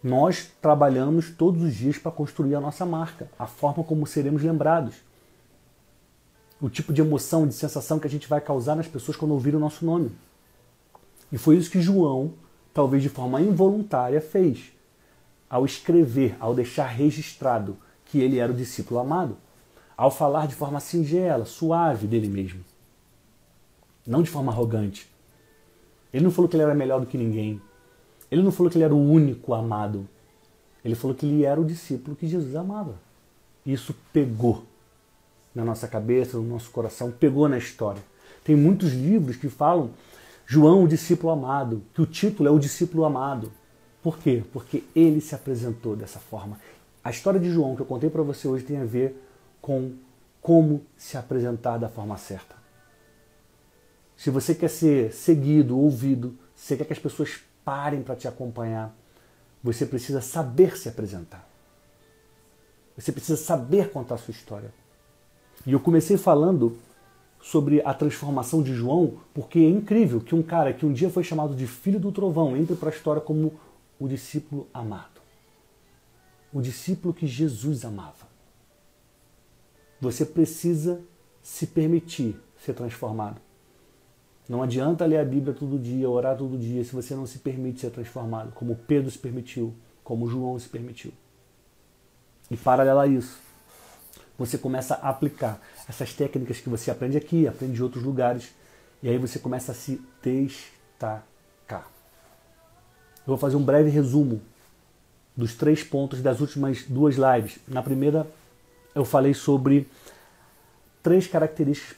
Nós 0.03 0.51
trabalhamos 0.61 1.31
todos 1.31 1.63
os 1.63 1.73
dias 1.73 1.97
para 1.97 2.11
construir 2.11 2.53
a 2.55 2.61
nossa 2.61 2.85
marca, 2.85 3.29
a 3.37 3.47
forma 3.47 3.83
como 3.83 4.05
seremos 4.05 4.43
lembrados. 4.43 4.95
O 6.61 6.69
tipo 6.69 6.93
de 6.93 7.01
emoção, 7.01 7.47
de 7.47 7.53
sensação 7.53 7.99
que 7.99 8.07
a 8.07 8.09
gente 8.09 8.27
vai 8.27 8.39
causar 8.39 8.75
nas 8.75 8.87
pessoas 8.87 9.17
quando 9.17 9.31
ouvirem 9.31 9.57
o 9.57 9.61
nosso 9.61 9.85
nome. 9.85 10.11
E 11.31 11.37
foi 11.37 11.57
isso 11.57 11.71
que 11.71 11.81
João, 11.81 12.33
talvez 12.73 13.01
de 13.01 13.09
forma 13.09 13.41
involuntária, 13.41 14.21
fez. 14.21 14.71
Ao 15.49 15.65
escrever, 15.65 16.37
ao 16.39 16.53
deixar 16.53 16.87
registrado 16.87 17.77
que 18.07 18.19
ele 18.19 18.39
era 18.39 18.51
o 18.51 18.55
discípulo 18.55 18.99
amado, 18.99 19.37
ao 19.95 20.11
falar 20.11 20.47
de 20.47 20.55
forma 20.55 20.79
singela, 20.79 21.45
suave 21.45 22.07
dele 22.07 22.27
mesmo, 22.27 22.63
não 24.05 24.21
de 24.21 24.29
forma 24.29 24.51
arrogante. 24.51 25.09
Ele 26.13 26.23
não 26.23 26.31
falou 26.31 26.47
que 26.47 26.55
ele 26.55 26.63
era 26.63 26.73
melhor 26.73 26.99
do 26.99 27.05
que 27.05 27.17
ninguém. 27.17 27.61
Ele 28.31 28.41
não 28.41 28.51
falou 28.51 28.71
que 28.71 28.77
ele 28.77 28.85
era 28.85 28.95
o 28.95 29.11
único 29.11 29.53
amado. 29.53 30.07
Ele 30.83 30.95
falou 30.95 31.15
que 31.15 31.25
ele 31.25 31.43
era 31.43 31.59
o 31.59 31.65
discípulo 31.65 32.15
que 32.15 32.27
Jesus 32.27 32.55
amava. 32.55 32.95
Isso 33.65 33.93
pegou 34.13 34.63
na 35.53 35.65
nossa 35.65 35.87
cabeça, 35.87 36.37
no 36.37 36.43
nosso 36.43 36.69
coração, 36.71 37.11
pegou 37.11 37.49
na 37.49 37.57
história. 37.57 38.01
Tem 38.43 38.55
muitos 38.55 38.93
livros 38.93 39.35
que 39.35 39.49
falam 39.49 39.91
João, 40.45 40.85
o 40.85 40.87
discípulo 40.87 41.33
amado, 41.33 41.83
que 41.93 42.01
o 42.01 42.05
título 42.05 42.47
é 42.47 42.51
o 42.51 42.57
discípulo 42.57 43.03
amado. 43.03 43.51
Por 44.01 44.17
quê? 44.17 44.41
Porque 44.53 44.85
ele 44.95 45.19
se 45.19 45.35
apresentou 45.35 45.93
dessa 45.93 46.19
forma. 46.19 46.57
A 47.07 47.09
história 47.09 47.39
de 47.39 47.49
João 47.49 47.73
que 47.73 47.81
eu 47.81 47.85
contei 47.85 48.09
para 48.09 48.21
você 48.21 48.49
hoje 48.49 48.65
tem 48.65 48.75
a 48.81 48.83
ver 48.83 49.17
com 49.61 49.93
como 50.41 50.85
se 50.97 51.15
apresentar 51.15 51.77
da 51.77 51.87
forma 51.87 52.17
certa. 52.17 52.53
Se 54.17 54.29
você 54.29 54.53
quer 54.53 54.69
ser 54.69 55.13
seguido, 55.13 55.79
ouvido, 55.79 56.37
você 56.53 56.75
quer 56.75 56.83
que 56.83 56.91
as 56.91 56.99
pessoas 56.99 57.39
parem 57.63 58.03
para 58.03 58.17
te 58.17 58.27
acompanhar, 58.27 58.93
você 59.63 59.85
precisa 59.85 60.19
saber 60.19 60.77
se 60.77 60.89
apresentar. 60.89 61.47
Você 62.97 63.13
precisa 63.13 63.37
saber 63.37 63.89
contar 63.89 64.15
a 64.15 64.17
sua 64.17 64.33
história. 64.33 64.73
E 65.65 65.71
eu 65.71 65.79
comecei 65.79 66.17
falando 66.17 66.77
sobre 67.39 67.81
a 67.85 67.93
transformação 67.93 68.61
de 68.61 68.73
João, 68.73 69.17
porque 69.33 69.59
é 69.59 69.69
incrível 69.69 70.19
que 70.19 70.35
um 70.35 70.43
cara 70.43 70.73
que 70.73 70.85
um 70.85 70.91
dia 70.91 71.09
foi 71.09 71.23
chamado 71.23 71.55
de 71.55 71.67
filho 71.67 72.01
do 72.01 72.11
trovão 72.11 72.57
entre 72.57 72.75
para 72.75 72.89
a 72.89 72.93
história 72.93 73.21
como 73.21 73.57
o 73.97 74.09
discípulo 74.09 74.67
amado 74.73 75.16
o 76.57 76.61
discípulo 76.61 77.13
que 77.13 77.27
Jesus 77.27 77.85
amava. 77.85 78.27
Você 80.01 80.25
precisa 80.25 80.99
se 81.39 81.67
permitir 81.67 82.35
ser 82.65 82.73
transformado. 82.73 83.39
Não 84.49 84.63
adianta 84.63 85.05
ler 85.05 85.19
a 85.19 85.25
Bíblia 85.25 85.53
todo 85.53 85.77
dia, 85.77 86.09
orar 86.09 86.35
todo 86.35 86.57
dia, 86.57 86.83
se 86.83 86.95
você 86.95 87.13
não 87.13 87.27
se 87.27 87.37
permite 87.37 87.81
ser 87.81 87.91
transformado, 87.91 88.53
como 88.53 88.75
Pedro 88.75 89.11
se 89.11 89.19
permitiu, 89.19 89.71
como 90.03 90.27
João 90.27 90.57
se 90.57 90.67
permitiu. 90.67 91.13
E 92.49 92.57
paralelo 92.57 93.01
a 93.01 93.05
isso, 93.05 93.37
você 94.35 94.57
começa 94.57 94.95
a 94.95 95.09
aplicar 95.09 95.61
essas 95.87 96.11
técnicas 96.11 96.59
que 96.59 96.69
você 96.69 96.89
aprende 96.89 97.17
aqui, 97.17 97.47
aprende 97.47 97.73
de 97.73 97.83
outros 97.83 98.03
lugares, 98.03 98.51
e 99.03 99.09
aí 99.09 99.19
você 99.19 99.37
começa 99.37 99.73
a 99.73 99.75
se 99.75 100.01
destacar. 100.23 101.21
Eu 103.19 103.27
vou 103.27 103.37
fazer 103.37 103.57
um 103.57 103.63
breve 103.63 103.91
resumo 103.91 104.41
dos 105.37 105.53
três 105.53 105.83
pontos 105.83 106.19
das 106.19 106.41
últimas 106.41 106.83
duas 106.83 107.15
lives. 107.15 107.59
Na 107.67 107.83
primeira, 107.83 108.27
eu 108.95 109.05
falei 109.05 109.35
sobre 109.35 109.87
três 111.03 111.27
características 111.27 111.95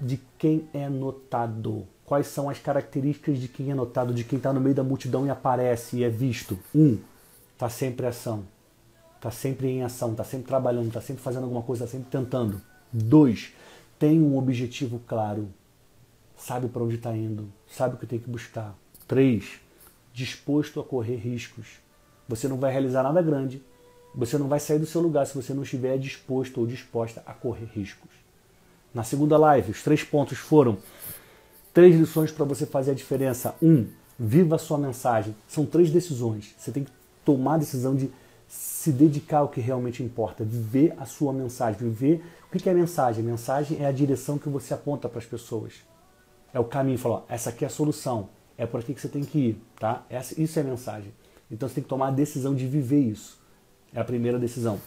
de 0.00 0.18
quem 0.38 0.66
é 0.72 0.88
notado. 0.88 1.86
Quais 2.06 2.26
são 2.28 2.48
as 2.48 2.58
características 2.58 3.38
de 3.38 3.46
quem 3.46 3.70
é 3.70 3.74
notado, 3.74 4.14
de 4.14 4.24
quem 4.24 4.38
está 4.38 4.50
no 4.50 4.60
meio 4.60 4.74
da 4.74 4.82
multidão 4.82 5.26
e 5.26 5.30
aparece 5.30 5.98
e 5.98 6.04
é 6.04 6.08
visto? 6.08 6.58
Um, 6.74 6.98
está 7.52 7.68
sempre 7.68 8.06
em 8.06 8.08
ação. 8.08 8.44
Está 9.16 9.30
sempre 9.30 9.68
em 9.68 9.82
ação, 9.82 10.12
está 10.12 10.24
sempre 10.24 10.46
trabalhando, 10.46 10.88
está 10.88 11.02
sempre 11.02 11.22
fazendo 11.22 11.42
alguma 11.42 11.62
coisa, 11.62 11.84
está 11.84 11.98
sempre 11.98 12.10
tentando. 12.10 12.62
Dois, 12.90 13.52
tem 13.98 14.18
um 14.22 14.38
objetivo 14.38 14.98
claro. 15.06 15.50
Sabe 16.38 16.68
para 16.68 16.82
onde 16.82 16.94
está 16.94 17.14
indo, 17.14 17.52
sabe 17.70 17.96
o 17.96 17.98
que 17.98 18.06
tem 18.06 18.18
que 18.18 18.30
buscar. 18.30 18.74
Três, 19.06 19.60
disposto 20.14 20.80
a 20.80 20.84
correr 20.84 21.16
riscos 21.16 21.78
você 22.30 22.46
não 22.46 22.56
vai 22.56 22.70
realizar 22.70 23.02
nada 23.02 23.20
grande. 23.20 23.60
Você 24.14 24.38
não 24.38 24.46
vai 24.46 24.60
sair 24.60 24.78
do 24.78 24.86
seu 24.86 25.00
lugar 25.00 25.26
se 25.26 25.34
você 25.34 25.52
não 25.52 25.64
estiver 25.64 25.98
disposto 25.98 26.60
ou 26.60 26.66
disposta 26.66 27.22
a 27.26 27.34
correr 27.34 27.68
riscos. 27.74 28.10
Na 28.94 29.02
segunda 29.04 29.36
live, 29.36 29.72
os 29.72 29.82
três 29.82 30.04
pontos 30.04 30.38
foram 30.38 30.78
três 31.74 31.94
lições 31.94 32.30
para 32.30 32.44
você 32.44 32.66
fazer 32.66 32.92
a 32.92 32.94
diferença. 32.94 33.54
Um, 33.60 33.86
viva 34.18 34.56
a 34.56 34.58
sua 34.58 34.78
mensagem. 34.78 35.34
São 35.48 35.66
três 35.66 35.90
decisões. 35.90 36.54
Você 36.56 36.70
tem 36.70 36.84
que 36.84 36.92
tomar 37.24 37.54
a 37.54 37.58
decisão 37.58 37.94
de 37.94 38.10
se 38.48 38.92
dedicar 38.92 39.38
ao 39.38 39.48
que 39.48 39.60
realmente 39.60 40.02
importa, 40.02 40.42
viver 40.42 40.94
a 40.98 41.04
sua 41.04 41.32
mensagem, 41.32 41.80
viver 41.80 42.24
o 42.46 42.58
que 42.58 42.68
é 42.68 42.74
mensagem. 42.74 43.22
Mensagem 43.24 43.78
é 43.80 43.86
a 43.86 43.92
direção 43.92 44.38
que 44.38 44.48
você 44.48 44.74
aponta 44.74 45.08
para 45.08 45.18
as 45.18 45.26
pessoas. 45.26 45.74
É 46.52 46.58
o 46.58 46.64
caminho, 46.64 46.98
falar, 46.98 47.24
essa 47.28 47.50
aqui 47.50 47.64
é 47.64 47.68
a 47.68 47.70
solução, 47.70 48.28
é 48.58 48.66
por 48.66 48.80
aqui 48.80 48.92
que 48.92 49.00
você 49.00 49.08
tem 49.08 49.22
que 49.22 49.38
ir, 49.38 49.62
tá? 49.78 50.04
Essa, 50.10 50.40
isso 50.40 50.58
é 50.58 50.62
mensagem. 50.64 51.12
Então 51.50 51.68
você 51.68 51.76
tem 51.76 51.82
que 51.82 51.88
tomar 51.88 52.08
a 52.08 52.12
decisão 52.12 52.54
de 52.54 52.66
viver 52.66 53.00
isso. 53.00 53.38
É 53.92 54.00
a 54.00 54.04
primeira 54.04 54.38
decisão. 54.38 54.80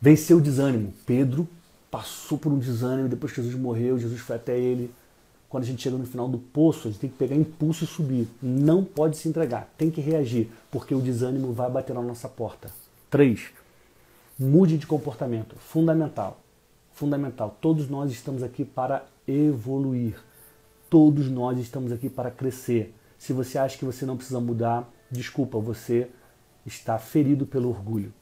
Vencer 0.00 0.36
o 0.36 0.40
desânimo. 0.40 0.94
Pedro 1.04 1.46
passou 1.90 2.38
por 2.38 2.50
um 2.50 2.58
desânimo 2.58 3.08
depois 3.08 3.32
que 3.32 3.42
Jesus 3.42 3.60
morreu, 3.60 3.98
Jesus 3.98 4.20
foi 4.20 4.36
até 4.36 4.58
ele. 4.58 4.90
Quando 5.48 5.64
a 5.64 5.66
gente 5.66 5.82
chega 5.82 5.96
no 5.96 6.06
final 6.06 6.28
do 6.28 6.38
poço, 6.38 6.86
a 6.86 6.90
gente 6.90 7.00
tem 7.00 7.10
que 7.10 7.16
pegar 7.16 7.34
impulso 7.34 7.82
e 7.82 7.86
subir. 7.86 8.28
Não 8.40 8.84
pode 8.84 9.16
se 9.16 9.28
entregar, 9.28 9.68
tem 9.76 9.90
que 9.90 10.00
reagir, 10.00 10.48
porque 10.70 10.94
o 10.94 11.00
desânimo 11.00 11.52
vai 11.52 11.68
bater 11.68 11.92
na 11.92 12.00
nossa 12.00 12.28
porta. 12.28 12.70
3. 13.10 13.48
Mude 14.38 14.78
de 14.78 14.86
comportamento. 14.86 15.56
Fundamental. 15.56 16.40
Fundamental. 16.92 17.58
Todos 17.60 17.88
nós 17.88 18.12
estamos 18.12 18.44
aqui 18.44 18.64
para 18.64 19.04
evoluir. 19.26 20.14
Todos 20.88 21.28
nós 21.28 21.58
estamos 21.58 21.90
aqui 21.90 22.08
para 22.08 22.30
crescer. 22.30 22.94
Se 23.18 23.32
você 23.32 23.58
acha 23.58 23.76
que 23.76 23.84
você 23.84 24.06
não 24.06 24.16
precisa 24.16 24.40
mudar, 24.40 24.88
Desculpa, 25.10 25.58
você 25.58 26.08
está 26.64 26.98
ferido 26.98 27.44
pelo 27.44 27.68
orgulho, 27.68 28.12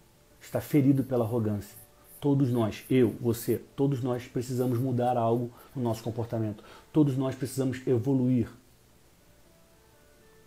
está 0.41 0.61
ferido 0.61 1.05
pela 1.05 1.25
arrogância. 1.25 1.77
Todos 2.21 2.51
nós, 2.51 2.85
eu, 2.91 3.15
você, 3.21 3.63
todos 3.77 4.03
nós 4.03 4.27
precisamos 4.27 4.79
mudar 4.79 5.17
algo 5.17 5.51
no 5.77 5.83
nosso 5.83 6.03
comportamento. 6.03 6.65
Todos 6.93 7.17
nós 7.17 7.35
precisamos 7.35 7.87
evoluir. 7.87 8.49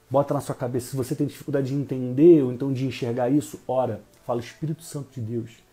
Bota 0.09 0.33
na 0.33 0.41
sua 0.41 0.55
cabeça, 0.55 0.89
se 0.89 0.95
você 0.97 1.15
tem 1.15 1.27
dificuldade 1.27 1.67
de 1.69 1.75
entender 1.75 2.43
ou 2.43 2.51
então 2.51 2.73
de 2.73 2.85
enxergar 2.85 3.29
isso, 3.29 3.61
ora, 3.65 4.03
fala 4.25 4.41
Espírito 4.41 4.83
Santo 4.83 5.09
de 5.13 5.21
Deus, 5.21 5.63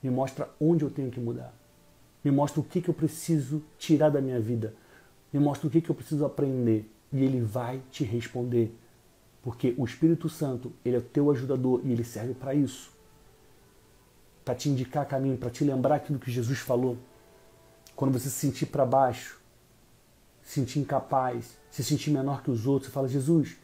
me 0.00 0.10
mostra 0.10 0.48
onde 0.60 0.84
eu 0.84 0.90
tenho 0.90 1.10
que 1.10 1.18
mudar. 1.18 1.52
Me 2.22 2.30
mostra 2.30 2.60
o 2.60 2.64
que, 2.64 2.80
que 2.80 2.90
eu 2.90 2.94
preciso 2.94 3.62
tirar 3.78 4.10
da 4.10 4.20
minha 4.20 4.38
vida. 4.38 4.74
Me 5.32 5.40
mostra 5.40 5.66
o 5.66 5.70
que, 5.70 5.80
que 5.80 5.90
eu 5.90 5.94
preciso 5.94 6.24
aprender. 6.24 6.92
E 7.12 7.24
ele 7.24 7.40
vai 7.40 7.80
te 7.90 8.04
responder. 8.04 8.72
Porque 9.42 9.74
o 9.78 9.84
Espírito 9.84 10.28
Santo, 10.28 10.72
ele 10.84 10.96
é 10.96 10.98
o 10.98 11.02
teu 11.02 11.30
ajudador 11.30 11.80
e 11.84 11.92
ele 11.92 12.04
serve 12.04 12.34
para 12.34 12.54
isso. 12.54 12.90
Para 14.44 14.54
te 14.54 14.68
indicar 14.68 15.06
caminho, 15.06 15.36
para 15.36 15.50
te 15.50 15.64
lembrar 15.64 15.96
aquilo 15.96 16.18
que 16.18 16.30
Jesus 16.30 16.58
falou. 16.58 16.96
Quando 17.94 18.12
você 18.12 18.28
se 18.28 18.36
sentir 18.36 18.66
para 18.66 18.84
baixo, 18.84 19.38
se 20.42 20.54
sentir 20.54 20.80
incapaz, 20.80 21.56
se 21.70 21.84
sentir 21.84 22.10
menor 22.10 22.42
que 22.42 22.50
os 22.50 22.66
outros, 22.66 22.88
você 22.88 22.94
fala: 22.94 23.08
Jesus, 23.08 23.56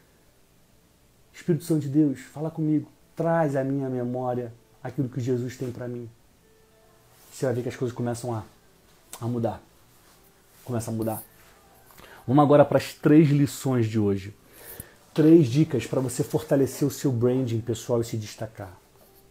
Espírito 1.33 1.65
Santo 1.65 1.83
de 1.83 1.89
Deus, 1.89 2.21
fala 2.21 2.51
comigo, 2.51 2.91
traz 3.17 3.57
à 3.57 3.65
minha 3.65 3.89
memória 3.89 4.53
aquilo 4.83 5.09
que 5.09 5.21
Jesus 5.21 5.57
tem 5.57 5.73
para 5.73 5.89
mim. 5.89 6.09
Você 7.33 7.47
vai 7.47 7.55
ver 7.55 7.63
que 7.63 7.69
as 7.69 7.77
coisas 7.77 7.97
começam 7.97 8.35
a, 8.35 8.45
a 9.21 9.27
mudar. 9.27 9.61
Começa 10.65 10.91
a 10.91 10.95
mudar. 10.95 11.23
Vamos 12.27 12.43
agora 12.43 12.65
para 12.65 12.79
as 12.79 12.95
três 12.95 13.29
lições 13.31 13.87
de 13.87 13.99
hoje. 13.99 14.35
Três 15.15 15.47
dicas 15.47 15.87
para 15.87 16.01
você 16.01 16.25
fortalecer 16.25 16.87
o 16.87 16.91
seu 16.91 17.13
branding 17.13 17.61
pessoal 17.61 18.01
e 18.01 18.05
se 18.05 18.17
destacar. 18.17 18.77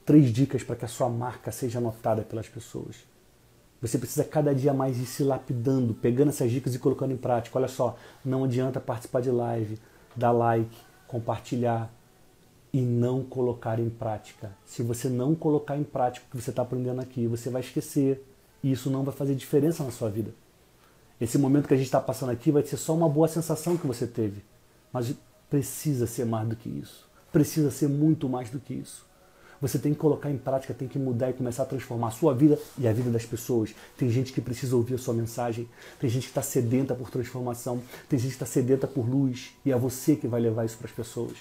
Três 0.06 0.32
dicas 0.32 0.64
para 0.64 0.78
que 0.78 0.86
a 0.86 0.88
sua 0.88 1.10
marca 1.10 1.52
seja 1.52 1.82
notada 1.82 2.22
pelas 2.22 2.48
pessoas. 2.48 2.96
Você 3.82 3.98
precisa 3.98 4.24
cada 4.24 4.56
dia 4.56 4.74
mais 4.74 4.98
ir 4.98 5.06
se 5.06 5.26
lapidando, 5.26 5.94
pegando 5.94 6.30
essas 6.30 6.50
dicas 6.50 6.74
e 6.74 6.80
colocando 6.80 7.12
em 7.12 7.18
prática. 7.18 7.60
Olha 7.60 7.68
só, 7.68 7.98
não 8.24 8.46
adianta 8.46 8.80
participar 8.80 9.20
de 9.20 9.30
live, 9.30 9.78
dar 10.16 10.32
like, 10.32 10.74
compartilhar 11.06 11.94
e 12.72 12.80
não 12.80 13.22
colocar 13.22 13.78
em 13.78 13.90
prática. 13.90 14.52
Se 14.66 14.82
você 14.84 15.10
não 15.10 15.36
colocar 15.36 15.76
em 15.76 15.84
prática 15.84 16.26
o 16.26 16.30
que 16.30 16.42
você 16.42 16.52
está 16.52 16.62
aprendendo 16.62 17.02
aqui, 17.02 17.28
você 17.28 17.50
vai 17.50 17.60
esquecer 17.60 18.26
e 18.64 18.72
isso 18.72 18.90
não 18.90 19.04
vai 19.04 19.14
fazer 19.14 19.36
diferença 19.36 19.84
na 19.84 19.92
sua 19.92 20.10
vida. 20.10 20.34
Esse 21.20 21.38
momento 21.38 21.68
que 21.68 21.74
a 21.74 21.78
gente 21.78 21.88
está 21.88 22.00
passando 22.00 22.30
aqui 22.30 22.52
vai 22.52 22.64
ser 22.64 22.78
só 22.78 22.96
uma 22.96 23.10
boa 23.10 23.28
sensação 23.28 23.76
que 23.76 23.86
você 23.86 24.08
teve, 24.08 24.42
mas 24.94 25.14
precisa 25.54 26.08
ser 26.08 26.26
mais 26.26 26.50
do 26.50 26.56
que 26.56 26.68
isso. 26.68 27.08
Precisa 27.32 27.70
ser 27.70 27.88
muito 27.88 28.28
mais 28.28 28.50
do 28.50 28.60
que 28.60 28.74
isso. 28.74 29.06
Você 29.62 29.78
tem 29.78 29.94
que 29.94 30.00
colocar 30.00 30.32
em 30.32 30.38
prática, 30.38 30.74
tem 30.74 30.88
que 30.88 30.98
mudar 30.98 31.30
e 31.30 31.34
começar 31.34 31.62
a 31.62 31.66
transformar 31.68 32.08
a 32.08 32.12
sua 32.12 32.34
vida 32.34 32.58
e 32.76 32.88
a 32.88 32.92
vida 32.92 33.12
das 33.12 33.24
pessoas. 33.24 33.76
Tem 33.96 34.10
gente 34.10 34.34
que 34.34 34.42
precisa 34.42 34.76
ouvir 34.76 34.96
a 34.96 34.98
sua 34.98 35.14
mensagem, 35.14 35.70
tem 36.00 36.10
gente 36.10 36.24
que 36.24 36.30
está 36.30 36.42
sedenta 36.42 36.96
por 36.96 37.12
transformação, 37.12 37.84
tem 38.10 38.18
gente 38.18 38.30
que 38.30 38.36
está 38.36 38.48
sedenta 38.48 38.88
por 38.88 39.08
luz 39.08 39.52
e 39.64 39.72
é 39.72 39.78
você 39.78 40.16
que 40.16 40.28
vai 40.28 40.42
levar 40.42 40.66
isso 40.66 40.76
para 40.76 40.88
as 40.88 40.92
pessoas. 40.92 41.38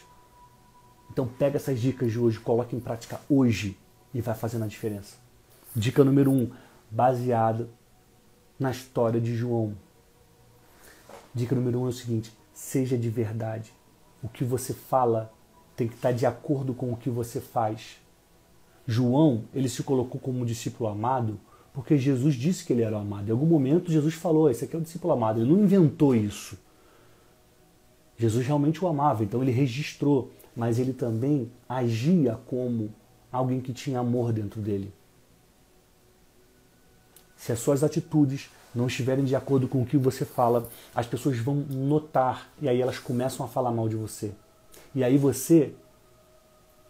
Então 1.10 1.26
pega 1.26 1.56
essas 1.56 1.80
dicas 1.80 2.12
de 2.12 2.18
hoje, 2.18 2.38
coloque 2.38 2.76
em 2.76 2.80
prática 2.80 3.18
hoje 3.30 3.78
e 4.12 4.20
vai 4.20 4.34
fazendo 4.34 4.64
a 4.64 4.68
diferença. 4.68 5.16
Dica 5.74 6.04
número 6.04 6.30
um, 6.30 6.50
baseada 6.90 7.66
na 8.60 8.70
história 8.70 9.18
de 9.18 9.34
João. 9.34 9.74
Dica 11.32 11.54
número 11.54 11.80
um 11.80 11.86
é 11.86 11.88
o 11.88 11.92
seguinte: 11.92 12.30
seja 12.52 12.98
de 12.98 13.08
verdade. 13.08 13.72
O 14.22 14.28
que 14.28 14.44
você 14.44 14.72
fala 14.72 15.32
tem 15.76 15.88
que 15.88 15.94
estar 15.94 16.12
de 16.12 16.26
acordo 16.26 16.74
com 16.74 16.92
o 16.92 16.96
que 16.96 17.10
você 17.10 17.40
faz. 17.40 17.96
João, 18.86 19.44
ele 19.54 19.68
se 19.68 19.82
colocou 19.82 20.20
como 20.20 20.46
discípulo 20.46 20.88
amado 20.88 21.38
porque 21.72 21.96
Jesus 21.96 22.34
disse 22.34 22.64
que 22.64 22.72
ele 22.72 22.82
era 22.82 22.96
o 22.96 23.00
amado. 23.00 23.28
Em 23.28 23.32
algum 23.32 23.46
momento 23.46 23.90
Jesus 23.90 24.14
falou, 24.14 24.50
esse 24.50 24.64
aqui 24.64 24.76
é 24.76 24.78
o 24.78 24.82
discípulo 24.82 25.14
amado. 25.14 25.40
Ele 25.40 25.50
não 25.50 25.62
inventou 25.62 26.14
isso. 26.14 26.58
Jesus 28.16 28.46
realmente 28.46 28.84
o 28.84 28.88
amava, 28.88 29.24
então 29.24 29.42
ele 29.42 29.50
registrou, 29.50 30.30
mas 30.54 30.78
ele 30.78 30.92
também 30.92 31.50
agia 31.68 32.38
como 32.46 32.92
alguém 33.32 33.60
que 33.60 33.72
tinha 33.72 34.00
amor 34.00 34.32
dentro 34.32 34.60
dele. 34.60 34.92
Se 37.36 37.50
as 37.50 37.58
suas 37.58 37.82
atitudes 37.82 38.50
não 38.74 38.86
estiverem 38.86 39.24
de 39.24 39.36
acordo 39.36 39.68
com 39.68 39.82
o 39.82 39.86
que 39.86 39.96
você 39.96 40.24
fala, 40.24 40.68
as 40.94 41.06
pessoas 41.06 41.38
vão 41.38 41.54
notar 41.54 42.50
e 42.60 42.68
aí 42.68 42.80
elas 42.80 42.98
começam 42.98 43.44
a 43.44 43.48
falar 43.48 43.70
mal 43.70 43.88
de 43.88 43.96
você. 43.96 44.32
E 44.94 45.04
aí 45.04 45.18
você 45.18 45.74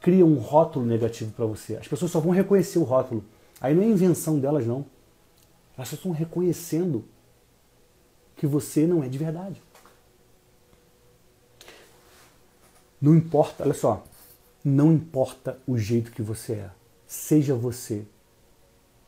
cria 0.01 0.25
um 0.25 0.35
rótulo 0.35 0.85
negativo 0.85 1.33
para 1.33 1.47
você. 1.47 1.77
As 1.77 1.89
pessoas 1.89 2.11
só 2.11 2.21
vão 2.21 2.33
reconhecer 2.33 2.79
o 2.79 2.85
rótulo. 2.85 3.25
Aí 3.61 3.75
não 3.75 3.83
é 3.83 3.87
invenção 3.87 4.39
delas, 4.39 4.67
não. 4.67 4.85
Elas 5.77 5.89
só 5.89 5.97
estão 5.97 6.13
reconhecendo 6.13 7.05
que 8.37 8.47
você 8.47 8.87
não 8.87 9.03
é 9.03 9.09
de 9.09 9.19
verdade. 9.19 9.63
Não 13.01 13.17
importa, 13.17 13.65
olha 13.65 13.75
só, 13.75 14.05
não 14.65 14.93
importa 14.93 15.59
o 15.67 15.77
jeito 15.77 16.13
que 16.13 16.23
você 16.23 16.53
é, 16.53 16.71
seja 17.07 17.55
você. 17.55 18.05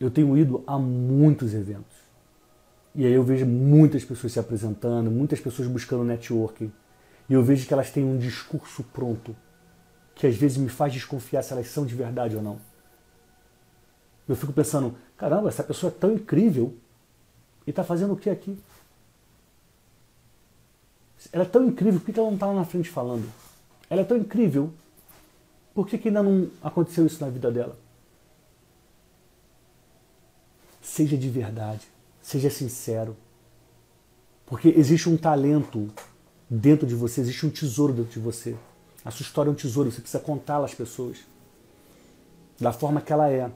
Eu 0.01 0.11
tenho 0.11 0.37
ido 0.37 0.65
a 0.67 0.79
muitos 0.79 1.55
eventos. 1.55 2.04
E 2.95 3.05
aí 3.05 3.13
eu 3.13 3.25
vejo 3.25 3.45
muitas 3.45 4.05
pessoas 4.05 4.33
se 4.33 4.39
apresentando, 4.39 5.11
muitas 5.11 5.41
pessoas 5.41 5.67
buscando 5.67 6.05
networking. 6.05 6.73
E 7.29 7.33
eu 7.33 7.43
vejo 7.43 7.67
que 7.67 7.75
elas 7.75 7.91
têm 7.91 8.05
um 8.05 8.19
discurso 8.19 8.85
pronto 8.85 9.35
que 10.15 10.27
às 10.27 10.37
vezes 10.37 10.57
me 10.57 10.69
faz 10.69 10.93
desconfiar 10.93 11.43
se 11.43 11.53
elas 11.53 11.67
são 11.69 11.85
de 11.85 11.95
verdade 11.95 12.37
ou 12.37 12.43
não. 12.43 12.59
Eu 14.29 14.37
fico 14.37 14.53
pensando, 14.53 14.95
caramba, 15.17 15.49
essa 15.49 15.63
pessoa 15.63 15.93
é 15.93 15.99
tão 15.99 16.13
incrível 16.13 16.75
e 17.67 17.71
está 17.71 17.83
fazendo 17.83 18.13
o 18.13 18.17
que 18.17 18.31
aqui? 18.31 18.57
Ela 21.33 21.45
é 21.45 21.47
tão 21.49 21.65
incrível, 21.65 22.01
por 22.01 22.13
que 22.13 22.19
ela 22.19 22.29
não 22.29 22.35
está 22.35 22.47
lá 22.47 22.55
na 22.55 22.65
frente 22.65 22.89
falando? 22.89 23.29
Ela 23.91 24.03
é 24.03 24.05
tão 24.05 24.17
incrível, 24.17 24.73
por 25.75 25.89
que, 25.89 25.99
que 25.99 26.09
ainda 26.09 26.23
não 26.23 26.49
aconteceu 26.63 27.05
isso 27.07 27.23
na 27.25 27.31
vida 27.31 27.51
dela? 27.51 27.77
Seja 30.81 31.17
de 31.17 31.29
verdade, 31.29 31.89
seja 32.25 32.49
sincero. 32.49 33.15
Porque 34.47 34.69
existe 34.69 35.09
um 35.11 35.17
talento 35.17 35.93
dentro 36.49 36.87
de 36.87 36.95
você, 36.95 37.21
existe 37.21 37.45
um 37.45 37.51
tesouro 37.51 37.93
dentro 37.93 38.13
de 38.13 38.19
você. 38.19 38.57
A 39.05 39.11
sua 39.11 39.23
história 39.23 39.51
é 39.51 39.53
um 39.53 39.55
tesouro, 39.55 39.93
você 39.93 40.01
precisa 40.01 40.23
contá-la 40.23 40.65
às 40.65 40.75
pessoas. 40.75 41.19
Da 42.59 42.73
forma 42.73 43.03
que 43.03 43.13
ela 43.13 43.31
é. 43.31 43.51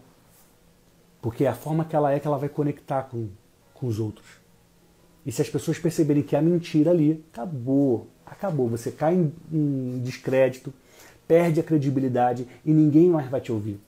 Porque 1.23 1.45
é 1.45 1.49
a 1.49 1.55
forma 1.55 1.85
que 1.85 1.97
ela 1.97 2.13
é 2.13 2.21
que 2.21 2.27
ela 2.27 2.37
vai 2.37 2.49
conectar 2.49 3.05
com, 3.05 3.29
com 3.73 3.87
os 3.87 3.99
outros. 3.99 4.27
E 5.25 5.33
se 5.33 5.41
as 5.41 5.49
pessoas 5.49 5.79
perceberem 5.79 6.23
que 6.23 6.37
há 6.37 6.43
mentira 6.43 6.91
ali, 6.91 7.25
acabou. 7.33 8.07
Acabou. 8.27 8.69
Você 8.69 8.91
cai 8.91 9.15
em, 9.15 9.33
em 9.51 9.99
descrédito, 10.01 10.75
perde 11.27 11.59
a 11.59 11.63
credibilidade 11.63 12.47
e 12.65 12.73
ninguém 12.73 13.09
mais 13.09 13.31
vai 13.31 13.41
te 13.41 13.51
ouvir. 13.51 13.81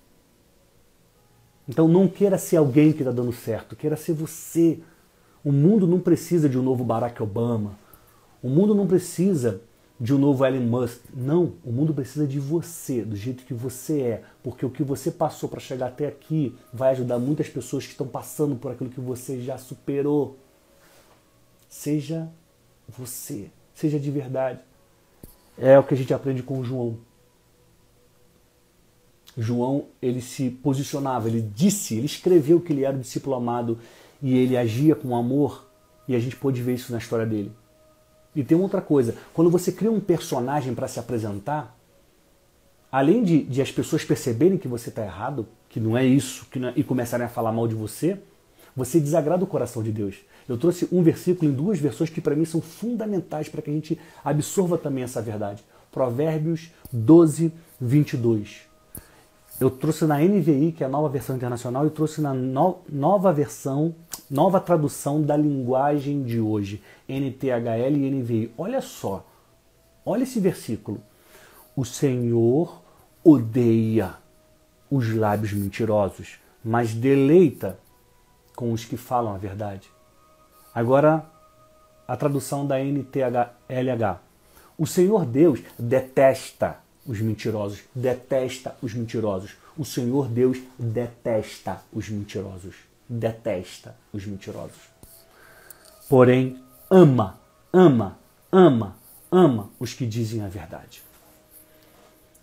Então 1.71 1.87
não 1.87 2.09
queira 2.09 2.37
ser 2.37 2.57
alguém 2.57 2.93
que 2.93 2.99
está 2.99 3.13
dando 3.13 3.33
certo, 3.33 3.77
queira 3.77 3.97
ser 3.97 4.13
você. 4.13 4.81
O 5.45 5.53
mundo 5.53 5.87
não 5.87 6.01
precisa 6.01 6.49
de 6.49 6.59
um 6.59 6.63
novo 6.63 6.83
Barack 6.83 7.23
Obama. 7.23 7.79
O 8.43 8.49
mundo 8.49 8.75
não 8.75 8.89
precisa 8.89 9.61
de 10.01 10.13
um 10.13 10.19
novo 10.19 10.45
Elon 10.45 10.67
Musk. 10.67 11.01
Não, 11.15 11.53
o 11.65 11.71
mundo 11.71 11.95
precisa 11.95 12.27
de 12.27 12.41
você, 12.41 13.05
do 13.05 13.15
jeito 13.15 13.45
que 13.45 13.55
você 13.55 14.01
é, 14.01 14.23
porque 14.43 14.67
o 14.67 14.71
que 14.71 14.83
você 14.83 15.13
passou 15.13 15.49
para 15.49 15.61
chegar 15.61 15.87
até 15.87 16.09
aqui 16.09 16.59
vai 16.73 16.91
ajudar 16.91 17.21
muitas 17.21 17.49
pessoas 17.49 17.85
que 17.85 17.93
estão 17.93 18.09
passando 18.09 18.57
por 18.57 18.73
aquilo 18.73 18.91
que 18.91 19.01
você 19.01 19.41
já 19.41 19.57
superou. 19.57 20.37
Seja 21.69 22.29
você, 22.89 23.49
seja 23.73 24.01
de 24.01 24.11
verdade. 24.11 24.59
É 25.57 25.79
o 25.79 25.85
que 25.85 25.95
a 25.95 25.97
gente 25.97 26.13
aprende 26.13 26.43
com 26.43 26.59
o 26.59 26.65
João. 26.65 26.99
João, 29.41 29.87
ele 30.03 30.21
se 30.21 30.51
posicionava, 30.51 31.29
ele 31.29 31.41
disse, 31.41 31.95
ele 31.97 32.07
escreveu 32.07 32.61
que 32.61 32.73
ele 32.73 32.85
era 32.85 32.97
o 32.97 33.01
discípulo 33.01 33.35
amado 33.35 33.79
e 34.23 34.37
ele 34.37 34.57
agia 34.57 34.95
com 34.95 35.17
amor, 35.17 35.67
e 36.07 36.15
a 36.15 36.19
gente 36.19 36.37
pôde 36.37 36.61
ver 36.61 36.75
isso 36.75 36.93
na 36.93 36.99
história 36.99 37.25
dele. 37.25 37.51
E 38.37 38.45
tem 38.45 38.59
outra 38.59 38.83
coisa, 38.83 39.17
quando 39.33 39.51
você 39.51 39.73
cria 39.73 39.91
um 39.91 40.01
personagem 40.01 40.75
para 40.75 40.87
se 40.87 41.01
apresentar, 41.01 41.77
além 42.93 43.25
de, 43.25 43.43
de, 43.45 43.63
as 43.63 43.73
pessoas 43.73 44.05
perceberem 44.05 44.59
que 44.59 44.69
você 44.69 44.91
está 44.91 45.03
errado, 45.03 45.49
que 45.69 45.81
não 45.81 45.97
é 45.97 46.05
isso, 46.05 46.47
que 46.51 46.65
é, 46.65 46.73
e 46.77 46.85
começarem 46.85 47.25
a 47.25 47.29
falar 47.29 47.51
mal 47.51 47.67
de 47.67 47.75
você, 47.75 48.19
você 48.77 49.01
desagrada 49.01 49.43
o 49.43 49.47
coração 49.47 49.83
de 49.83 49.91
Deus. 49.91 50.17
Eu 50.49 50.59
trouxe 50.59 50.87
um 50.93 51.03
versículo 51.03 51.51
em 51.51 51.55
duas 51.55 51.79
versões 51.79 52.11
que 52.11 52.21
para 52.21 52.37
mim 52.37 52.45
são 52.45 52.61
fundamentais 52.61 53.49
para 53.49 53.63
que 53.63 53.71
a 53.71 53.73
gente 53.73 53.99
absorva 54.25 54.77
também 54.77 55.05
essa 55.05 55.23
verdade. 55.23 55.65
Provérbios 55.91 56.71
12, 56.93 57.53
22. 57.81 58.70
Eu 59.61 59.71
trouxe 59.71 60.07
na 60.07 60.19
NVI, 60.19 60.73
que 60.73 60.83
é 60.83 60.87
a 60.87 60.91
nova 60.91 61.11
versão 61.11 61.37
internacional, 61.37 61.87
e 61.87 61.91
trouxe 61.91 62.23
na 62.23 62.33
no, 62.33 62.79
nova 62.89 63.31
versão, 63.31 63.95
nova 64.31 64.59
tradução 64.59 65.21
da 65.21 65.37
linguagem 65.37 66.23
de 66.23 66.41
hoje, 66.41 66.83
NTHL 67.07 67.95
e 67.95 68.11
NVI. 68.11 68.55
Olha 68.57 68.81
só, 68.81 69.23
olha 70.05 70.23
esse 70.23 70.41
versículo. 70.41 71.03
O 71.77 71.85
Senhor 71.85 72.81
odeia 73.23 74.15
os 74.91 75.15
lábios 75.15 75.53
mentirosos, 75.53 76.39
mas 76.65 76.95
deleita 76.95 77.79
com 78.57 78.73
os 78.73 78.87
que 78.87 78.97
falam 78.97 79.35
a 79.35 79.39
verdade. 79.39 79.91
Agora, 80.75 81.27
a 82.09 82.17
tradução 82.17 82.67
da 82.67 82.83
NTLH. 82.83 84.21
O 84.79 84.87
Senhor 84.87 85.27
Deus 85.27 85.61
detesta 85.79 86.79
os 87.11 87.21
mentirosos, 87.21 87.81
detesta 87.93 88.77
os 88.81 88.95
mentirosos. 88.95 89.57
O 89.77 89.85
Senhor 89.85 90.29
Deus 90.29 90.59
detesta 90.79 91.83
os 91.93 92.09
mentirosos, 92.09 92.77
detesta 93.09 93.97
os 94.13 94.25
mentirosos. 94.25 94.79
Porém, 96.09 96.63
ama, 96.89 97.41
ama, 97.73 98.17
ama, 98.53 98.97
ama 99.29 99.71
os 99.81 99.93
que 99.93 100.07
dizem 100.07 100.43
a 100.43 100.47
verdade. 100.47 101.03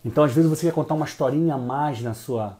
Então, 0.03 0.25
às 0.25 0.33
vezes 0.33 0.49
você 0.49 0.65
quer 0.65 0.73
contar 0.73 0.95
uma 0.95 1.05
historinha 1.05 1.55
a 1.55 1.57
mais 1.57 2.01
na 2.01 2.13
sua 2.13 2.57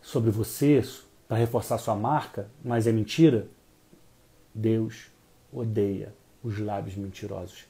sobre 0.00 0.30
você 0.30 0.82
para 1.28 1.36
reforçar 1.36 1.76
sua 1.76 1.94
marca, 1.94 2.48
mas 2.64 2.86
é 2.86 2.92
mentira. 2.92 3.46
Deus 4.54 5.10
odeia 5.52 6.14
os 6.42 6.58
lábios 6.58 6.96
mentirosos. 6.96 7.66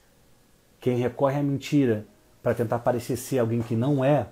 Quem 0.79 0.99
recorre 0.99 1.39
à 1.39 1.43
mentira 1.43 2.07
para 2.43 2.53
tentar 2.53 2.79
parecer 2.79 3.15
ser 3.15 3.39
alguém 3.39 3.61
que 3.61 3.75
não 3.75 4.03
é, 4.03 4.27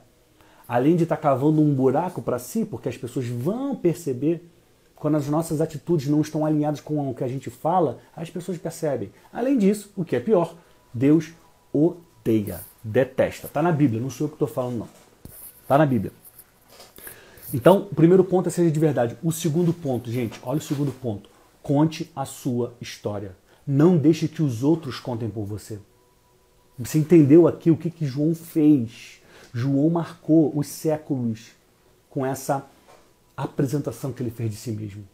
além 0.68 0.98
de 0.98 1.04
estar 1.04 1.16
tá 1.16 1.22
cavando 1.22 1.62
um 1.62 1.74
buraco 1.74 2.22
para 2.22 2.38
si, 2.38 2.66
porque 2.66 2.90
as 2.90 2.98
pessoas 2.98 3.26
vão 3.26 3.76
perceber 3.76 4.48
quando 4.96 5.18
as 5.18 5.28
nossas 5.28 5.62
atitudes 5.62 6.08
não 6.08 6.22
estão 6.22 6.46
alinhadas 6.46 6.80
com 6.80 7.10
o 7.10 7.16
que 7.16 7.24
a 7.24 7.28
gente 7.28 7.50
fala, 7.50 7.98
as 8.16 8.30
pessoas 8.30 8.58
percebem. 8.58 9.12
Além 9.34 9.58
disso, 9.58 9.92
o 9.96 10.06
que 10.06 10.16
é 10.16 10.20
pior, 10.20 10.54
Deus 10.94 11.34
odeia, 11.74 12.62
detesta. 12.84 13.48
Está 13.48 13.64
na 13.64 13.72
Bíblia, 13.72 14.00
não 14.00 14.12
sou 14.12 14.26
eu 14.26 14.30
que 14.30 14.36
estou 14.36 14.48
falando, 14.48 14.78
não. 14.78 14.90
Está 15.64 15.78
na 15.78 15.86
Bíblia. 15.86 16.12
Então, 17.54 17.88
o 17.92 17.96
primeiro 17.96 18.24
ponto 18.24 18.48
é 18.48 18.52
seja 18.52 18.70
de 18.70 18.80
verdade. 18.80 19.18
O 19.24 19.32
segundo 19.32 19.74
ponto, 19.74 20.12
gente, 20.12 20.40
olha 20.44 20.60
o 20.60 20.62
segundo 20.62 20.92
ponto. 20.92 21.30
Conte 21.64 22.12
a 22.16 22.24
sua 22.24 22.74
história. 22.80 23.36
Não 23.66 23.98
deixe 23.98 24.28
que 24.28 24.44
os 24.44 24.64
outros 24.64 25.00
contem 25.00 25.30
por 25.30 25.46
você. 25.46 25.80
Você 26.84 26.98
entendeu 26.98 27.48
aqui 27.48 27.70
o 27.70 27.78
que, 27.78 27.92
que 27.92 28.06
João 28.06 28.34
fez? 28.34 29.22
João 29.54 29.90
marcou 29.90 30.52
os 30.58 30.68
séculos 30.68 31.52
com 32.10 32.26
essa 32.26 32.66
apresentação 33.38 34.12
que 34.12 34.24
ele 34.24 34.32
fez 34.32 34.50
de 34.50 34.56
si 34.56 34.72
mesmo. 34.72 35.08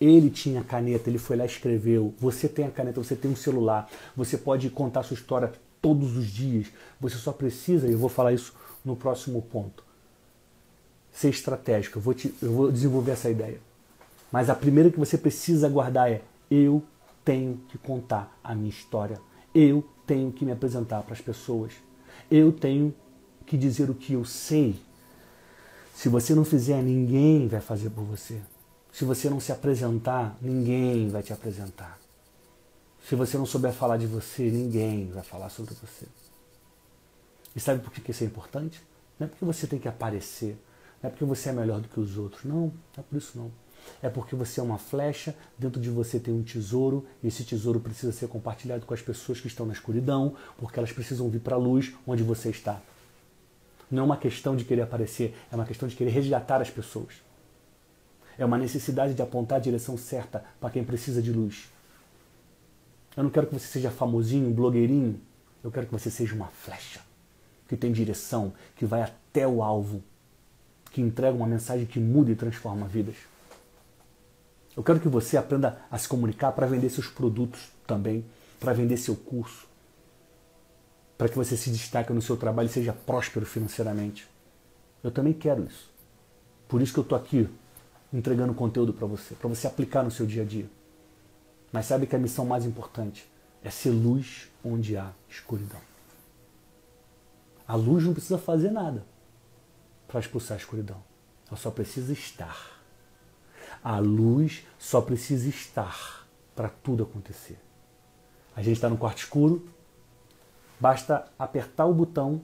Ele 0.00 0.30
tinha 0.30 0.64
caneta, 0.64 1.10
ele 1.10 1.18
foi 1.18 1.36
lá 1.36 1.44
e 1.44 1.48
escreveu. 1.48 2.14
Você 2.18 2.48
tem 2.48 2.66
a 2.66 2.70
caneta, 2.70 3.02
você 3.02 3.14
tem 3.14 3.30
um 3.30 3.36
celular, 3.36 3.90
você 4.16 4.38
pode 4.38 4.70
contar 4.70 5.02
sua 5.02 5.14
história 5.14 5.52
todos 5.82 6.16
os 6.16 6.26
dias. 6.26 6.68
Você 6.98 7.16
só 7.16 7.32
precisa, 7.32 7.86
e 7.86 7.92
eu 7.92 7.98
vou 7.98 8.08
falar 8.08 8.32
isso 8.32 8.54
no 8.84 8.96
próximo 8.96 9.42
ponto, 9.42 9.84
ser 11.12 11.28
estratégico. 11.28 11.98
Eu 11.98 12.02
vou, 12.02 12.14
te, 12.14 12.34
eu 12.40 12.52
vou 12.52 12.72
desenvolver 12.72 13.12
essa 13.12 13.28
ideia. 13.28 13.60
Mas 14.32 14.48
a 14.48 14.54
primeira 14.54 14.90
que 14.90 14.98
você 14.98 15.18
precisa 15.18 15.68
guardar 15.68 16.10
é: 16.10 16.22
eu 16.50 16.82
tenho 17.22 17.60
que 17.68 17.76
contar 17.76 18.38
a 18.42 18.54
minha 18.54 18.70
história. 18.70 19.20
Eu 19.54 19.84
tenho 20.06 20.32
que 20.32 20.44
me 20.44 20.52
apresentar 20.52 21.02
para 21.02 21.14
as 21.14 21.20
pessoas. 21.20 21.72
Eu 22.30 22.52
tenho 22.52 22.94
que 23.44 23.56
dizer 23.56 23.90
o 23.90 23.94
que 23.94 24.14
eu 24.14 24.24
sei. 24.24 24.80
Se 25.94 26.08
você 26.08 26.34
não 26.34 26.44
fizer, 26.44 26.82
ninguém 26.82 27.48
vai 27.48 27.60
fazer 27.60 27.90
por 27.90 28.04
você. 28.04 28.40
Se 28.92 29.04
você 29.04 29.28
não 29.28 29.40
se 29.40 29.52
apresentar, 29.52 30.36
ninguém 30.40 31.08
vai 31.08 31.22
te 31.22 31.32
apresentar. 31.32 31.98
Se 33.08 33.14
você 33.14 33.38
não 33.38 33.46
souber 33.46 33.72
falar 33.72 33.96
de 33.98 34.06
você, 34.06 34.50
ninguém 34.50 35.10
vai 35.10 35.22
falar 35.22 35.48
sobre 35.48 35.74
você. 35.74 36.06
E 37.54 37.60
sabe 37.60 37.80
por 37.80 37.92
que 37.92 38.10
isso 38.10 38.24
é 38.24 38.26
importante? 38.26 38.82
Não 39.18 39.26
é 39.26 39.30
porque 39.30 39.44
você 39.44 39.66
tem 39.66 39.78
que 39.78 39.88
aparecer, 39.88 40.58
não 41.02 41.08
é 41.08 41.10
porque 41.10 41.24
você 41.24 41.50
é 41.50 41.52
melhor 41.52 41.80
do 41.80 41.88
que 41.88 42.00
os 42.00 42.18
outros. 42.18 42.44
Não, 42.44 42.66
não 42.66 42.72
é 42.98 43.02
por 43.02 43.16
isso 43.16 43.38
não. 43.38 43.50
É 44.02 44.08
porque 44.08 44.34
você 44.34 44.60
é 44.60 44.62
uma 44.62 44.78
flecha, 44.78 45.34
dentro 45.58 45.80
de 45.80 45.90
você 45.90 46.18
tem 46.18 46.32
um 46.32 46.42
tesouro, 46.42 47.06
e 47.22 47.28
esse 47.28 47.44
tesouro 47.44 47.80
precisa 47.80 48.12
ser 48.12 48.28
compartilhado 48.28 48.86
com 48.86 48.94
as 48.94 49.02
pessoas 49.02 49.40
que 49.40 49.46
estão 49.46 49.66
na 49.66 49.72
escuridão, 49.72 50.34
porque 50.58 50.78
elas 50.78 50.92
precisam 50.92 51.28
vir 51.28 51.40
para 51.40 51.56
a 51.56 51.58
luz 51.58 51.94
onde 52.06 52.22
você 52.22 52.50
está. 52.50 52.80
Não 53.90 54.02
é 54.02 54.06
uma 54.06 54.16
questão 54.16 54.56
de 54.56 54.64
querer 54.64 54.82
aparecer, 54.82 55.36
é 55.50 55.54
uma 55.54 55.64
questão 55.64 55.88
de 55.88 55.94
querer 55.94 56.10
resgatar 56.10 56.60
as 56.60 56.70
pessoas. 56.70 57.14
É 58.38 58.44
uma 58.44 58.58
necessidade 58.58 59.14
de 59.14 59.22
apontar 59.22 59.58
a 59.58 59.62
direção 59.62 59.96
certa 59.96 60.44
para 60.60 60.70
quem 60.70 60.84
precisa 60.84 61.22
de 61.22 61.32
luz. 61.32 61.70
Eu 63.16 63.22
não 63.22 63.30
quero 63.30 63.46
que 63.46 63.54
você 63.54 63.66
seja 63.66 63.90
famosinho, 63.90 64.52
blogueirinho. 64.52 65.18
Eu 65.64 65.70
quero 65.70 65.86
que 65.86 65.92
você 65.92 66.10
seja 66.10 66.34
uma 66.34 66.48
flecha 66.48 67.00
que 67.68 67.76
tem 67.76 67.92
direção, 67.92 68.52
que 68.76 68.84
vai 68.84 69.02
até 69.02 69.46
o 69.46 69.62
alvo, 69.62 70.02
que 70.90 71.00
entrega 71.00 71.36
uma 71.36 71.46
mensagem 71.46 71.86
que 71.86 71.98
muda 71.98 72.30
e 72.30 72.36
transforma 72.36 72.86
vidas. 72.86 73.16
Eu 74.76 74.82
quero 74.82 75.00
que 75.00 75.08
você 75.08 75.38
aprenda 75.38 75.80
a 75.90 75.96
se 75.96 76.06
comunicar 76.06 76.52
para 76.52 76.66
vender 76.66 76.90
seus 76.90 77.06
produtos 77.06 77.72
também, 77.86 78.24
para 78.60 78.74
vender 78.74 78.98
seu 78.98 79.16
curso, 79.16 79.66
para 81.16 81.28
que 81.28 81.36
você 81.36 81.56
se 81.56 81.70
destaque 81.70 82.12
no 82.12 82.20
seu 82.20 82.36
trabalho 82.36 82.66
e 82.66 82.72
seja 82.72 82.92
próspero 82.92 83.46
financeiramente. 83.46 84.28
Eu 85.02 85.10
também 85.10 85.32
quero 85.32 85.64
isso. 85.64 85.90
Por 86.68 86.82
isso 86.82 86.92
que 86.92 86.98
eu 86.98 87.02
estou 87.02 87.16
aqui 87.16 87.48
entregando 88.12 88.52
conteúdo 88.52 88.92
para 88.92 89.06
você, 89.06 89.34
para 89.34 89.48
você 89.48 89.66
aplicar 89.66 90.02
no 90.02 90.10
seu 90.10 90.26
dia 90.26 90.42
a 90.42 90.44
dia. 90.44 90.68
Mas 91.72 91.86
sabe 91.86 92.06
que 92.06 92.14
a 92.14 92.18
missão 92.18 92.44
mais 92.44 92.66
importante 92.66 93.26
é 93.62 93.70
ser 93.70 93.90
luz 93.90 94.48
onde 94.64 94.96
há 94.96 95.10
escuridão. 95.28 95.80
A 97.66 97.74
luz 97.74 98.04
não 98.04 98.12
precisa 98.12 98.38
fazer 98.38 98.70
nada 98.70 99.04
para 100.06 100.20
expulsar 100.20 100.56
a 100.56 100.60
escuridão. 100.60 101.02
Ela 101.48 101.56
só 101.56 101.70
precisa 101.70 102.12
estar. 102.12 102.75
A 103.86 104.00
luz 104.00 104.66
só 104.78 105.00
precisa 105.00 105.48
estar 105.48 106.26
para 106.56 106.68
tudo 106.68 107.04
acontecer. 107.04 107.56
A 108.56 108.60
gente 108.60 108.74
está 108.74 108.88
no 108.88 108.96
quarto 108.98 109.18
escuro, 109.18 109.62
Basta 110.78 111.24
apertar 111.38 111.86
o 111.86 111.94
botão, 111.94 112.42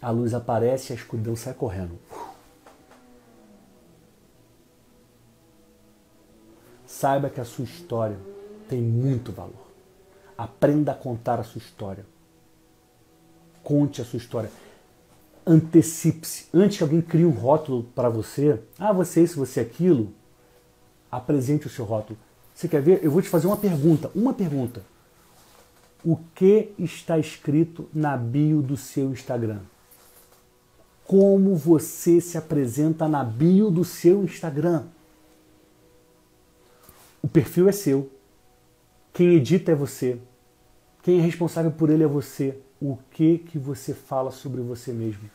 a 0.00 0.10
luz 0.10 0.32
aparece 0.32 0.92
e 0.92 0.94
a 0.94 0.96
escuridão 0.96 1.36
sai 1.36 1.52
correndo. 1.52 1.98
Saiba 6.86 7.28
que 7.28 7.40
a 7.40 7.44
sua 7.44 7.64
história 7.64 8.18
tem 8.68 8.80
muito 8.80 9.32
valor. 9.32 9.68
Aprenda 10.36 10.92
a 10.92 10.94
contar 10.94 11.38
a 11.38 11.44
sua 11.44 11.58
história. 11.58 12.06
Conte 13.62 14.00
a 14.00 14.04
sua 14.04 14.16
história. 14.16 14.50
Antecipe-se. 15.48 16.46
Antes 16.52 16.76
que 16.76 16.82
alguém 16.82 17.00
crie 17.00 17.24
um 17.24 17.30
rótulo 17.30 17.84
para 17.94 18.08
você, 18.08 18.60
ah, 18.78 18.92
você 18.92 19.20
é 19.20 19.22
isso, 19.22 19.38
você 19.38 19.60
é 19.60 19.62
aquilo, 19.62 20.12
apresente 21.10 21.66
o 21.66 21.70
seu 21.70 21.84
rótulo. 21.84 22.18
Você 22.54 22.68
quer 22.68 22.82
ver? 22.82 23.00
Eu 23.02 23.10
vou 23.10 23.22
te 23.22 23.28
fazer 23.28 23.46
uma 23.46 23.56
pergunta. 23.56 24.10
Uma 24.14 24.34
pergunta 24.34 24.82
o 26.04 26.16
que 26.34 26.72
está 26.78 27.18
escrito 27.18 27.88
na 27.92 28.16
bio 28.16 28.62
do 28.62 28.76
seu 28.76 29.10
Instagram. 29.10 29.60
Como 31.04 31.56
você 31.56 32.20
se 32.20 32.36
apresenta 32.36 33.08
na 33.08 33.24
bio 33.24 33.70
do 33.70 33.84
seu 33.84 34.22
Instagram. 34.22 34.84
O 37.22 37.28
perfil 37.28 37.68
é 37.68 37.72
seu. 37.72 38.10
Quem 39.12 39.34
edita 39.34 39.72
é 39.72 39.74
você. 39.74 40.18
Quem 41.02 41.18
é 41.18 41.22
responsável 41.22 41.70
por 41.70 41.90
ele 41.90 42.04
é 42.04 42.06
você. 42.06 42.58
O 42.80 42.96
que 43.10 43.38
que 43.38 43.58
você 43.58 43.94
fala 43.94 44.30
sobre 44.30 44.60
você 44.60 44.92
mesmo? 44.92 45.28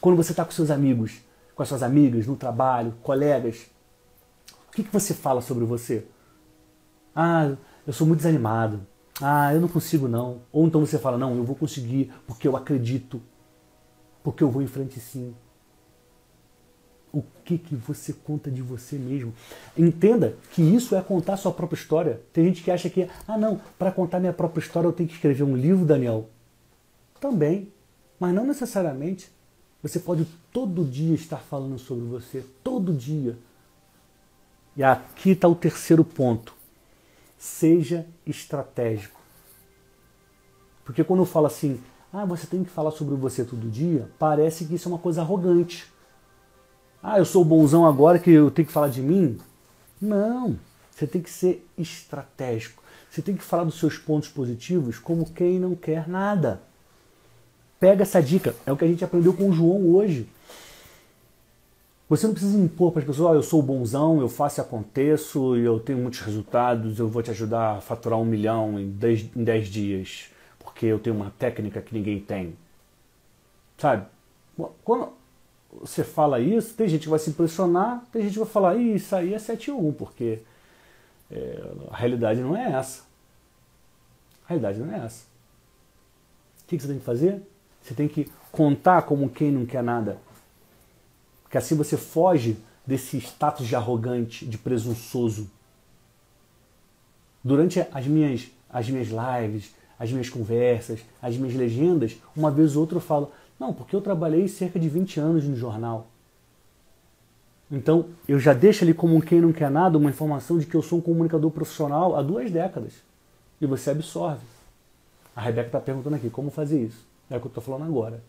Quando 0.00 0.16
você 0.16 0.32
está 0.32 0.44
com 0.44 0.50
seus 0.50 0.70
amigos, 0.70 1.20
com 1.54 1.62
as 1.62 1.68
suas 1.68 1.82
amigas, 1.82 2.26
no 2.26 2.36
trabalho, 2.36 2.94
colegas, 3.02 3.66
o 4.68 4.72
que, 4.72 4.82
que 4.82 4.92
você 4.92 5.12
fala 5.12 5.40
sobre 5.40 5.64
você? 5.64 6.06
Ah, 7.14 7.54
eu 7.86 7.92
sou 7.92 8.06
muito 8.06 8.20
desanimado. 8.20 8.86
Ah, 9.20 9.52
eu 9.54 9.60
não 9.60 9.68
consigo 9.68 10.08
não. 10.08 10.40
Ou 10.50 10.66
então 10.66 10.80
você 10.80 10.98
fala, 10.98 11.18
não, 11.18 11.36
eu 11.36 11.44
vou 11.44 11.54
conseguir 11.54 12.12
porque 12.26 12.48
eu 12.48 12.56
acredito, 12.56 13.20
porque 14.22 14.42
eu 14.42 14.50
vou 14.50 14.62
em 14.62 14.66
frente 14.66 14.98
sim. 14.98 15.34
O 17.12 17.22
que, 17.44 17.58
que 17.58 17.76
você 17.76 18.14
conta 18.14 18.50
de 18.50 18.62
você 18.62 18.96
mesmo? 18.96 19.34
Entenda 19.76 20.34
que 20.52 20.62
isso 20.62 20.96
é 20.96 21.02
contar 21.02 21.36
sua 21.36 21.52
própria 21.52 21.76
história. 21.76 22.22
Tem 22.32 22.46
gente 22.46 22.62
que 22.62 22.70
acha 22.70 22.88
que, 22.88 23.06
ah 23.28 23.36
não, 23.36 23.60
para 23.78 23.92
contar 23.92 24.18
minha 24.18 24.32
própria 24.32 24.62
história 24.62 24.88
eu 24.88 24.92
tenho 24.92 25.08
que 25.08 25.14
escrever 25.14 25.42
um 25.42 25.54
livro, 25.54 25.84
Daniel. 25.84 26.30
Também, 27.20 27.70
mas 28.18 28.34
não 28.34 28.46
necessariamente. 28.46 29.30
Você 29.82 29.98
pode 29.98 30.26
todo 30.52 30.84
dia 30.84 31.14
estar 31.14 31.38
falando 31.38 31.78
sobre 31.78 32.04
você, 32.04 32.44
todo 32.62 32.92
dia. 32.92 33.36
E 34.76 34.82
aqui 34.82 35.30
está 35.30 35.48
o 35.48 35.54
terceiro 35.54 36.04
ponto 36.04 36.54
seja 37.42 38.06
estratégico. 38.24 39.20
Porque 40.84 41.02
quando 41.02 41.20
eu 41.20 41.26
falo 41.26 41.46
assim, 41.46 41.80
ah, 42.12 42.24
você 42.24 42.46
tem 42.46 42.62
que 42.62 42.70
falar 42.70 42.92
sobre 42.92 43.16
você 43.16 43.44
todo 43.44 43.68
dia, 43.68 44.08
parece 44.16 44.64
que 44.64 44.76
isso 44.76 44.88
é 44.88 44.92
uma 44.92 44.98
coisa 44.98 45.22
arrogante. 45.22 45.92
Ah, 47.02 47.18
eu 47.18 47.24
sou 47.24 47.44
bonzão 47.44 47.84
agora 47.84 48.20
que 48.20 48.30
eu 48.30 48.48
tenho 48.48 48.66
que 48.66 48.72
falar 48.72 48.90
de 48.90 49.02
mim? 49.02 49.40
Não, 50.00 50.56
você 50.88 51.04
tem 51.04 51.20
que 51.20 51.30
ser 51.30 51.66
estratégico. 51.76 52.80
Você 53.10 53.20
tem 53.20 53.34
que 53.34 53.42
falar 53.42 53.64
dos 53.64 53.80
seus 53.80 53.98
pontos 53.98 54.28
positivos 54.28 55.00
como 55.00 55.28
quem 55.28 55.58
não 55.58 55.74
quer 55.74 56.08
nada. 56.08 56.62
Pega 57.82 58.02
essa 58.02 58.22
dica, 58.22 58.54
é 58.64 58.70
o 58.70 58.76
que 58.76 58.84
a 58.84 58.86
gente 58.86 59.04
aprendeu 59.04 59.34
com 59.34 59.50
o 59.50 59.52
João 59.52 59.92
hoje. 59.92 60.28
Você 62.08 62.28
não 62.28 62.32
precisa 62.32 62.56
impor 62.56 62.92
para 62.92 63.00
as 63.00 63.06
pessoas, 63.08 63.32
oh, 63.32 63.34
eu 63.34 63.42
sou 63.42 63.60
bonzão, 63.60 64.20
eu 64.20 64.28
faço 64.28 64.60
e 64.60 64.62
aconteço, 64.62 65.56
eu 65.56 65.80
tenho 65.80 65.98
muitos 65.98 66.20
resultados, 66.20 67.00
eu 67.00 67.08
vou 67.08 67.24
te 67.24 67.32
ajudar 67.32 67.78
a 67.78 67.80
faturar 67.80 68.20
um 68.20 68.24
milhão 68.24 68.78
em 68.78 68.88
10, 68.88 69.36
em 69.36 69.42
10 69.42 69.66
dias, 69.66 70.30
porque 70.60 70.86
eu 70.86 71.00
tenho 71.00 71.16
uma 71.16 71.32
técnica 71.36 71.82
que 71.82 71.92
ninguém 71.92 72.20
tem. 72.20 72.56
Sabe? 73.76 74.06
Quando 74.84 75.08
você 75.80 76.04
fala 76.04 76.38
isso, 76.38 76.74
tem 76.74 76.86
gente 76.86 77.02
que 77.02 77.08
vai 77.08 77.18
se 77.18 77.30
impressionar, 77.30 78.06
tem 78.12 78.22
gente 78.22 78.34
que 78.34 78.38
vai 78.38 78.48
falar, 78.48 78.76
isso 78.76 79.16
aí 79.16 79.34
é 79.34 79.40
7 79.40 79.72
1, 79.72 79.92
porque 79.94 80.38
é, 81.28 81.72
a 81.90 81.96
realidade 81.96 82.40
não 82.42 82.56
é 82.56 82.74
essa. 82.74 83.02
A 84.44 84.50
realidade 84.50 84.78
não 84.78 84.94
é 84.94 85.04
essa. 85.04 85.24
O 86.62 86.66
que 86.68 86.78
você 86.78 86.86
tem 86.86 86.98
que 87.00 87.04
fazer? 87.04 87.42
Você 87.82 87.94
tem 87.94 88.08
que 88.08 88.30
contar 88.50 89.02
como 89.02 89.28
quem 89.28 89.50
não 89.50 89.66
quer 89.66 89.82
nada 89.82 90.18
que 91.52 91.58
assim 91.58 91.76
você 91.76 91.98
foge 91.98 92.56
desse 92.84 93.18
status 93.18 93.68
de 93.68 93.76
arrogante, 93.76 94.46
de 94.46 94.56
presunçoso. 94.56 95.50
Durante 97.44 97.86
as 97.92 98.06
minhas, 98.06 98.50
as 98.70 98.88
minhas 98.88 99.08
lives, 99.08 99.74
as 99.98 100.10
minhas 100.10 100.30
conversas, 100.30 101.00
as 101.20 101.36
minhas 101.36 101.54
legendas, 101.54 102.16
uma 102.34 102.50
vez 102.50 102.74
ou 102.74 102.80
outra 102.80 102.96
eu 102.96 103.02
falo: 103.02 103.30
Não, 103.60 103.74
porque 103.74 103.94
eu 103.94 104.00
trabalhei 104.00 104.48
cerca 104.48 104.80
de 104.80 104.88
20 104.88 105.20
anos 105.20 105.44
no 105.44 105.54
jornal. 105.54 106.06
Então, 107.70 108.06
eu 108.26 108.40
já 108.40 108.54
deixo 108.54 108.82
ali 108.82 108.94
como 108.94 109.20
quem 109.20 109.40
não 109.40 109.52
quer 109.52 109.70
nada 109.70 109.98
uma 109.98 110.10
informação 110.10 110.58
de 110.58 110.64
que 110.64 110.74
eu 110.74 110.82
sou 110.82 111.00
um 111.00 111.02
comunicador 111.02 111.50
profissional 111.50 112.16
há 112.16 112.22
duas 112.22 112.50
décadas. 112.50 112.94
E 113.60 113.66
você 113.66 113.90
absorve. 113.90 114.44
A 115.36 115.40
Rebeca 115.40 115.68
está 115.68 115.80
perguntando 115.80 116.16
aqui 116.16 116.30
como 116.30 116.50
fazer 116.50 116.82
isso. 116.82 117.11
É 117.32 117.36
o 117.38 117.40
que 117.40 117.46
eu 117.46 117.48
estou 117.48 117.64
falando 117.64 117.84
agora. 117.84 118.22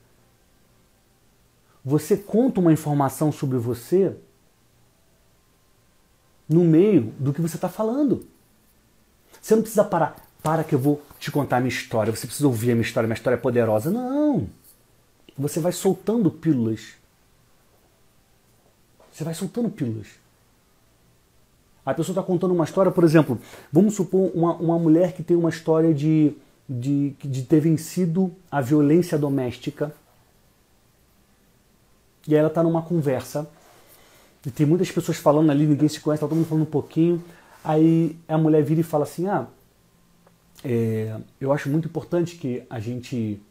Você 1.83 2.15
conta 2.15 2.61
uma 2.61 2.71
informação 2.71 3.33
sobre 3.33 3.57
você 3.57 4.15
no 6.47 6.63
meio 6.63 7.13
do 7.19 7.33
que 7.33 7.41
você 7.41 7.57
está 7.57 7.67
falando. 7.67 8.25
Você 9.41 9.55
não 9.55 9.61
precisa 9.61 9.83
parar. 9.83 10.15
Para 10.41 10.63
que 10.63 10.73
eu 10.73 10.79
vou 10.79 11.01
te 11.19 11.29
contar 11.29 11.57
a 11.57 11.59
minha 11.59 11.69
história. 11.69 12.15
Você 12.15 12.25
precisa 12.25 12.47
ouvir 12.47 12.71
a 12.71 12.75
minha 12.75 12.85
história. 12.85 13.07
Minha 13.07 13.17
história 13.17 13.35
é 13.35 13.39
poderosa. 13.39 13.91
Não. 13.91 14.47
Você 15.37 15.59
vai 15.59 15.73
soltando 15.73 16.31
pílulas. 16.31 16.93
Você 19.11 19.25
vai 19.25 19.33
soltando 19.33 19.69
pílulas. 19.69 20.07
A 21.85 21.93
pessoa 21.93 22.13
está 22.13 22.23
contando 22.23 22.53
uma 22.53 22.63
história, 22.63 22.89
por 22.89 23.03
exemplo, 23.03 23.37
vamos 23.69 23.95
supor 23.95 24.31
uma, 24.33 24.53
uma 24.55 24.79
mulher 24.79 25.11
que 25.11 25.21
tem 25.21 25.35
uma 25.35 25.49
história 25.49 25.93
de, 25.93 26.33
de, 26.67 27.15
de 27.19 27.43
ter 27.43 27.59
vencido 27.59 28.33
a 28.49 28.61
violência 28.61 29.17
doméstica. 29.17 29.93
E 32.27 32.35
ela 32.35 32.47
está 32.47 32.63
numa 32.63 32.81
conversa. 32.81 33.49
E 34.45 34.51
tem 34.51 34.65
muitas 34.65 34.91
pessoas 34.91 35.17
falando 35.17 35.49
ali, 35.51 35.65
ninguém 35.65 35.87
se 35.87 35.99
conhece, 35.99 36.17
está 36.17 36.27
todo 36.27 36.37
mundo 36.37 36.47
falando 36.47 36.63
um 36.63 36.71
pouquinho. 36.71 37.23
Aí 37.63 38.17
a 38.27 38.37
mulher 38.37 38.63
vira 38.63 38.81
e 38.81 38.83
fala 38.83 39.03
assim: 39.03 39.27
Ah, 39.27 39.47
é, 40.63 41.17
eu 41.39 41.51
acho 41.51 41.69
muito 41.69 41.87
importante 41.87 42.35
que 42.35 42.63
a 42.69 42.79
gente 42.79 43.41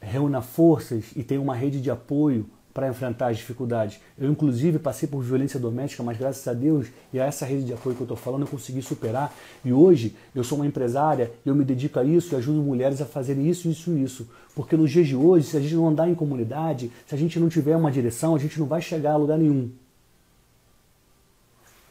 reúna 0.00 0.42
forças 0.42 1.10
e 1.14 1.22
tenha 1.22 1.40
uma 1.40 1.54
rede 1.54 1.80
de 1.80 1.90
apoio 1.90 2.48
para 2.72 2.88
enfrentar 2.88 3.28
as 3.28 3.36
dificuldades. 3.36 4.00
Eu, 4.18 4.30
inclusive, 4.30 4.78
passei 4.78 5.08
por 5.08 5.22
violência 5.22 5.60
doméstica, 5.60 6.02
mas 6.02 6.16
graças 6.16 6.46
a 6.48 6.54
Deus 6.54 6.86
e 7.12 7.20
a 7.20 7.24
essa 7.24 7.44
rede 7.44 7.64
de 7.64 7.72
apoio 7.72 7.94
que 7.94 8.02
eu 8.02 8.04
estou 8.04 8.16
falando, 8.16 8.42
eu 8.42 8.48
consegui 8.48 8.80
superar. 8.80 9.34
E 9.64 9.72
hoje 9.72 10.16
eu 10.34 10.42
sou 10.42 10.58
uma 10.58 10.66
empresária, 10.66 11.30
eu 11.44 11.54
me 11.54 11.64
dedico 11.64 11.98
a 11.98 12.04
isso 12.04 12.34
e 12.34 12.36
ajudo 12.36 12.62
mulheres 12.62 13.00
a 13.00 13.06
fazerem 13.06 13.48
isso, 13.48 13.68
isso 13.68 13.92
e 13.92 14.02
isso. 14.02 14.28
Porque 14.54 14.76
nos 14.76 14.90
dias 14.90 15.06
de 15.06 15.16
hoje, 15.16 15.46
se 15.46 15.56
a 15.56 15.60
gente 15.60 15.74
não 15.74 15.88
andar 15.88 16.08
em 16.08 16.14
comunidade, 16.14 16.90
se 17.06 17.14
a 17.14 17.18
gente 17.18 17.38
não 17.38 17.48
tiver 17.48 17.76
uma 17.76 17.90
direção, 17.90 18.34
a 18.34 18.38
gente 18.38 18.58
não 18.58 18.66
vai 18.66 18.80
chegar 18.80 19.12
a 19.12 19.16
lugar 19.16 19.38
nenhum. 19.38 19.70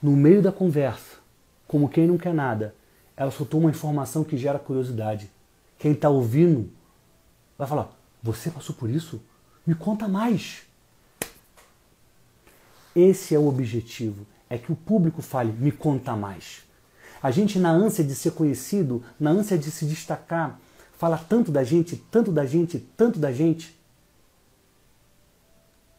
No 0.02 0.12
meio 0.12 0.42
da 0.42 0.52
conversa, 0.52 1.18
como 1.68 1.88
quem 1.88 2.08
não 2.08 2.18
quer 2.18 2.34
nada, 2.34 2.74
ela 3.16 3.30
soltou 3.30 3.60
uma 3.60 3.70
informação 3.70 4.24
que 4.24 4.36
gera 4.36 4.58
curiosidade. 4.58 5.30
Quem 5.78 5.92
está 5.92 6.10
ouvindo 6.10 6.70
vai 7.56 7.68
falar: 7.68 7.92
Você 8.24 8.50
passou 8.50 8.76
por 8.76 8.90
isso? 8.90 9.22
Me 9.66 9.76
conta 9.76 10.08
mais. 10.08 10.64
Esse 12.96 13.34
é 13.36 13.40
o 13.40 13.48
objetivo, 13.48 14.26
é 14.50 14.58
que 14.58 14.72
o 14.72 14.76
público 14.76 15.22
fale, 15.22 15.52
me 15.52 15.72
conta 15.72 16.16
mais. 16.16 16.64
A 17.22 17.32
gente, 17.32 17.60
na 17.60 17.72
ânsia 17.72 18.04
de 18.04 18.16
ser 18.16 18.32
conhecido, 18.32 19.04
na 19.20 19.30
ânsia 19.30 19.58
de 19.58 19.70
se 19.70 19.86
destacar, 19.86 20.60
fala 20.98 21.18
tanto 21.18 21.52
da 21.52 21.64
gente, 21.64 21.96
tanto 22.12 22.32
da 22.32 22.46
gente, 22.46 22.80
tanto 22.98 23.20
da 23.20 23.32
gente, 23.32 23.80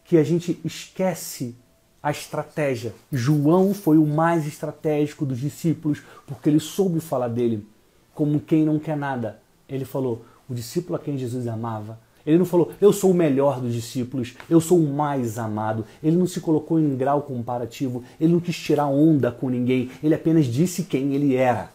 que 0.05 0.17
a 0.17 0.25
gente 0.25 0.61
esquece 0.65 1.55
a 2.03 2.11
estratégia. 2.11 2.95
João 3.11 3.73
foi 3.73 3.97
o 3.97 4.07
mais 4.07 4.47
estratégico 4.47 5.25
dos 5.25 5.39
discípulos, 5.39 6.03
porque 6.27 6.51
ele 6.51 6.61
soube 6.61 7.01
falar 7.01 7.29
dele 7.29 7.67
como 8.15 8.41
quem 8.41 8.65
não 8.65 8.79
quer 8.79 8.97
nada. 8.97 9.41
Ele 9.69 9.85
falou: 9.85 10.25
o 10.49 10.55
discípulo 10.55 10.97
a 10.97 10.99
quem 10.99 11.17
Jesus 11.17 11.47
amava, 11.47 11.99
ele 12.27 12.39
não 12.39 12.45
falou, 12.45 12.73
eu 12.81 12.93
sou 12.93 13.11
o 13.11 13.15
melhor 13.15 13.61
dos 13.61 13.75
discípulos, 13.75 14.35
eu 14.49 14.61
sou 14.61 14.79
o 14.79 14.93
mais 14.93 15.39
amado. 15.39 15.85
Ele 16.03 16.17
não 16.17 16.27
se 16.27 16.41
colocou 16.41 16.79
em 16.79 16.97
grau 16.97 17.23
comparativo, 17.23 18.05
ele 18.21 18.33
não 18.33 18.41
quis 18.41 18.57
tirar 18.57 18.87
onda 18.87 19.33
com 19.33 19.49
ninguém, 19.49 19.91
ele 20.03 20.15
apenas 20.15 20.47
disse 20.47 20.85
quem 20.85 21.15
ele 21.15 21.35
era. 21.35 21.71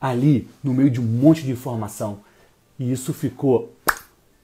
Ali, 0.00 0.48
no 0.62 0.72
meio 0.72 0.90
de 0.90 1.00
um 1.00 1.04
monte 1.04 1.42
de 1.42 1.50
informação. 1.50 2.20
E 2.78 2.90
isso 2.90 3.12
ficou 3.12 3.72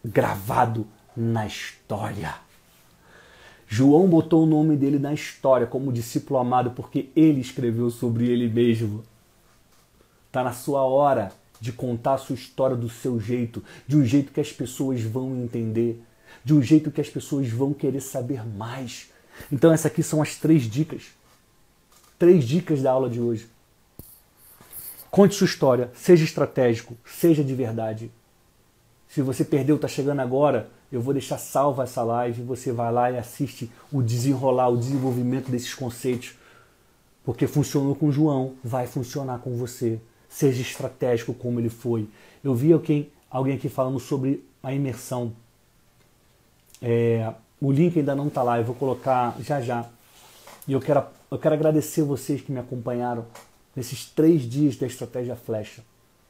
gravado 0.05 0.87
na 1.17 1.47
história. 1.47 2.35
João 3.67 4.07
botou 4.07 4.45
o 4.45 4.47
nome 4.47 4.77
dele 4.77 4.99
na 4.99 5.13
história 5.13 5.67
como 5.67 5.93
discípulo 5.93 6.39
amado 6.39 6.71
porque 6.71 7.09
ele 7.17 7.41
escreveu 7.41 7.91
sobre 7.91 8.29
ele 8.29 8.49
mesmo. 8.49 9.03
Está 10.29 10.45
na 10.45 10.53
sua 10.53 10.85
hora 10.85 11.33
de 11.61 11.73
contar 11.73 12.15
a 12.15 12.19
sua 12.19 12.35
história 12.35 12.77
do 12.77 12.89
seu 12.89 13.19
jeito, 13.21 13.63
de 13.87 13.97
um 13.97 14.05
jeito 14.05 14.33
que 14.33 14.41
as 14.41 14.53
pessoas 14.53 15.01
vão 15.03 15.37
entender, 15.43 16.03
de 16.45 16.55
um 16.55 16.63
jeito 16.63 16.91
que 16.91 17.01
as 17.01 17.09
pessoas 17.09 17.49
vão 17.49 17.73
querer 17.73 18.01
saber 18.01 18.47
mais. 18.47 19.11
Então, 19.51 19.73
essas 19.73 19.87
aqui 19.87 20.03
são 20.03 20.23
as 20.23 20.37
três 20.37 20.63
dicas. 20.65 21.05
Três 22.19 22.45
dicas 22.45 22.83
da 22.83 22.91
aula 22.91 23.11
de 23.11 23.21
hoje. 23.21 23.49
Conte 25.11 25.35
sua 25.35 25.47
história, 25.47 25.91
seja 25.95 26.25
estratégico, 26.25 26.97
seja 27.05 27.43
de 27.43 27.55
verdade. 27.55 28.11
Se 29.09 29.23
você 29.23 29.45
perdeu, 29.45 29.77
está 29.77 29.89
chegando 29.89 30.21
agora, 30.21 30.69
eu 30.91 31.01
vou 31.01 31.15
deixar 31.15 31.39
salva 31.39 31.85
essa 31.85 32.03
live, 32.03 32.43
você 32.43 32.73
vai 32.73 32.93
lá 32.93 33.11
e 33.11 33.19
assiste 33.19 33.71
o 33.91 34.03
desenrolar, 34.03 34.69
o 34.69 34.77
desenvolvimento 34.77 35.51
desses 35.51 35.75
conceitos. 35.75 36.35
Porque 37.25 37.47
funcionou 37.47 37.95
com 37.95 38.13
João, 38.13 38.55
vai 38.63 38.87
funcionar 38.87 39.39
com 39.39 39.57
você 39.57 40.01
seja 40.37 40.61
estratégico 40.61 41.33
como 41.33 41.59
ele 41.59 41.71
foi. 41.71 42.07
Eu 42.45 42.55
vi 42.55 42.71
alguém, 42.71 43.11
alguém 43.31 43.55
aqui 43.57 43.71
falando 43.71 43.99
sobre 43.99 44.47
a 44.63 44.71
imersão. 44.71 45.33
É, 46.83 47.33
o 47.59 47.73
link 47.73 47.99
ainda 47.99 48.15
não 48.15 48.29
está 48.29 48.43
lá, 48.43 48.59
eu 48.59 48.65
vou 48.65 48.75
colocar 48.75 49.35
já 49.41 49.63
já. 49.63 49.89
E 50.69 50.75
eu 50.75 50.81
quero, 50.81 51.05
eu 51.31 51.39
quero 51.39 51.55
agradecer 51.55 52.03
vocês 52.03 52.43
que 52.43 52.53
me 52.53 52.59
acompanharam 52.59 53.25
nesses 53.75 54.05
três 54.05 54.43
dias 54.43 54.77
da 54.77 54.87
Estratégia 54.87 55.37
Flecha. 55.37 55.83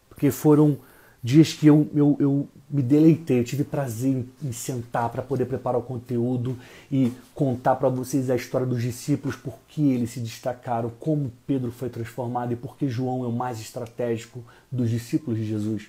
Porque 0.08 0.30
foram 0.30 0.78
dias 1.26 1.52
que 1.52 1.66
eu, 1.66 1.90
eu, 1.92 2.16
eu 2.20 2.48
me 2.70 2.80
deleitei, 2.80 3.40
eu 3.40 3.44
tive 3.44 3.64
prazer 3.64 4.12
em, 4.12 4.48
em 4.48 4.52
sentar 4.52 5.08
para 5.10 5.22
poder 5.22 5.46
preparar 5.46 5.80
o 5.80 5.82
conteúdo 5.82 6.56
e 6.90 7.12
contar 7.34 7.74
para 7.74 7.88
vocês 7.88 8.30
a 8.30 8.36
história 8.36 8.64
dos 8.64 8.80
discípulos, 8.80 9.34
por 9.34 9.58
que 9.66 9.90
eles 9.90 10.10
se 10.10 10.20
destacaram, 10.20 10.88
como 11.00 11.32
Pedro 11.44 11.72
foi 11.72 11.88
transformado 11.88 12.52
e 12.52 12.56
por 12.56 12.76
que 12.76 12.88
João 12.88 13.24
é 13.24 13.26
o 13.26 13.32
mais 13.32 13.60
estratégico 13.60 14.44
dos 14.70 14.88
discípulos 14.88 15.36
de 15.36 15.44
Jesus. 15.44 15.88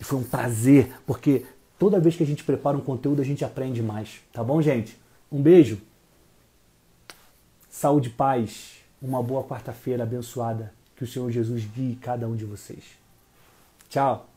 E 0.00 0.04
foi 0.04 0.18
um 0.18 0.24
prazer, 0.24 0.90
porque 1.06 1.44
toda 1.78 2.00
vez 2.00 2.16
que 2.16 2.22
a 2.22 2.26
gente 2.26 2.42
prepara 2.42 2.74
um 2.74 2.80
conteúdo 2.80 3.20
a 3.20 3.24
gente 3.24 3.44
aprende 3.44 3.82
mais. 3.82 4.20
Tá 4.32 4.42
bom, 4.42 4.62
gente? 4.62 4.98
Um 5.30 5.42
beijo. 5.42 5.78
Saúde 7.68 8.08
e 8.08 8.12
paz. 8.12 8.78
Uma 9.00 9.22
boa 9.22 9.44
quarta-feira 9.44 10.04
abençoada. 10.04 10.72
Que 10.96 11.04
o 11.04 11.06
Senhor 11.06 11.30
Jesus 11.30 11.64
guie 11.64 11.96
cada 11.96 12.26
um 12.26 12.34
de 12.34 12.46
vocês. 12.46 12.84
Tchau. 13.90 14.29